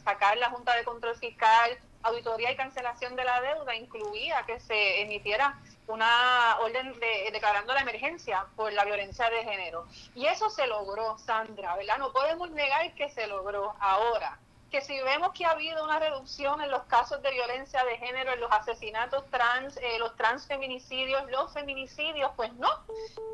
sacar 0.03 0.37
la 0.37 0.49
Junta 0.49 0.75
de 0.75 0.83
Control 0.83 1.15
Fiscal, 1.17 1.77
auditoría 2.03 2.51
y 2.51 2.55
cancelación 2.55 3.15
de 3.15 3.23
la 3.23 3.41
deuda, 3.41 3.75
incluía 3.75 4.43
que 4.45 4.59
se 4.59 5.01
emitiera 5.01 5.59
una 5.87 6.57
orden 6.59 6.99
de, 6.99 7.29
declarando 7.31 7.73
la 7.73 7.81
emergencia 7.81 8.45
por 8.55 8.71
la 8.73 8.85
violencia 8.85 9.29
de 9.29 9.43
género. 9.43 9.85
Y 10.15 10.25
eso 10.25 10.49
se 10.49 10.67
logró, 10.67 11.17
Sandra, 11.17 11.75
¿verdad? 11.75 11.97
No 11.97 12.11
podemos 12.11 12.49
negar 12.51 12.93
que 12.95 13.09
se 13.09 13.27
logró 13.27 13.75
ahora 13.79 14.37
que 14.71 14.81
si 14.81 14.99
vemos 15.01 15.33
que 15.33 15.45
ha 15.45 15.51
habido 15.51 15.83
una 15.83 15.99
reducción 15.99 16.61
en 16.61 16.71
los 16.71 16.83
casos 16.83 17.21
de 17.21 17.29
violencia 17.29 17.83
de 17.83 17.97
género, 17.97 18.31
en 18.31 18.39
los 18.39 18.51
asesinatos 18.51 19.29
trans, 19.29 19.75
eh, 19.77 19.99
los 19.99 20.15
transfeminicidios, 20.15 21.29
los 21.29 21.51
feminicidios, 21.53 22.31
pues 22.37 22.53
no. 22.53 22.69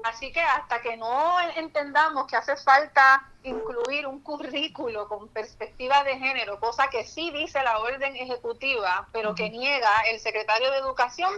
Así 0.03 0.31
que 0.33 0.41
hasta 0.41 0.81
que 0.81 0.97
no 0.97 1.39
entendamos 1.55 2.25
que 2.25 2.35
hace 2.35 2.57
falta 2.57 3.23
incluir 3.43 4.07
un 4.07 4.19
currículo 4.21 5.07
con 5.07 5.27
perspectiva 5.29 6.03
de 6.03 6.17
género, 6.17 6.59
cosa 6.59 6.89
que 6.89 7.05
sí 7.05 7.29
dice 7.31 7.61
la 7.63 7.79
orden 7.79 8.15
ejecutiva, 8.15 9.07
pero 9.13 9.35
que 9.35 9.49
niega 9.49 9.89
el 10.11 10.19
secretario 10.19 10.71
de 10.71 10.79
Educación, 10.79 11.31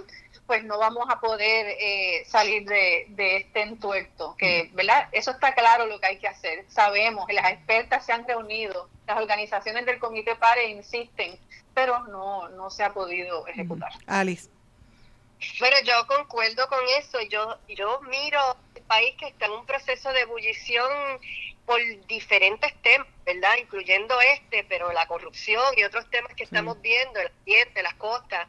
pues 0.47 0.63
no 0.63 0.79
vamos 0.79 1.05
a 1.09 1.19
poder 1.19 1.75
eh, 1.79 2.23
salir 2.25 2.65
de, 2.65 3.05
de, 3.09 3.37
este 3.37 3.61
entuerto. 3.61 4.35
Que, 4.37 4.69
¿verdad? 4.73 5.09
Eso 5.11 5.31
está 5.31 5.53
claro 5.53 5.85
lo 5.85 5.99
que 5.99 6.07
hay 6.07 6.17
que 6.19 6.27
hacer. 6.27 6.65
Sabemos, 6.69 7.31
las 7.31 7.51
expertas 7.51 8.05
se 8.05 8.13
han 8.13 8.25
reunido 8.25 8.89
las 9.09 9.17
organizaciones 9.17 9.87
del 9.87 9.97
Comité 9.97 10.35
PARE 10.35 10.69
insisten, 10.69 11.39
pero 11.73 11.99
no, 12.07 12.47
no 12.49 12.69
se 12.69 12.83
ha 12.83 12.93
podido 12.93 13.47
ejecutar. 13.47 13.91
Alice. 14.05 14.49
Bueno, 15.59 15.77
yo 15.83 16.05
concuerdo 16.05 16.67
con 16.67 16.79
eso. 16.99 17.19
Yo, 17.27 17.57
yo 17.67 18.01
miro 18.01 18.39
el 18.75 18.83
país 18.83 19.15
que 19.17 19.29
está 19.29 19.47
en 19.47 19.53
un 19.53 19.65
proceso 19.65 20.11
de 20.13 20.21
ebullición 20.21 20.87
por 21.65 21.79
diferentes 22.07 22.71
temas, 22.83 23.07
¿verdad? 23.25 23.55
Incluyendo 23.59 24.15
este, 24.21 24.63
pero 24.65 24.91
la 24.93 25.07
corrupción 25.07 25.63
y 25.75 25.83
otros 25.83 26.07
temas 26.11 26.35
que 26.35 26.43
estamos 26.43 26.79
viendo, 26.81 27.19
el 27.19 27.31
ambiente, 27.39 27.81
las 27.81 27.95
costas. 27.95 28.47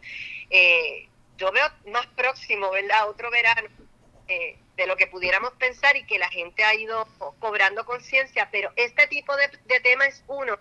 Eh, 0.51 1.09
yo 1.39 1.51
veo 1.53 1.67
más 1.91 2.07
próximo, 2.09 2.71
¿verdad? 2.71 3.09
Otro 3.09 3.31
verano 3.31 3.67
eh, 4.29 4.59
de 4.81 4.87
lo 4.87 4.97
que 4.97 5.07
pudiéramos 5.07 5.53
pensar 5.59 5.95
y 5.97 6.05
que 6.05 6.19
la 6.19 6.31
gente 6.31 6.65
ha 6.65 6.75
ido 6.75 7.07
cobrando 7.39 7.85
conciencia, 7.85 8.49
pero 8.51 8.73
este 8.77 9.07
tipo 9.09 9.37
de, 9.37 9.81
tema 9.81 10.07
es 10.07 10.25
uno 10.27 10.59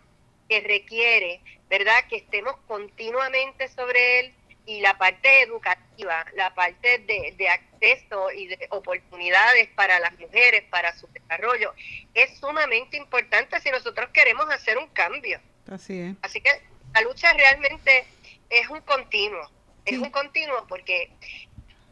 que 0.49 0.59
requiere, 0.59 1.41
¿verdad?, 1.69 2.05
que 2.09 2.17
estemos 2.17 2.57
continuamente 2.67 3.69
sobre 3.69 4.19
él 4.19 4.33
y 4.65 4.81
la 4.81 4.97
parte 4.97 5.43
educativa, 5.43 6.25
la 6.35 6.53
parte 6.53 6.99
de, 6.99 7.47
acceso 7.47 8.29
y 8.31 8.47
de 8.47 8.67
oportunidades 8.71 9.69
para 9.69 10.01
las 10.01 10.19
mujeres, 10.19 10.63
para 10.69 10.93
su 10.97 11.07
desarrollo, 11.07 11.73
es 12.13 12.37
sumamente 12.39 12.97
importante 12.97 13.57
si 13.61 13.71
nosotros 13.71 14.09
queremos 14.11 14.49
hacer 14.49 14.77
un 14.77 14.87
cambio. 14.87 15.39
Así 15.71 15.97
es. 16.01 16.15
Así 16.23 16.41
que 16.41 16.49
la 16.93 17.01
lucha 17.01 17.31
realmente 17.31 18.05
es 18.49 18.67
un 18.67 18.81
continuo, 18.81 19.49
es 19.85 19.97
un 19.97 20.09
continuo 20.09 20.65
porque 20.67 21.09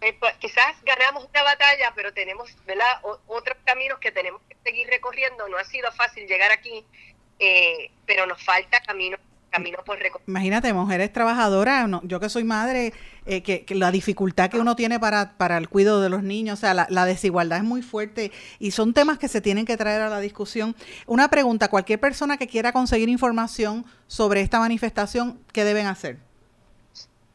eh, 0.02 0.16
pues, 0.20 0.34
quizás 0.40 0.76
ganamos 0.84 1.26
una 1.26 1.44
batalla, 1.44 1.92
pero 1.96 2.14
tenemos 2.14 2.56
¿verdad? 2.66 2.86
otros 3.28 3.58
caminos 3.66 4.00
que 4.00 4.12
tenemos 4.12 4.42
que 4.48 4.56
seguir 4.64 4.88
recorriendo. 4.88 5.48
No 5.48 5.58
ha 5.58 5.64
sido 5.64 5.92
fácil 5.92 6.28
llegar 6.28 6.52
aquí, 6.52 6.86
eh, 7.40 7.92
pero 8.06 8.26
nos 8.26 8.44
falta 8.44 8.80
camino 8.82 9.18
camino 9.50 9.80
por 9.86 9.98
recorrer. 9.98 10.26
Imagínate, 10.28 10.74
mujeres 10.74 11.12
trabajadoras, 11.14 11.90
yo 12.04 12.20
que 12.20 12.28
soy 12.28 12.44
madre, 12.44 12.94
eh, 13.26 13.42
que, 13.42 13.66
la 13.76 13.92
dificultad 13.92 14.50
que 14.50 14.60
uno 14.60 14.76
tiene 14.76 15.00
para, 15.00 15.38
para 15.38 15.58
el 15.58 15.70
cuidado 15.70 16.02
de 16.02 16.10
los 16.10 16.22
niños, 16.22 16.60
o 16.60 16.62
sea, 16.62 16.74
la, 16.74 16.86
la, 16.90 17.06
desigualdad 17.06 17.60
es 17.60 17.64
muy 17.64 17.82
fuerte 17.82 18.34
y 18.60 18.72
son 18.72 18.94
temas 18.94 19.18
que 19.18 19.30
se 19.30 19.40
tienen 19.40 19.66
que 19.66 19.78
traer 19.78 20.02
a 20.02 20.10
la 20.10 20.20
discusión. 20.20 20.76
Una 21.06 21.30
pregunta, 21.30 21.70
cualquier 21.70 22.00
persona 22.00 22.38
que 22.38 22.48
quiera 22.48 22.74
conseguir 22.74 23.08
información 23.08 23.86
sobre 24.08 24.42
esta 24.42 24.60
manifestación, 24.60 25.40
¿qué 25.54 25.64
deben 25.64 25.88
hacer? 25.88 26.27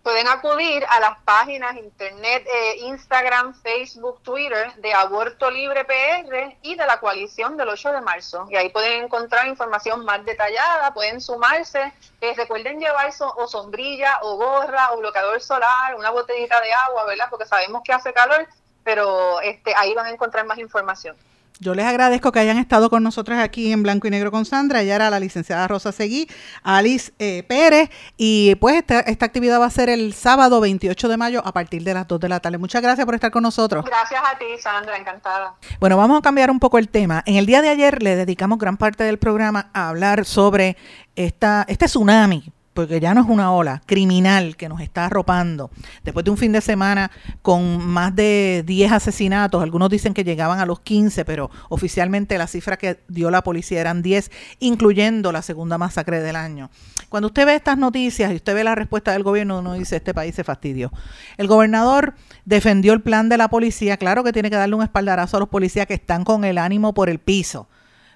Pueden 0.02 0.26
acudir 0.28 0.84
a 0.88 1.00
las 1.00 1.18
páginas 1.20 1.76
internet, 1.76 2.46
eh, 2.46 2.76
Instagram, 2.80 3.54
Facebook, 3.62 4.20
Twitter 4.22 4.74
de 4.76 4.92
Aborto 4.92 5.50
Libre 5.50 5.84
PR 5.84 6.56
y 6.62 6.74
de 6.74 6.86
la 6.86 6.98
coalición 6.98 7.56
del 7.56 7.68
8 7.68 7.92
de 7.92 8.00
marzo. 8.00 8.46
Y 8.50 8.56
ahí 8.56 8.68
pueden 8.70 9.04
encontrar 9.04 9.46
información 9.46 10.04
más 10.04 10.24
detallada, 10.24 10.92
pueden 10.92 11.20
sumarse. 11.20 11.92
Eh, 12.20 12.34
recuerden 12.36 12.80
llevar 12.80 13.12
o 13.36 13.46
sombrilla 13.46 14.18
o 14.22 14.36
gorra 14.36 14.92
o 14.92 14.98
bloqueador 14.98 15.40
solar, 15.40 15.94
una 15.96 16.10
botellita 16.10 16.60
de 16.60 16.72
agua, 16.72 17.04
¿verdad? 17.04 17.26
Porque 17.30 17.46
sabemos 17.46 17.82
que 17.84 17.92
hace 17.92 18.12
calor, 18.12 18.48
pero 18.82 19.40
este, 19.40 19.74
ahí 19.76 19.94
van 19.94 20.06
a 20.06 20.10
encontrar 20.10 20.44
más 20.46 20.58
información. 20.58 21.16
Yo 21.62 21.76
les 21.76 21.86
agradezco 21.86 22.32
que 22.32 22.40
hayan 22.40 22.58
estado 22.58 22.90
con 22.90 23.04
nosotros 23.04 23.38
aquí 23.38 23.70
en 23.70 23.84
Blanco 23.84 24.08
y 24.08 24.10
Negro 24.10 24.32
con 24.32 24.44
Sandra. 24.44 24.82
Ella 24.82 24.96
era 24.96 25.10
la 25.10 25.20
licenciada 25.20 25.68
Rosa 25.68 25.92
Seguí, 25.92 26.28
Alice 26.64 27.12
eh, 27.20 27.44
Pérez. 27.44 27.88
Y 28.16 28.56
pues 28.56 28.74
esta, 28.74 28.98
esta, 28.98 29.26
actividad 29.26 29.60
va 29.60 29.66
a 29.66 29.70
ser 29.70 29.88
el 29.88 30.12
sábado 30.12 30.60
28 30.60 31.08
de 31.08 31.16
mayo 31.16 31.40
a 31.46 31.52
partir 31.52 31.84
de 31.84 31.94
las 31.94 32.08
2 32.08 32.18
de 32.18 32.28
la 32.28 32.40
tarde. 32.40 32.58
Muchas 32.58 32.82
gracias 32.82 33.06
por 33.06 33.14
estar 33.14 33.30
con 33.30 33.44
nosotros. 33.44 33.84
Gracias 33.84 34.20
a 34.20 34.36
ti, 34.36 34.44
Sandra. 34.60 34.96
Encantada. 34.96 35.54
Bueno, 35.78 35.96
vamos 35.96 36.18
a 36.18 36.22
cambiar 36.22 36.50
un 36.50 36.58
poco 36.58 36.78
el 36.78 36.88
tema. 36.88 37.22
En 37.26 37.36
el 37.36 37.46
día 37.46 37.62
de 37.62 37.68
ayer 37.68 38.02
le 38.02 38.16
dedicamos 38.16 38.58
gran 38.58 38.76
parte 38.76 39.04
del 39.04 39.20
programa 39.20 39.70
a 39.72 39.90
hablar 39.90 40.24
sobre 40.24 40.76
esta, 41.14 41.64
este 41.68 41.86
tsunami 41.86 42.52
porque 42.74 43.00
ya 43.00 43.12
no 43.12 43.20
es 43.20 43.28
una 43.28 43.52
ola 43.52 43.82
criminal 43.84 44.56
que 44.56 44.68
nos 44.68 44.80
está 44.80 45.06
arropando. 45.06 45.70
Después 46.04 46.24
de 46.24 46.30
un 46.30 46.38
fin 46.38 46.52
de 46.52 46.60
semana 46.60 47.10
con 47.42 47.84
más 47.84 48.14
de 48.16 48.64
10 48.66 48.92
asesinatos, 48.92 49.62
algunos 49.62 49.90
dicen 49.90 50.14
que 50.14 50.24
llegaban 50.24 50.58
a 50.58 50.66
los 50.66 50.80
15, 50.80 51.24
pero 51.24 51.50
oficialmente 51.68 52.38
la 52.38 52.46
cifra 52.46 52.78
que 52.78 53.00
dio 53.08 53.30
la 53.30 53.42
policía 53.42 53.80
eran 53.80 54.02
10, 54.02 54.30
incluyendo 54.60 55.32
la 55.32 55.42
segunda 55.42 55.76
masacre 55.76 56.22
del 56.22 56.36
año. 56.36 56.70
Cuando 57.08 57.26
usted 57.26 57.44
ve 57.44 57.54
estas 57.54 57.76
noticias 57.76 58.32
y 58.32 58.36
usted 58.36 58.54
ve 58.54 58.64
la 58.64 58.74
respuesta 58.74 59.12
del 59.12 59.22
gobierno, 59.22 59.58
uno 59.58 59.74
dice, 59.74 59.96
este 59.96 60.14
país 60.14 60.34
se 60.34 60.44
fastidió. 60.44 60.90
El 61.36 61.48
gobernador 61.48 62.14
defendió 62.46 62.94
el 62.94 63.02
plan 63.02 63.28
de 63.28 63.36
la 63.36 63.48
policía, 63.48 63.98
claro 63.98 64.24
que 64.24 64.32
tiene 64.32 64.48
que 64.48 64.56
darle 64.56 64.76
un 64.76 64.82
espaldarazo 64.82 65.36
a 65.36 65.40
los 65.40 65.50
policías 65.50 65.86
que 65.86 65.94
están 65.94 66.24
con 66.24 66.44
el 66.44 66.56
ánimo 66.56 66.94
por 66.94 67.10
el 67.10 67.18
piso, 67.18 67.68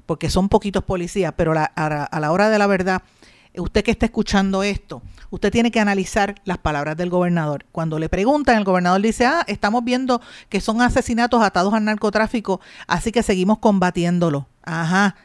porque 0.07 0.31
son 0.31 0.49
poquitos 0.49 0.83
policías, 0.83 1.35
pero 1.37 1.53
a 1.53 2.21
la 2.21 2.33
hora 2.33 2.49
de 2.49 2.59
la 2.59 2.67
verdad 2.67 3.03
usted 3.59 3.85
que 3.85 3.91
está 3.91 4.07
escuchando 4.07 4.63
esto, 4.63 5.03
usted 5.31 5.51
tiene 5.51 5.71
que 5.71 5.81
analizar 5.81 6.37
las 6.45 6.59
palabras 6.59 6.97
del 6.97 7.11
gobernador. 7.11 7.67
Cuando 7.73 7.99
le 7.99 8.09
preguntan, 8.09 8.57
el 8.59 8.65
gobernador 8.65 9.01
dice, 9.01 9.27
ah, 9.27 9.45
estamos 9.47 9.85
viendo 9.85 10.21
que 10.49 10.61
son 10.61 10.81
asesinatos 10.81 11.43
atados 11.43 11.75
al 11.75 11.85
narcotráfico, 11.85 12.61
así 12.87 13.13
que 13.13 13.23
seguimos 13.23 13.59
combatiéndolo. 13.59 14.47
Ajá. 14.63 15.17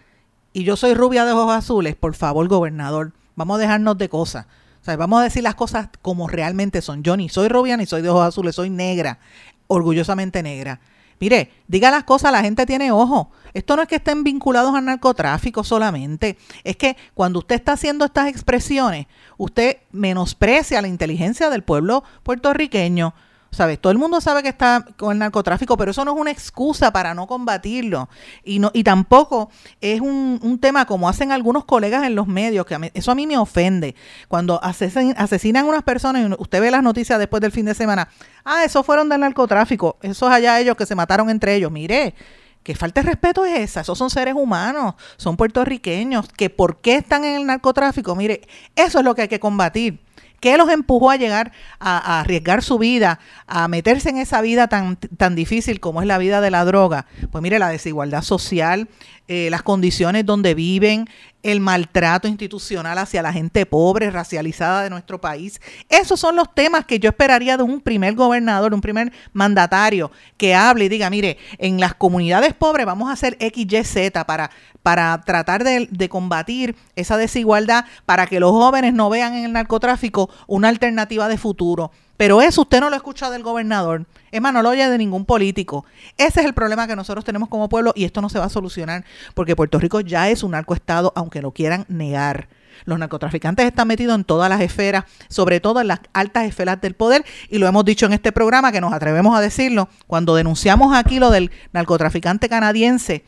Y 0.53 0.63
yo 0.63 0.75
soy 0.75 0.93
rubia 0.93 1.25
de 1.25 1.31
ojos 1.31 1.55
azules, 1.55 1.95
por 1.95 2.13
favor, 2.15 2.47
gobernador, 2.47 3.13
vamos 3.35 3.57
a 3.57 3.61
dejarnos 3.61 3.97
de 3.97 4.09
cosas. 4.09 4.45
O 4.81 4.83
sea, 4.83 4.97
vamos 4.97 5.21
a 5.21 5.23
decir 5.23 5.43
las 5.43 5.55
cosas 5.55 5.89
como 6.01 6.27
realmente 6.27 6.81
son. 6.81 7.03
Yo 7.03 7.15
ni 7.15 7.29
soy 7.29 7.47
rubia 7.47 7.77
ni 7.77 7.85
soy 7.85 8.01
de 8.01 8.09
ojos 8.09 8.27
azules, 8.27 8.55
soy 8.55 8.69
negra, 8.69 9.19
orgullosamente 9.67 10.41
negra. 10.41 10.81
Mire, 11.21 11.51
diga 11.67 11.91
las 11.91 12.03
cosas, 12.03 12.31
la 12.31 12.41
gente 12.41 12.65
tiene 12.65 12.91
ojo. 12.91 13.29
Esto 13.53 13.75
no 13.75 13.83
es 13.83 13.87
que 13.87 13.97
estén 13.97 14.23
vinculados 14.23 14.73
al 14.73 14.85
narcotráfico 14.85 15.63
solamente, 15.63 16.35
es 16.63 16.77
que 16.77 16.97
cuando 17.13 17.39
usted 17.39 17.55
está 17.55 17.73
haciendo 17.73 18.05
estas 18.05 18.27
expresiones, 18.27 19.05
usted 19.37 19.77
menosprecia 19.91 20.81
la 20.81 20.87
inteligencia 20.87 21.51
del 21.51 21.63
pueblo 21.63 22.03
puertorriqueño 22.23 23.13
¿sabes? 23.51 23.79
Todo 23.79 23.91
el 23.91 23.97
mundo 23.97 24.21
sabe 24.21 24.41
que 24.43 24.49
está 24.49 24.85
con 24.97 25.11
el 25.11 25.19
narcotráfico, 25.19 25.75
pero 25.77 25.91
eso 25.91 26.05
no 26.05 26.13
es 26.13 26.19
una 26.19 26.31
excusa 26.31 26.91
para 26.91 27.13
no 27.13 27.27
combatirlo. 27.27 28.09
Y, 28.43 28.59
no, 28.59 28.71
y 28.73 28.83
tampoco 28.83 29.49
es 29.81 29.99
un, 29.99 30.39
un 30.41 30.59
tema 30.59 30.85
como 30.85 31.09
hacen 31.09 31.31
algunos 31.31 31.65
colegas 31.65 32.05
en 32.05 32.15
los 32.15 32.27
medios, 32.27 32.65
que 32.65 32.91
eso 32.93 33.11
a 33.11 33.15
mí 33.15 33.27
me 33.27 33.37
ofende. 33.37 33.95
Cuando 34.27 34.63
asesinan, 34.63 35.15
asesinan 35.17 35.65
a 35.65 35.69
unas 35.69 35.83
personas 35.83 36.27
y 36.27 36.33
usted 36.41 36.61
ve 36.61 36.71
las 36.71 36.83
noticias 36.83 37.19
después 37.19 37.41
del 37.41 37.51
fin 37.51 37.65
de 37.65 37.73
semana, 37.73 38.07
ah, 38.45 38.63
esos 38.63 38.85
fueron 38.85 39.09
del 39.09 39.19
narcotráfico, 39.19 39.97
esos 40.01 40.29
allá 40.29 40.59
ellos 40.59 40.77
que 40.77 40.85
se 40.85 40.95
mataron 40.95 41.29
entre 41.29 41.55
ellos. 41.55 41.71
Mire, 41.71 42.15
¿Qué 42.63 42.75
falta 42.75 43.01
de 43.01 43.07
respeto 43.07 43.43
es 43.43 43.59
esa? 43.59 43.81
Esos 43.81 43.97
son 43.97 44.11
seres 44.11 44.35
humanos, 44.35 44.93
son 45.17 45.35
puertorriqueños, 45.35 46.27
que 46.29 46.51
por 46.51 46.79
qué 46.79 46.97
están 46.97 47.25
en 47.25 47.35
el 47.35 47.45
narcotráfico. 47.47 48.15
Mire, 48.15 48.41
eso 48.75 48.99
es 48.99 49.05
lo 49.05 49.15
que 49.15 49.23
hay 49.23 49.27
que 49.27 49.39
combatir. 49.39 49.99
¿Qué 50.41 50.57
los 50.57 50.69
empujó 50.69 51.11
a 51.11 51.17
llegar 51.17 51.51
a, 51.79 52.19
arriesgar 52.19 52.63
su 52.63 52.79
vida, 52.79 53.19
a 53.45 53.67
meterse 53.67 54.09
en 54.09 54.17
esa 54.17 54.41
vida 54.41 54.67
tan, 54.67 54.97
tan 54.97 55.35
difícil 55.35 55.79
como 55.79 56.01
es 56.01 56.07
la 56.07 56.17
vida 56.17 56.41
de 56.41 56.49
la 56.49 56.65
droga? 56.65 57.05
Pues 57.31 57.43
mire, 57.43 57.59
la 57.59 57.69
desigualdad 57.69 58.23
social, 58.23 58.89
eh, 59.27 59.49
las 59.51 59.61
condiciones 59.61 60.25
donde 60.25 60.55
viven, 60.55 61.07
el 61.43 61.59
maltrato 61.59 62.27
institucional 62.27 62.97
hacia 62.97 63.21
la 63.21 63.33
gente 63.33 63.65
pobre, 63.65 64.11
racializada 64.11 64.83
de 64.83 64.89
nuestro 64.89 65.19
país. 65.19 65.59
Esos 65.89 66.19
son 66.19 66.35
los 66.35 66.53
temas 66.53 66.85
que 66.85 66.99
yo 66.99 67.09
esperaría 67.09 67.57
de 67.57 67.63
un 67.63 67.81
primer 67.81 68.15
gobernador, 68.15 68.73
un 68.73 68.81
primer 68.81 69.11
mandatario 69.33 70.11
que 70.37 70.55
hable 70.55 70.85
y 70.85 70.89
diga, 70.89 71.09
mire, 71.09 71.37
en 71.57 71.79
las 71.79 71.93
comunidades 71.95 72.53
pobres 72.53 72.85
vamos 72.85 73.09
a 73.09 73.13
hacer 73.13 73.37
X, 73.39 73.65
Y, 73.69 73.83
Z 73.83 74.25
para, 74.25 74.51
para 74.83 75.21
tratar 75.21 75.63
de, 75.63 75.87
de 75.89 76.09
combatir 76.09 76.75
esa 76.95 77.17
desigualdad, 77.17 77.85
para 78.05 78.27
que 78.27 78.39
los 78.39 78.51
jóvenes 78.51 78.93
no 78.93 79.09
vean 79.09 79.33
en 79.35 79.45
el 79.45 79.53
narcotráfico 79.53 80.29
una 80.47 80.69
alternativa 80.69 81.27
de 81.27 81.37
futuro. 81.37 81.91
Pero 82.21 82.39
eso 82.39 82.61
usted 82.61 82.79
no 82.81 82.91
lo 82.91 82.95
escucha 82.95 83.31
del 83.31 83.41
gobernador. 83.41 84.05
Es 84.31 84.39
más, 84.39 84.53
no 84.53 84.61
lo 84.61 84.69
oye 84.69 84.87
de 84.87 84.97
ningún 84.99 85.25
político. 85.25 85.85
Ese 86.19 86.41
es 86.41 86.45
el 86.45 86.53
problema 86.53 86.85
que 86.85 86.95
nosotros 86.95 87.25
tenemos 87.25 87.49
como 87.49 87.67
pueblo 87.67 87.93
y 87.95 88.03
esto 88.05 88.21
no 88.21 88.29
se 88.29 88.37
va 88.37 88.45
a 88.45 88.49
solucionar 88.49 89.05
porque 89.33 89.55
Puerto 89.55 89.79
Rico 89.79 90.01
ya 90.01 90.29
es 90.29 90.43
un 90.43 90.51
narcoestado, 90.51 91.13
aunque 91.15 91.41
lo 91.41 91.49
quieran 91.49 91.83
negar. 91.87 92.47
Los 92.85 92.99
narcotraficantes 92.99 93.65
están 93.65 93.87
metidos 93.87 94.13
en 94.13 94.23
todas 94.23 94.51
las 94.51 94.61
esferas, 94.61 95.05
sobre 95.29 95.61
todo 95.61 95.81
en 95.81 95.87
las 95.87 95.99
altas 96.13 96.45
esferas 96.45 96.79
del 96.79 96.93
poder, 96.93 97.25
y 97.49 97.57
lo 97.57 97.65
hemos 97.65 97.85
dicho 97.85 98.05
en 98.05 98.13
este 98.13 98.31
programa, 98.31 98.71
que 98.71 98.81
nos 98.81 98.93
atrevemos 98.93 99.35
a 99.35 99.41
decirlo, 99.41 99.89
cuando 100.05 100.35
denunciamos 100.35 100.95
aquí 100.95 101.17
lo 101.17 101.31
del 101.31 101.49
narcotraficante 101.73 102.49
canadiense 102.49 103.23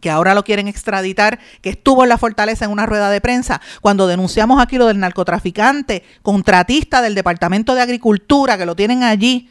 que 0.00 0.10
ahora 0.10 0.34
lo 0.34 0.44
quieren 0.44 0.68
extraditar, 0.68 1.38
que 1.60 1.70
estuvo 1.70 2.02
en 2.02 2.08
la 2.08 2.18
fortaleza 2.18 2.64
en 2.64 2.70
una 2.70 2.86
rueda 2.86 3.10
de 3.10 3.20
prensa, 3.20 3.60
cuando 3.80 4.06
denunciamos 4.06 4.60
aquí 4.60 4.76
lo 4.76 4.86
del 4.86 4.98
narcotraficante, 4.98 6.02
contratista 6.22 7.00
del 7.02 7.14
Departamento 7.14 7.74
de 7.74 7.82
Agricultura, 7.82 8.58
que 8.58 8.66
lo 8.66 8.76
tienen 8.76 9.02
allí, 9.02 9.48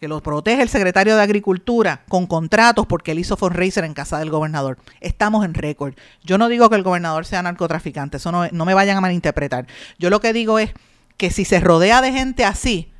que 0.00 0.08
lo 0.08 0.22
protege 0.22 0.62
el 0.62 0.68
secretario 0.68 1.16
de 1.16 1.22
Agricultura 1.22 2.02
con 2.08 2.26
contratos 2.26 2.86
porque 2.86 3.12
él 3.12 3.18
hizo 3.18 3.36
fundraiser 3.36 3.84
en 3.84 3.94
casa 3.94 4.18
del 4.18 4.30
gobernador. 4.30 4.78
Estamos 5.00 5.44
en 5.44 5.54
récord. 5.54 5.94
Yo 6.22 6.38
no 6.38 6.48
digo 6.48 6.70
que 6.70 6.76
el 6.76 6.84
gobernador 6.84 7.26
sea 7.26 7.42
narcotraficante, 7.42 8.18
eso 8.18 8.30
no, 8.30 8.46
no 8.48 8.64
me 8.64 8.74
vayan 8.74 8.96
a 8.96 9.00
malinterpretar. 9.00 9.66
Yo 9.98 10.10
lo 10.10 10.20
que 10.20 10.32
digo 10.32 10.58
es 10.58 10.72
que 11.16 11.30
si 11.30 11.44
se 11.44 11.58
rodea 11.60 12.00
de 12.00 12.12
gente 12.12 12.44
así, 12.44 12.92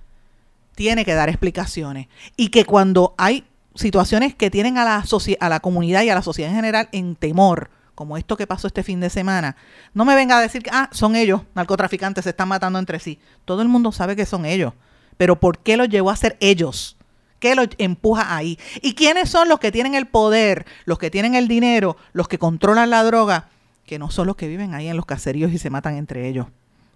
tiene 0.75 1.05
que 1.05 1.15
dar 1.15 1.29
explicaciones. 1.29 2.09
Y 2.37 2.49
que 2.49 2.65
cuando 2.65 3.15
hay 3.19 3.45
situaciones 3.79 4.35
que 4.35 4.51
tienen 4.51 4.77
a 4.77 4.85
la, 4.85 5.05
a 5.41 5.49
la 5.49 5.61
comunidad 5.61 6.03
y 6.03 6.11
a 6.11 6.15
la 6.15 6.23
sociedad 6.23 6.51
en 6.51 6.57
general 6.57 6.89
en 6.93 7.15
temor, 7.15 7.71
como 7.95 8.17
esto 8.17 8.37
que 8.37 8.47
pasó 8.47 8.67
este 8.67 8.83
fin 8.83 9.01
de 9.01 9.09
semana, 9.09 9.57
no 9.95 10.05
me 10.05 10.15
venga 10.15 10.39
a 10.39 10.41
decir 10.41 10.63
que 10.63 10.71
ah, 10.73 10.91
son 10.93 11.17
ellos, 11.17 11.43
narcotraficantes, 11.55 12.25
se 12.25 12.31
están 12.31 12.49
matando 12.49 12.79
entre 12.79 12.99
sí. 12.99 13.19
Todo 13.45 13.63
el 13.63 13.69
mundo 13.69 13.93
sabe 13.93 14.17
que 14.17 14.27
son 14.27 14.45
ellos. 14.45 14.73
Pero 15.17 15.41
¿por 15.41 15.59
qué 15.59 15.77
los 15.77 15.89
llevó 15.89 16.11
a 16.11 16.17
ser 16.17 16.37
ellos? 16.41 16.97
¿Qué 17.39 17.55
los 17.55 17.69
empuja 17.79 18.37
ahí? 18.37 18.59
¿Y 18.83 18.95
quiénes 18.95 19.31
son 19.31 19.49
los 19.49 19.61
que 19.61 19.73
tienen 19.73 19.95
el 19.95 20.07
poder, 20.07 20.67
los 20.85 20.99
que 20.99 21.11
tienen 21.11 21.35
el 21.35 21.47
dinero, 21.49 21.97
los 22.13 22.29
que 22.29 22.39
controlan 22.39 22.91
la 22.91 23.05
droga? 23.05 23.49
Que 23.87 23.99
no 23.99 24.11
son 24.11 24.27
los 24.27 24.37
que 24.37 24.49
viven 24.49 24.75
ahí 24.75 24.89
en 24.89 24.97
los 24.97 25.07
caseríos 25.07 25.53
y 25.53 25.59
se 25.59 25.71
matan 25.71 25.97
entre 25.97 26.29
ellos 26.29 26.47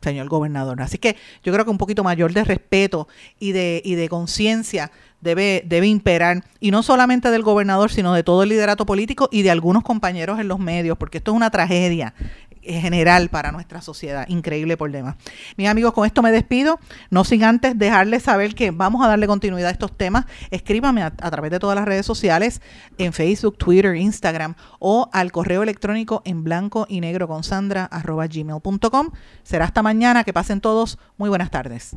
señor 0.02 0.28
gobernador. 0.28 0.82
Así 0.82 0.98
que 0.98 1.16
yo 1.42 1.52
creo 1.52 1.64
que 1.64 1.70
un 1.70 1.78
poquito 1.78 2.04
mayor 2.04 2.32
de 2.32 2.44
respeto 2.44 3.08
y 3.38 3.52
de, 3.52 3.80
y 3.84 3.94
de 3.94 4.08
conciencia 4.08 4.90
debe, 5.20 5.62
debe 5.66 5.86
imperar, 5.86 6.44
y 6.60 6.70
no 6.70 6.82
solamente 6.82 7.30
del 7.30 7.42
gobernador, 7.42 7.90
sino 7.90 8.12
de 8.12 8.22
todo 8.22 8.42
el 8.42 8.48
liderato 8.48 8.84
político 8.84 9.28
y 9.30 9.42
de 9.42 9.50
algunos 9.50 9.84
compañeros 9.84 10.40
en 10.40 10.48
los 10.48 10.58
medios, 10.58 10.98
porque 10.98 11.18
esto 11.18 11.30
es 11.30 11.36
una 11.36 11.50
tragedia 11.50 12.14
general 12.62 13.28
para 13.28 13.52
nuestra 13.52 13.80
sociedad. 13.80 14.26
Increíble 14.28 14.76
demás. 14.92 15.16
Mis 15.56 15.68
amigos, 15.68 15.92
con 15.92 16.06
esto 16.06 16.22
me 16.22 16.30
despido. 16.30 16.78
No 17.10 17.24
sin 17.24 17.44
antes 17.44 17.78
dejarles 17.78 18.24
saber 18.24 18.54
que 18.54 18.70
vamos 18.70 19.04
a 19.04 19.08
darle 19.08 19.26
continuidad 19.26 19.68
a 19.68 19.72
estos 19.72 19.96
temas. 19.96 20.26
Escríbame 20.50 21.02
a, 21.02 21.10
través 21.10 21.50
de 21.50 21.58
todas 21.58 21.76
las 21.76 21.84
redes 21.84 22.06
sociales, 22.06 22.60
en 22.98 23.12
Facebook, 23.12 23.56
Twitter, 23.58 23.96
Instagram 23.96 24.54
o 24.78 25.08
al 25.12 25.32
correo 25.32 25.62
electrónico 25.62 26.22
en 26.24 26.44
blanco 26.44 26.86
y 26.88 27.00
negro 27.00 27.28
con 27.28 27.44
sandra. 27.44 27.88
Será 29.42 29.64
hasta 29.64 29.82
mañana. 29.82 30.24
Que 30.24 30.32
pasen 30.32 30.60
todos. 30.60 30.98
Muy 31.16 31.28
buenas 31.28 31.50
tardes. 31.50 31.96